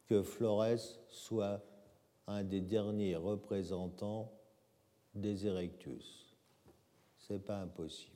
que 0.09 0.23
Flores 0.23 0.99
soit 1.07 1.61
un 2.25 2.43
des 2.43 2.61
derniers 2.61 3.15
représentants 3.15 4.31
des 5.13 5.45
Erectus. 5.45 6.35
Ce 7.19 7.33
n'est 7.33 7.39
pas 7.39 7.59
impossible. 7.59 8.15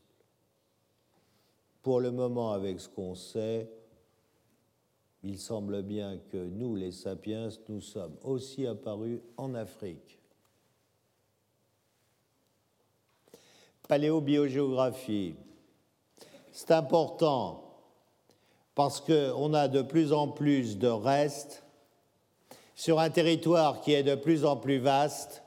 Pour 1.83 1.99
le 1.99 2.11
moment, 2.11 2.51
avec 2.51 2.79
ce 2.79 2.89
qu'on 2.89 3.13
sait, 3.13 3.69
il 5.21 5.37
semble 5.37 5.83
bien 5.83 6.17
que 6.31 6.37
nous, 6.37 6.75
les 6.75 6.91
sapiens, 6.91 7.49
nous 7.69 7.81
sommes 7.81 8.17
aussi 8.23 8.65
apparus 8.65 9.19
en 9.37 9.53
Afrique. 9.53 10.19
Paléobiogéographie. 13.87 15.35
C'est 16.51 16.71
important 16.71 17.63
parce 18.73 18.99
qu'on 18.99 19.53
a 19.53 19.67
de 19.67 19.81
plus 19.81 20.11
en 20.11 20.29
plus 20.29 20.77
de 20.77 20.87
restes 20.87 21.62
sur 22.75 22.99
un 22.99 23.09
territoire 23.09 23.81
qui 23.81 23.93
est 23.93 24.03
de 24.03 24.15
plus 24.15 24.45
en 24.45 24.57
plus 24.57 24.79
vaste. 24.79 25.43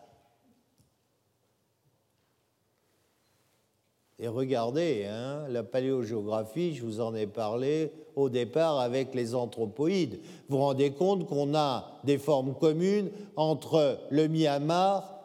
Et 4.19 4.29
regardez, 4.29 5.05
hein, 5.05 5.47
la 5.49 5.63
paléogéographie, 5.63 6.75
je 6.75 6.83
vous 6.83 7.01
en 7.01 7.15
ai 7.15 7.27
parlé 7.27 7.93
au 8.15 8.31
départ 8.31 8.81
avec 8.81 9.15
les 9.15 9.35
anthropoïdes. 9.35 10.21
Vous 10.49 10.57
vous 10.57 10.63
rendez 10.63 10.93
compte 10.93 11.27
qu'on 11.27 11.55
a 11.55 12.01
des 12.05 12.17
formes 12.17 12.55
communes 12.55 13.11
entre 13.37 13.99
le 14.09 14.27
Myanmar 14.27 15.21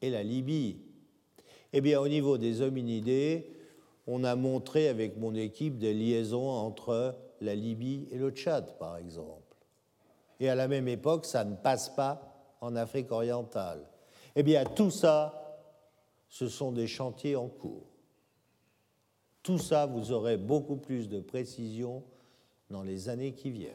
et 0.00 0.10
la 0.10 0.22
Libye. 0.22 0.76
Eh 1.72 1.80
bien, 1.80 2.00
au 2.00 2.06
niveau 2.06 2.38
des 2.38 2.60
hominidés, 2.60 3.46
on 4.06 4.22
a 4.22 4.36
montré 4.36 4.88
avec 4.88 5.16
mon 5.16 5.34
équipe 5.34 5.78
des 5.78 5.94
liaisons 5.94 6.48
entre 6.48 7.16
la 7.40 7.56
Libye 7.56 8.06
et 8.12 8.18
le 8.18 8.30
Tchad, 8.30 8.78
par 8.78 8.98
exemple. 8.98 9.41
Et 10.40 10.48
à 10.48 10.54
la 10.54 10.68
même 10.68 10.88
époque, 10.88 11.24
ça 11.24 11.44
ne 11.44 11.54
passe 11.54 11.88
pas 11.90 12.56
en 12.60 12.76
Afrique 12.76 13.10
orientale. 13.12 13.86
Eh 14.34 14.42
bien, 14.42 14.64
tout 14.64 14.90
ça, 14.90 15.60
ce 16.28 16.48
sont 16.48 16.72
des 16.72 16.86
chantiers 16.86 17.36
en 17.36 17.48
cours. 17.48 17.86
Tout 19.42 19.58
ça, 19.58 19.86
vous 19.86 20.12
aurez 20.12 20.36
beaucoup 20.36 20.76
plus 20.76 21.08
de 21.08 21.20
précision 21.20 22.02
dans 22.70 22.82
les 22.82 23.08
années 23.08 23.32
qui 23.32 23.50
viennent. 23.50 23.72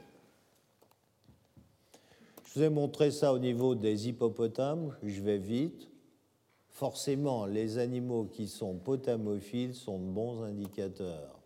Je 2.45 2.59
vous 2.59 2.63
ai 2.63 2.69
montré 2.69 3.11
ça 3.11 3.33
au 3.33 3.39
niveau 3.39 3.75
des 3.75 4.07
hippopotames, 4.07 4.95
je 5.03 5.21
vais 5.21 5.37
vite 5.37 5.89
forcément, 6.77 7.47
les 7.47 7.79
animaux 7.79 8.25
qui 8.25 8.47
sont 8.47 8.75
potamophiles 8.75 9.73
sont 9.73 9.97
de 9.97 10.11
bons 10.11 10.43
indicateurs. 10.43 11.39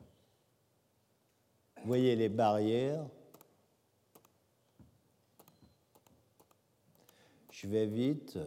Vous 1.77 1.87
voyez 1.87 2.17
les 2.17 2.27
barrières. 2.27 3.05
Je 7.61 7.67
vais 7.67 7.85
vite. 7.85 8.39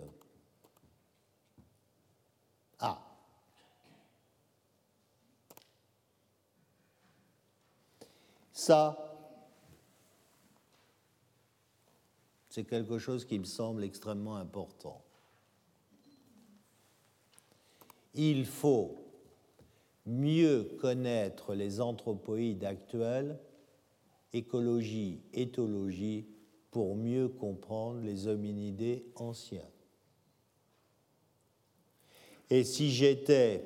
Ah. 2.80 3.00
Ça, 8.52 8.98
c'est 12.48 12.64
quelque 12.64 12.98
chose 12.98 13.24
qui 13.24 13.38
me 13.38 13.44
semble 13.44 13.84
extrêmement 13.84 14.34
important. 14.34 15.00
il 18.14 18.46
faut 18.46 18.96
mieux 20.06 20.64
connaître 20.80 21.54
les 21.54 21.80
anthropoïdes 21.80 22.64
actuels, 22.64 23.38
écologie, 24.32 25.20
éthologie, 25.32 26.33
pour 26.74 26.96
mieux 26.96 27.28
comprendre 27.28 28.00
les 28.00 28.26
hominidés 28.26 29.06
anciens. 29.14 29.70
Et 32.50 32.64
si 32.64 32.90
j'étais 32.90 33.64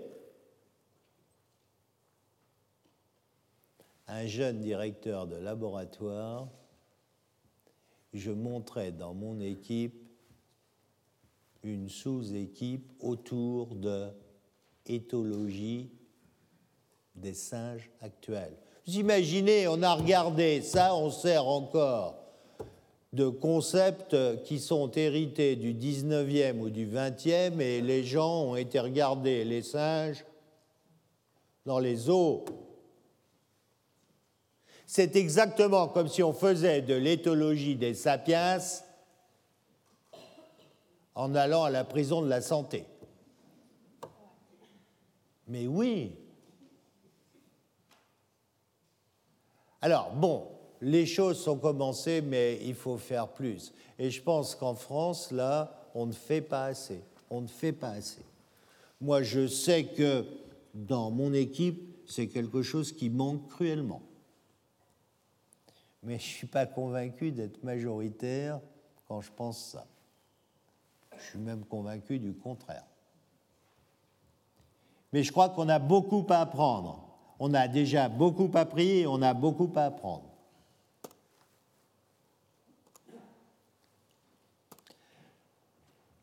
un 4.09 4.27
jeune 4.27 4.61
directeur 4.61 5.27
de 5.27 5.37
laboratoire, 5.37 6.49
je 8.13 8.31
montrais 8.31 8.93
dans 8.93 9.15
mon 9.15 9.41
équipe 9.41 10.07
une 11.63 11.89
sous-équipe 11.89 12.93
autour 13.01 13.75
de 13.75 14.09
éthologie 14.85 15.91
des 17.15 17.33
singes 17.33 17.89
actuels. 18.03 18.59
Vous 18.87 18.99
imaginez, 18.99 19.67
on 19.67 19.83
a 19.83 19.95
regardé 19.95 20.61
ça, 20.61 20.95
on 20.95 21.11
sert 21.11 21.47
encore 21.47 22.28
de 23.13 23.29
concepts 23.29 24.17
qui 24.45 24.59
sont 24.59 24.91
hérités 24.91 25.57
du 25.57 25.73
19e 25.75 26.59
ou 26.59 26.71
du 26.71 26.87
20e 26.87 27.61
et 27.61 27.81
les 27.81 28.05
gens 28.05 28.43
ont 28.43 28.57
été 28.57 28.79
regarder 28.81 29.45
les 29.45 29.63
singes 29.63 30.25
dans 31.65 31.79
les 31.79 31.97
zoos. 31.97 32.45
C'est 34.87 35.17
exactement 35.17 35.89
comme 35.89 36.09
si 36.09 36.23
on 36.23 36.33
faisait 36.33 36.83
de 36.83 36.95
l'éthologie 36.95 37.77
des 37.77 37.95
sapiens 37.95 38.59
en 41.15 41.35
allant 41.35 41.65
à 41.65 41.71
la 41.71 41.85
prison 41.85 42.23
de 42.23 42.29
la 42.29 42.41
santé. 42.41 42.85
Mais 45.47 45.67
oui. 45.67 46.15
Alors, 49.81 50.13
bon, 50.13 50.58
les 50.81 51.07
choses 51.07 51.43
sont 51.43 51.59
commencées, 51.59 52.21
mais 52.21 52.59
il 52.63 52.75
faut 52.75 52.99
faire 52.99 53.29
plus. 53.29 53.73
Et 53.99 54.11
je 54.11 54.23
pense 54.23 54.55
qu'en 54.55 54.75
France, 54.75 55.31
là, 55.33 55.75
on 55.95 56.07
ne 56.07 56.13
fait 56.13 56.41
pas 56.41 56.67
assez. 56.67 57.03
On 57.31 57.41
ne 57.41 57.47
fait 57.47 57.73
pas 57.73 57.91
assez. 57.91 58.23
Moi, 59.01 59.23
je 59.23 59.47
sais 59.47 59.85
que 59.85 60.25
dans 60.75 61.11
mon 61.11 61.33
équipe, 61.33 61.97
c'est 62.07 62.29
quelque 62.29 62.63
chose 62.63 62.93
qui 62.93 63.11
manque 63.11 63.49
cruellement. 63.49 64.03
Mais 66.03 66.19
je 66.19 66.25
ne 66.25 66.31
suis 66.31 66.47
pas 66.47 66.67
convaincu 66.67 67.33
d'être 67.33 67.63
majoritaire 67.65 68.61
quand 69.07 69.21
je 69.21 69.31
pense 69.33 69.59
ça. 69.73 69.87
Je 71.19 71.31
suis 71.31 71.39
même 71.39 71.65
convaincu 71.65 72.19
du 72.19 72.33
contraire. 72.33 72.85
Mais 75.13 75.23
je 75.23 75.33
crois 75.33 75.49
qu'on 75.49 75.69
a 75.69 75.79
beaucoup 75.79 76.25
à 76.29 76.41
apprendre. 76.41 77.05
On 77.41 77.55
a 77.55 77.67
déjà 77.67 78.09
beaucoup 78.09 78.51
appris 78.55 79.01
et 79.01 79.07
on 79.07 79.23
a 79.23 79.35
beaucoup 79.35 79.71
à 79.75 79.87
apprendre. 79.87 80.28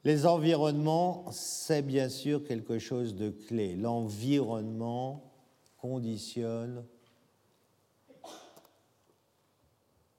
Les 0.05 0.25
environnements, 0.25 1.25
c'est 1.31 1.81
bien 1.81 2.09
sûr 2.09 2.43
quelque 2.43 2.79
chose 2.79 3.15
de 3.15 3.31
clé. 3.31 3.75
L'environnement 3.75 5.33
conditionne 5.77 6.85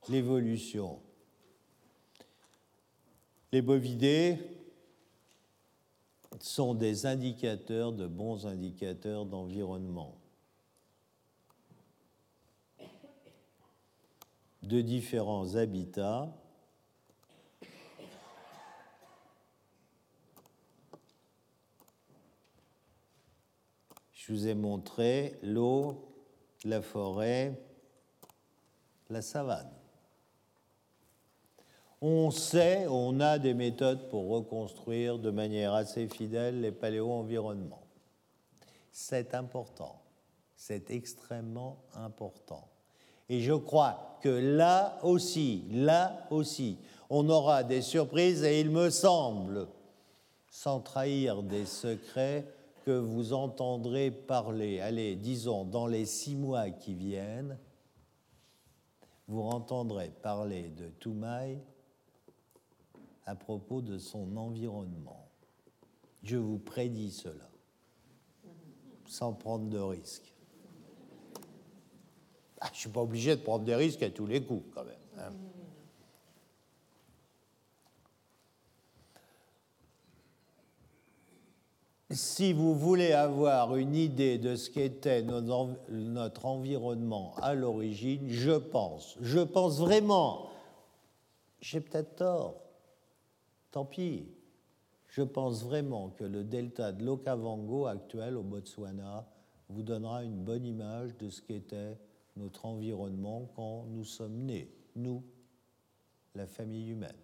l'évolution. 0.09 1.01
Les 3.53 3.62
bovidés, 3.62 4.39
sont 6.41 6.74
des 6.74 7.07
indicateurs, 7.07 7.93
de 7.93 8.07
bons 8.07 8.47
indicateurs 8.47 9.24
d'environnement. 9.24 10.18
de 14.62 14.80
différents 14.80 15.55
habitats 15.55 16.28
Je 24.27 24.33
vous 24.33 24.49
ai 24.49 24.55
montré 24.55 25.39
l'eau, 25.41 26.05
la 26.64 26.83
forêt, 26.83 27.55
la 29.09 29.22
savane. 29.22 29.70
On 32.01 32.33
sait, 32.33 32.89
on 32.89 33.20
a 33.20 33.39
des 33.39 33.55
méthodes 33.55 34.09
pour 34.09 34.29
reconstruire 34.29 35.20
de 35.20 35.31
manière 35.31 35.74
assez 35.74 36.09
fidèle 36.09 36.61
les 36.61 36.72
paléo-environnements. 36.72 37.85
C'est 38.91 39.33
important, 39.33 40.03
c'est 40.57 40.91
extrêmement 40.91 41.85
important. 41.95 42.66
Et 43.29 43.43
je 43.43 43.55
crois 43.55 44.18
que 44.22 44.29
là 44.29 44.99
aussi, 45.05 45.66
là 45.70 46.27
aussi, 46.31 46.79
on 47.11 47.29
aura 47.29 47.62
des 47.62 47.81
surprises 47.81 48.43
et 48.43 48.59
il 48.59 48.70
me 48.70 48.91
semble, 48.91 49.68
sans 50.51 50.81
trahir 50.81 51.45
des 51.45 51.64
secrets, 51.64 52.45
que 52.87 52.93
vous 52.93 53.32
entendrez 53.32 54.12
parler, 54.12 54.78
allez, 54.78 55.16
disons, 55.16 55.64
dans 55.64 55.89
les 55.89 56.07
six 56.07 56.37
mois 56.37 56.70
qui 56.70 56.95
viennent, 56.95 57.59
vous 59.26 59.43
entendrez 59.43 60.11
parler 60.22 60.68
de 60.68 60.89
Toumaï 61.01 61.61
à 63.24 63.34
propos 63.34 63.82
de 63.82 63.99
son 63.99 64.37
environnement. 64.37 65.28
Je 66.22 66.37
vous 66.37 66.61
prédis 66.61 67.11
cela, 67.11 67.51
sans 69.09 69.32
prendre 69.32 69.68
de 69.68 69.80
risques. 69.80 70.32
Ah, 72.61 72.68
je 72.68 72.74
ne 72.74 72.76
suis 72.76 72.91
pas 72.91 73.03
obligé 73.03 73.34
de 73.34 73.43
prendre 73.43 73.64
des 73.64 73.74
risques 73.74 74.05
à 74.05 74.11
tous 74.11 74.26
les 74.26 74.45
coups, 74.45 74.64
quand 74.72 74.84
même. 74.84 74.95
Hein. 75.18 75.32
Si 82.17 82.53
vous 82.53 82.75
voulez 82.75 83.12
avoir 83.12 83.77
une 83.77 83.95
idée 83.95 84.39
de 84.39 84.57
ce 84.57 84.71
qu'était 84.71 85.23
notre 85.23 86.47
environnement 86.47 87.35
à 87.37 87.55
l'origine, 87.55 88.29
je 88.29 88.53
pense, 88.53 89.17
je 89.21 89.41
pense 89.41 89.79
vraiment, 89.79 90.49
j'ai 91.61 91.81
peut-être 91.81 92.17
tort, 92.17 92.57
tant 93.71 93.85
pis, 93.85 94.27
je 95.09 95.23
pense 95.23 95.62
vraiment 95.62 96.11
que 96.11 96.25
le 96.25 96.43
delta 96.43 96.93
de 96.93 97.05
l'Okavango 97.05 97.87
actuel 97.87 98.37
au 98.37 98.43
Botswana 98.43 99.27
vous 99.69 99.83
donnera 99.83 100.25
une 100.25 100.43
bonne 100.43 100.67
image 100.67 101.17
de 101.19 101.29
ce 101.29 101.43
qu'était 101.43 101.99
notre 102.37 102.67
environnement 102.67 103.49
quand 103.55 103.87
nous 103.91 104.05
sommes 104.05 104.45
nés, 104.45 104.71
nous, 104.95 105.23
la 106.35 106.47
famille 106.47 106.91
humaine. 106.91 107.17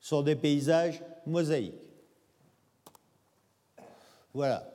Sur 0.00 0.22
des 0.22 0.36
paysages 0.36 1.02
mosaïques 1.26 1.93
voilà. 4.34 4.68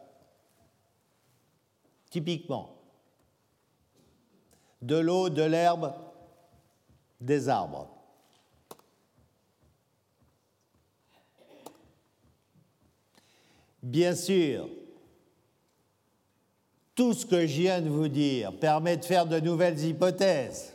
Typiquement. 2.09 2.77
De 4.81 4.95
l'eau, 4.97 5.29
de 5.29 5.43
l'herbe, 5.43 5.93
des 7.19 7.49
arbres. 7.49 7.89
Bien 13.83 14.15
sûr, 14.15 14.69
tout 16.95 17.13
ce 17.13 17.25
que 17.25 17.45
je 17.45 17.61
viens 17.61 17.81
de 17.81 17.89
vous 17.89 18.07
dire 18.07 18.57
permet 18.57 18.97
de 18.97 19.05
faire 19.05 19.25
de 19.25 19.39
nouvelles 19.39 19.79
hypothèses. 19.83 20.73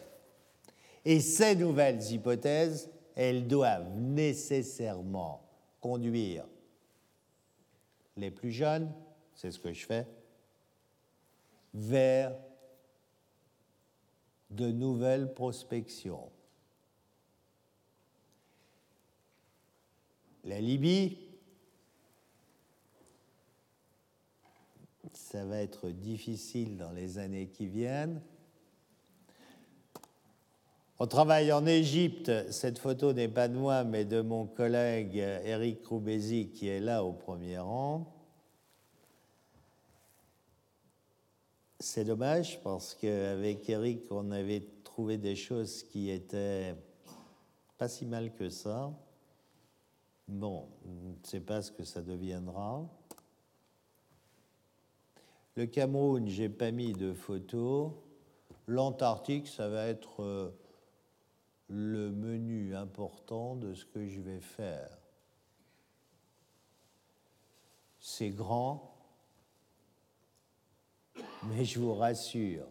Et 1.04 1.20
ces 1.20 1.54
nouvelles 1.54 2.02
hypothèses, 2.12 2.90
elles 3.14 3.46
doivent 3.46 3.90
nécessairement 3.96 5.42
conduire 5.80 6.44
les 8.16 8.30
plus 8.30 8.52
jeunes, 8.52 8.92
c'est 9.34 9.50
ce 9.50 9.58
que 9.58 9.72
je 9.72 9.86
fais, 9.86 10.06
vers 11.72 12.36
de 14.50 14.70
nouvelles 14.70 15.32
prospections. 15.34 16.30
La 20.44 20.60
Libye, 20.60 21.18
ça 25.12 25.44
va 25.44 25.58
être 25.58 25.90
difficile 25.90 26.76
dans 26.76 26.92
les 26.92 27.18
années 27.18 27.48
qui 27.48 27.66
viennent. 27.66 28.20
On 31.00 31.08
travaille 31.08 31.52
en 31.52 31.66
Égypte. 31.66 32.30
Cette 32.52 32.78
photo 32.78 33.12
n'est 33.12 33.28
pas 33.28 33.48
de 33.48 33.56
moi, 33.56 33.82
mais 33.82 34.04
de 34.04 34.20
mon 34.20 34.46
collègue 34.46 35.16
Eric 35.16 35.84
Roubézy, 35.84 36.50
qui 36.50 36.68
est 36.68 36.78
là 36.78 37.02
au 37.02 37.12
premier 37.12 37.58
rang. 37.58 38.06
C'est 41.80 42.04
dommage 42.04 42.62
parce 42.62 42.94
qu'avec 42.94 43.68
Eric, 43.68 44.04
on 44.10 44.30
avait 44.30 44.68
trouvé 44.84 45.18
des 45.18 45.34
choses 45.34 45.82
qui 45.82 46.10
étaient 46.10 46.76
pas 47.76 47.88
si 47.88 48.06
mal 48.06 48.32
que 48.32 48.48
ça. 48.48 48.92
Bon, 50.28 50.68
je 50.84 51.08
ne 51.08 51.14
sais 51.24 51.40
pas 51.40 51.60
ce 51.60 51.72
que 51.72 51.82
ça 51.82 52.02
deviendra. 52.02 52.88
Le 55.56 55.66
Cameroun, 55.66 56.28
j'ai 56.28 56.48
pas 56.48 56.70
mis 56.70 56.92
de 56.92 57.12
photos. 57.12 57.90
L'Antarctique, 58.68 59.48
ça 59.48 59.68
va 59.68 59.88
être 59.88 60.22
euh, 60.22 60.50
le 61.68 62.10
menu 62.10 62.74
important 62.74 63.56
de 63.56 63.74
ce 63.74 63.84
que 63.84 64.06
je 64.06 64.20
vais 64.20 64.40
faire. 64.40 64.98
C'est 67.98 68.30
grand, 68.30 68.94
mais 71.44 71.64
je 71.64 71.78
vous 71.78 71.94
rassure, 71.94 72.66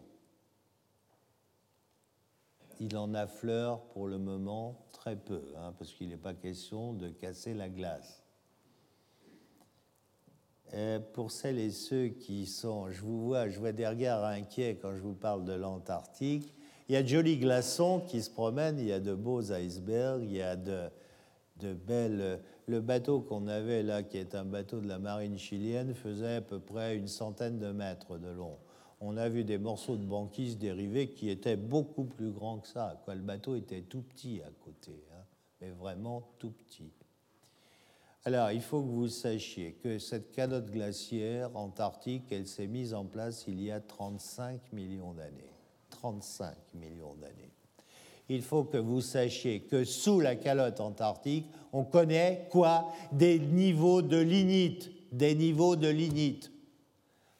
il 2.80 2.96
en 2.96 3.14
affleure 3.14 3.82
pour 3.88 4.06
le 4.06 4.18
moment 4.18 4.86
très 4.92 5.16
peu, 5.16 5.42
hein, 5.56 5.74
parce 5.78 5.92
qu'il 5.92 6.08
n'est 6.08 6.16
pas 6.16 6.34
question 6.34 6.92
de 6.92 7.08
casser 7.08 7.54
la 7.54 7.68
glace. 7.68 8.22
pour 11.12 11.30
celles 11.30 11.58
et 11.58 11.70
ceux 11.70 12.08
qui 12.08 12.46
sont, 12.46 12.90
je 12.90 13.00
vous 13.02 13.26
vois, 13.26 13.48
je 13.48 13.58
vois 13.60 13.72
des 13.72 13.86
regards 13.86 14.24
inquiets 14.24 14.76
quand 14.76 14.96
je 14.96 15.02
vous 15.02 15.14
parle 15.14 15.44
de 15.44 15.52
l'Antarctique. 15.52 16.52
Il 16.88 16.92
y 16.92 16.96
a 16.96 17.02
de 17.02 17.08
jolis 17.08 17.38
glaçons 17.38 18.00
qui 18.00 18.22
se 18.22 18.28
promènent, 18.28 18.78
il 18.78 18.86
y 18.86 18.92
a 18.92 19.00
de 19.00 19.14
beaux 19.14 19.52
icebergs, 19.52 20.22
il 20.22 20.32
y 20.32 20.42
a 20.42 20.54
de, 20.54 20.90
belles. 21.72 22.42
Le 22.66 22.80
bateau 22.82 23.20
qu'on 23.20 23.48
avait 23.48 23.82
là, 23.82 24.02
qui 24.02 24.18
est 24.18 24.34
un 24.34 24.44
bateau 24.44 24.80
de 24.80 24.88
la 24.88 24.98
marine 24.98 25.38
chilienne, 25.38 25.94
faisait 25.94 26.36
à 26.36 26.40
peu 26.42 26.60
près 26.60 26.96
une 26.96 27.08
centaine 27.08 27.58
de 27.58 27.72
mètres 27.72 28.18
de 28.18 28.28
long. 28.28 28.58
On 29.00 29.16
a 29.16 29.30
vu 29.30 29.44
des 29.44 29.56
morceaux 29.56 29.96
de 29.96 30.04
banquise 30.04 30.58
dérivés 30.58 31.08
qui 31.08 31.30
étaient 31.30 31.56
beaucoup 31.56 32.04
plus 32.04 32.30
grands 32.30 32.58
que 32.58 32.68
ça. 32.68 33.00
Quoi. 33.04 33.14
Le 33.14 33.22
bateau 33.22 33.56
était 33.56 33.82
tout 33.82 34.02
petit 34.02 34.42
à 34.42 34.50
côté, 34.62 35.04
hein, 35.12 35.24
mais 35.60 35.70
vraiment 35.70 36.34
tout 36.38 36.50
petit. 36.50 36.92
Alors, 38.26 38.50
il 38.52 38.62
faut 38.62 38.82
que 38.82 38.88
vous 38.88 39.08
sachiez 39.08 39.72
que 39.82 39.98
cette 39.98 40.32
calotte 40.32 40.70
glaciaire 40.70 41.54
antarctique, 41.56 42.30
elle 42.30 42.46
s'est 42.46 42.66
mise 42.66 42.92
en 42.92 43.04
place 43.04 43.44
il 43.46 43.62
y 43.62 43.70
a 43.70 43.80
35 43.80 44.72
millions 44.72 45.12
d'années. 45.12 45.53
35 46.04 46.54
millions 46.74 47.14
d'années. 47.14 47.50
Il 48.28 48.42
faut 48.42 48.64
que 48.64 48.76
vous 48.76 49.00
sachiez 49.00 49.60
que 49.60 49.84
sous 49.84 50.20
la 50.20 50.36
calotte 50.36 50.80
antarctique, 50.80 51.46
on 51.72 51.84
connaît 51.84 52.46
quoi? 52.50 52.92
Des 53.12 53.38
niveaux 53.38 54.02
de 54.02 54.18
lignite, 54.18 54.90
des 55.12 55.34
niveaux 55.34 55.76
de 55.76 55.88
lignite. 55.88 56.52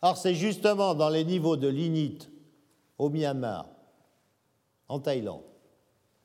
Or, 0.01 0.17
c'est 0.17 0.35
justement 0.35 0.95
dans 0.95 1.11
les 1.11 1.27
niveaux 1.27 1.59
de 1.59 1.69
lignite 1.69 2.31
au 2.97 3.11
Myanmar, 3.11 3.67
en 4.89 4.99
Thaïlande, 4.99 5.45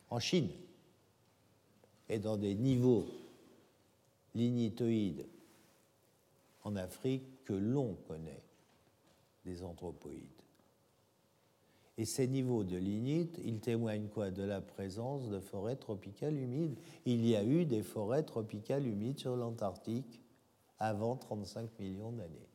en 0.10 0.20
Chine, 0.22 0.50
et 2.08 2.20
dans 2.20 2.38
des 2.38 2.56
niveaux 2.56 3.06
lignitoïdes 4.34 5.26
en 6.64 6.78
Afrique 6.78 7.44
que 7.44 7.54
l'on 7.54 7.98
connaît 8.08 8.44
des 9.46 9.62
anthropoïdes. 9.62 10.39
Et 12.00 12.06
ces 12.06 12.30
niveaux 12.30 12.64
de 12.64 12.78
lignite, 12.78 13.42
ils 13.44 13.60
témoignent 13.60 14.08
quoi? 14.08 14.32
De 14.32 14.44
la 14.44 14.62
présence 14.62 15.28
de 15.28 15.42
forêts 15.42 15.76
tropicales 15.76 16.38
humides. 16.38 16.80
Il 17.06 17.28
y 17.28 17.36
a 17.36 17.44
eu 17.44 17.66
des 17.66 17.84
forêts 17.84 18.24
tropicales 18.24 18.88
humides 18.88 19.20
sur 19.20 19.36
l'Antarctique 19.36 20.22
avant 20.78 21.18
35 21.18 21.78
millions 21.78 22.14
d'années. 22.14 22.48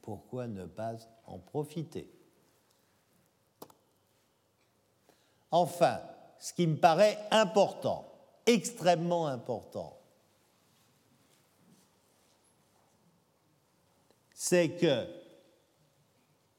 Pourquoi 0.00 0.46
ne 0.46 0.64
pas 0.64 0.96
en 1.26 1.38
profiter? 1.38 2.10
Enfin, 5.50 6.00
ce 6.38 6.54
qui 6.54 6.66
me 6.66 6.76
paraît 6.76 7.18
important, 7.30 8.10
extrêmement 8.46 9.26
important, 9.26 10.00
c'est 14.32 14.70
que 14.70 15.17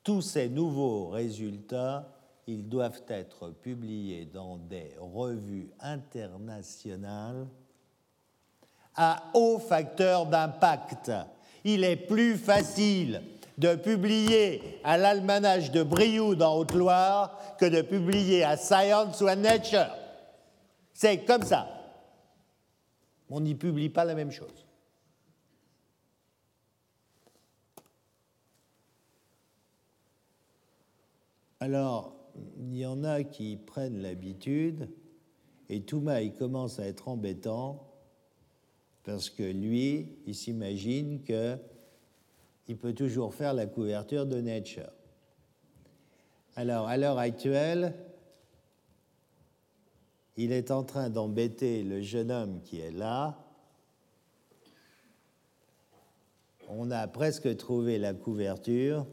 tous 0.10 0.24
ces 0.24 0.50
nouveaux 0.50 1.10
résultats, 1.10 2.10
ils 2.48 2.68
doivent 2.68 3.04
être 3.10 3.52
publiés 3.52 4.26
dans 4.26 4.58
des 4.58 4.92
revues 5.00 5.70
internationales 5.80 7.46
à 8.96 9.26
haut 9.36 9.60
facteur 9.60 10.26
d'impact. 10.26 11.12
Il 11.64 11.84
est 11.84 11.96
plus 11.96 12.38
facile 12.38 13.22
de 13.60 13.76
publier 13.76 14.80
à 14.84 14.98
l'almanach 14.98 15.70
de 15.70 15.84
Brioude 15.84 16.42
en 16.42 16.58
Haute-Loire 16.58 17.38
que 17.60 17.68
de 17.68 17.84
publier 17.84 18.44
à 18.44 18.58
Science 18.58 19.22
ou 19.22 19.28
à 19.28 19.36
Nature. 19.36 19.96
C'est 20.92 21.20
comme 21.20 21.44
ça. 21.44 21.68
On 23.30 23.42
n'y 23.42 23.54
publie 23.54 23.90
pas 23.90 24.06
la 24.06 24.16
même 24.16 24.32
chose. 24.32 24.66
Alors, 31.60 32.16
il 32.58 32.78
y 32.78 32.86
en 32.86 33.04
a 33.04 33.24
qui 33.24 33.58
prennent 33.58 34.02
l'habitude, 34.02 34.90
et 35.68 35.82
Touma, 35.82 36.22
il 36.22 36.34
commence 36.34 36.80
à 36.80 36.86
être 36.86 37.08
embêtant, 37.08 37.86
parce 39.04 39.30
que 39.30 39.44
lui, 39.44 40.18
il 40.26 40.36
s'imagine 40.36 41.24
que 41.24 41.58
il 42.68 42.78
peut 42.78 42.94
toujours 42.94 43.34
faire 43.34 43.56
la 43.56 43.66
couverture 43.66 44.28
de 44.28 44.40
Nature. 44.40 44.92
Alors, 46.56 46.88
à 46.88 46.98
l'heure 46.98 47.18
actuelle, 47.18 47.96
il 50.38 50.52
est 50.52 50.70
en 50.70 50.84
train 50.84 51.10
d'embêter 51.10 51.84
le 51.84 52.02
jeune 52.02 52.32
homme 52.32 52.62
qui 52.62 52.80
est 52.80 52.92
là. 52.92 53.38
On 56.70 56.92
a 56.92 57.08
presque 57.08 57.58
trouvé 57.58 57.98
la 57.98 58.14
couverture. 58.14 59.08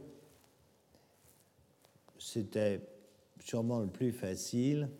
C'était 2.26 2.80
sûrement 3.38 3.78
le 3.78 3.86
plus 3.86 4.10
facile. 4.10 4.90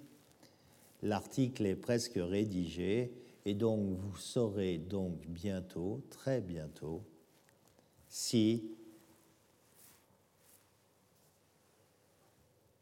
L'article 1.03 1.67
est 1.67 1.75
presque 1.75 2.15
rédigé 2.15 3.13
et 3.45 3.55
donc 3.55 3.99
vous 3.99 4.17
saurez 4.17 4.79
donc 4.79 5.27
bientôt, 5.27 6.05
très 6.09 6.41
bientôt, 6.41 7.03
si 8.09 8.71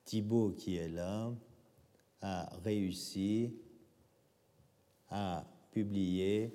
Thibault 0.05 0.51
qui 0.51 0.77
est 0.77 0.91
là 0.91 1.33
a 2.21 2.55
réussi 2.63 3.57
à 5.09 5.47
publier 5.71 6.55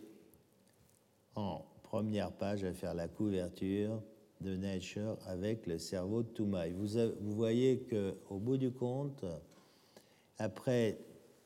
en 1.34 1.66
première 1.82 2.32
page, 2.34 2.64
à 2.64 2.72
faire 2.72 2.94
la 2.94 3.08
couverture 3.08 4.04
de 4.42 4.56
Nature 4.56 5.18
avec 5.26 5.68
le 5.68 5.78
cerveau 5.78 6.24
de 6.24 6.30
Toumaï. 6.30 6.72
Vous, 6.72 6.98
vous 7.20 7.36
voyez 7.36 7.80
qu'au 7.80 8.38
bout 8.40 8.58
du 8.58 8.72
compte, 8.72 9.26
après 10.38 10.98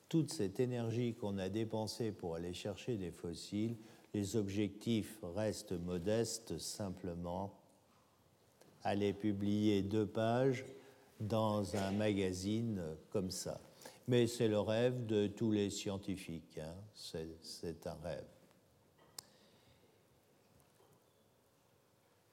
toute 0.09 0.31
cette 0.31 0.59
énergie 0.59 1.15
qu'on 1.15 1.37
a 1.37 1.49
dépensée 1.49 2.11
pour 2.11 2.35
aller 2.35 2.53
chercher 2.53 2.97
des 2.97 3.11
fossiles, 3.11 3.75
les 4.13 4.35
objectifs 4.35 5.19
restent 5.35 5.71
modestes, 5.71 6.59
simplement 6.59 7.59
aller 8.83 9.13
publier 9.13 9.81
deux 9.81 10.05
pages 10.05 10.65
dans 11.19 11.75
un 11.75 11.91
magazine 11.91 12.81
comme 13.09 13.31
ça. 13.31 13.59
Mais 14.07 14.27
c'est 14.27 14.47
le 14.47 14.59
rêve 14.59 15.05
de 15.05 15.27
tous 15.27 15.51
les 15.51 15.69
scientifiques, 15.69 16.59
hein. 16.59 16.75
c'est 16.93 17.87
un 17.87 17.97
rêve. 18.03 18.25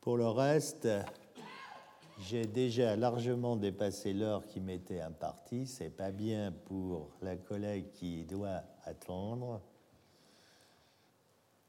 Pour 0.01 0.17
le 0.17 0.29
reste, 0.29 0.89
j'ai 2.21 2.47
déjà 2.47 2.97
largement 2.97 3.57
dépassé 3.57 4.15
l'heure 4.15 4.47
qui 4.47 4.59
m'était 4.59 5.01
impartie. 5.01 5.67
C'est 5.67 5.91
pas 5.91 6.11
bien 6.11 6.53
pour 6.65 7.11
la 7.21 7.37
collègue 7.37 7.91
qui 7.93 8.25
doit 8.25 8.63
attendre. 8.85 9.61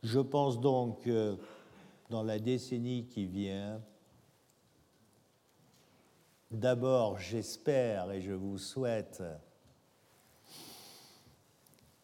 Je 0.03 0.19
pense 0.21 0.61
donc 0.61 1.01
que 1.01 1.37
dans 2.09 2.23
la 2.23 2.39
décennie 2.39 3.05
qui 3.05 3.25
vient, 3.25 3.81
d'abord, 6.51 7.19
j'espère 7.19 8.11
et 8.11 8.21
je 8.21 8.31
vous 8.31 8.57
souhaite 8.57 9.21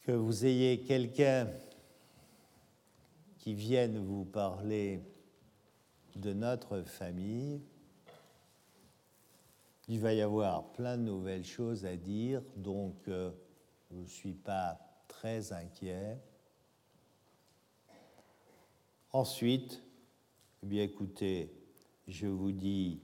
que 0.01 0.11
vous 0.11 0.45
ayez 0.45 0.81
quelqu'un 0.81 1.47
qui 3.37 3.53
vienne 3.53 3.97
vous 3.97 4.25
parler 4.25 5.01
de 6.17 6.33
notre 6.33 6.81
famille. 6.81 7.61
Il 9.87 9.99
va 9.99 10.13
y 10.13 10.21
avoir 10.21 10.71
plein 10.71 10.97
de 10.97 11.03
nouvelles 11.03 11.45
choses 11.45 11.85
à 11.85 11.95
dire, 11.95 12.41
donc 12.55 12.95
euh, 13.07 13.31
je 13.91 13.97
ne 13.97 14.05
suis 14.05 14.33
pas 14.33 14.79
très 15.07 15.53
inquiet. 15.53 16.17
Ensuite, 19.13 19.81
eh 20.69 20.83
écoutez, 20.83 21.53
je 22.07 22.27
vous 22.27 22.51
dis 22.51 23.01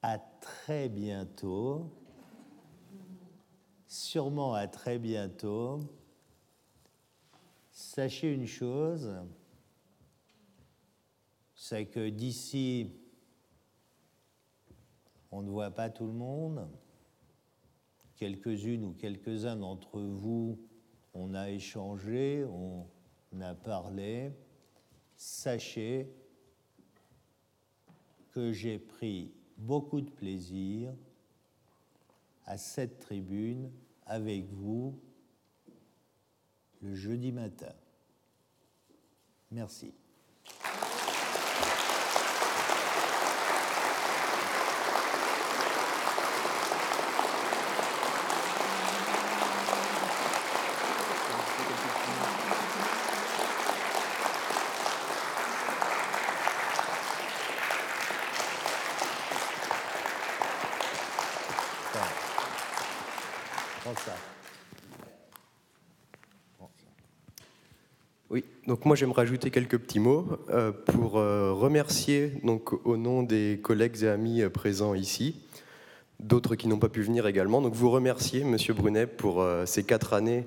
à 0.00 0.18
très 0.18 0.88
bientôt, 0.88 1.90
sûrement 3.86 4.54
à 4.54 4.66
très 4.66 4.98
bientôt. 4.98 5.80
Sachez 7.72 8.32
une 8.32 8.46
chose, 8.46 9.12
c'est 11.68 11.86
que 11.86 12.08
d'ici, 12.08 12.92
on 15.32 15.42
ne 15.42 15.50
voit 15.50 15.72
pas 15.72 15.90
tout 15.90 16.06
le 16.06 16.12
monde. 16.12 16.68
Quelques-unes 18.14 18.84
ou 18.84 18.92
quelques-uns 18.92 19.56
d'entre 19.56 20.00
vous, 20.00 20.60
on 21.12 21.34
a 21.34 21.50
échangé, 21.50 22.44
on 22.44 22.86
a 23.40 23.54
parlé. 23.54 24.30
Sachez 25.16 26.08
que 28.30 28.52
j'ai 28.52 28.78
pris 28.78 29.32
beaucoup 29.56 30.00
de 30.00 30.10
plaisir 30.10 30.94
à 32.44 32.58
cette 32.58 33.00
tribune 33.00 33.72
avec 34.04 34.48
vous 34.52 34.96
le 36.80 36.94
jeudi 36.94 37.32
matin. 37.32 37.74
Merci. 39.50 39.92
Oui, 68.28 68.44
donc 68.66 68.84
moi 68.84 68.96
j'aimerais 68.96 69.22
rajouter 69.22 69.50
quelques 69.50 69.78
petits 69.78 70.00
mots 70.00 70.26
euh, 70.50 70.72
pour 70.72 71.18
euh, 71.18 71.52
remercier 71.52 72.32
donc 72.42 72.72
au 72.84 72.96
nom 72.96 73.22
des 73.22 73.60
collègues 73.62 74.02
et 74.02 74.08
amis 74.08 74.42
euh, 74.42 74.50
présents 74.50 74.94
ici, 74.94 75.36
d'autres 76.18 76.56
qui 76.56 76.66
n'ont 76.66 76.78
pas 76.78 76.88
pu 76.88 77.02
venir 77.02 77.26
également. 77.28 77.62
Donc 77.62 77.74
vous 77.74 77.90
remercier 77.90 78.42
Monsieur 78.42 78.74
Brunet 78.74 79.06
pour 79.06 79.44
ces 79.66 79.84
quatre 79.84 80.14
années 80.14 80.46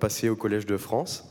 passées 0.00 0.30
au 0.30 0.36
Collège 0.36 0.64
de 0.64 0.78
France. 0.78 1.28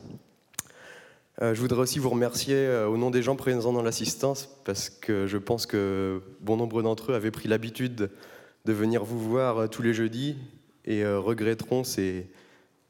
je 1.41 1.60
voudrais 1.60 1.80
aussi 1.80 1.97
vous 1.97 2.11
remercier 2.11 2.69
au 2.88 2.97
nom 2.97 3.10
des 3.10 3.23
gens 3.23 3.35
présents 3.35 3.73
dans 3.73 3.81
l'assistance 3.81 4.47
parce 4.64 4.91
que 4.91 5.26
je 5.26 5.39
pense 5.39 5.65
que 5.65 6.22
bon 6.41 6.56
nombre 6.56 6.84
d'entre 6.84 7.11
eux 7.11 7.15
avaient 7.15 7.31
pris 7.31 7.49
l'habitude 7.49 8.11
de 8.65 8.73
venir 8.73 9.03
vous 9.03 9.19
voir 9.19 9.68
tous 9.72 9.81
les 9.81 9.95
jeudis 9.95 10.38
et 10.85 11.03
regretteront 11.03 11.84
ces 11.84 12.27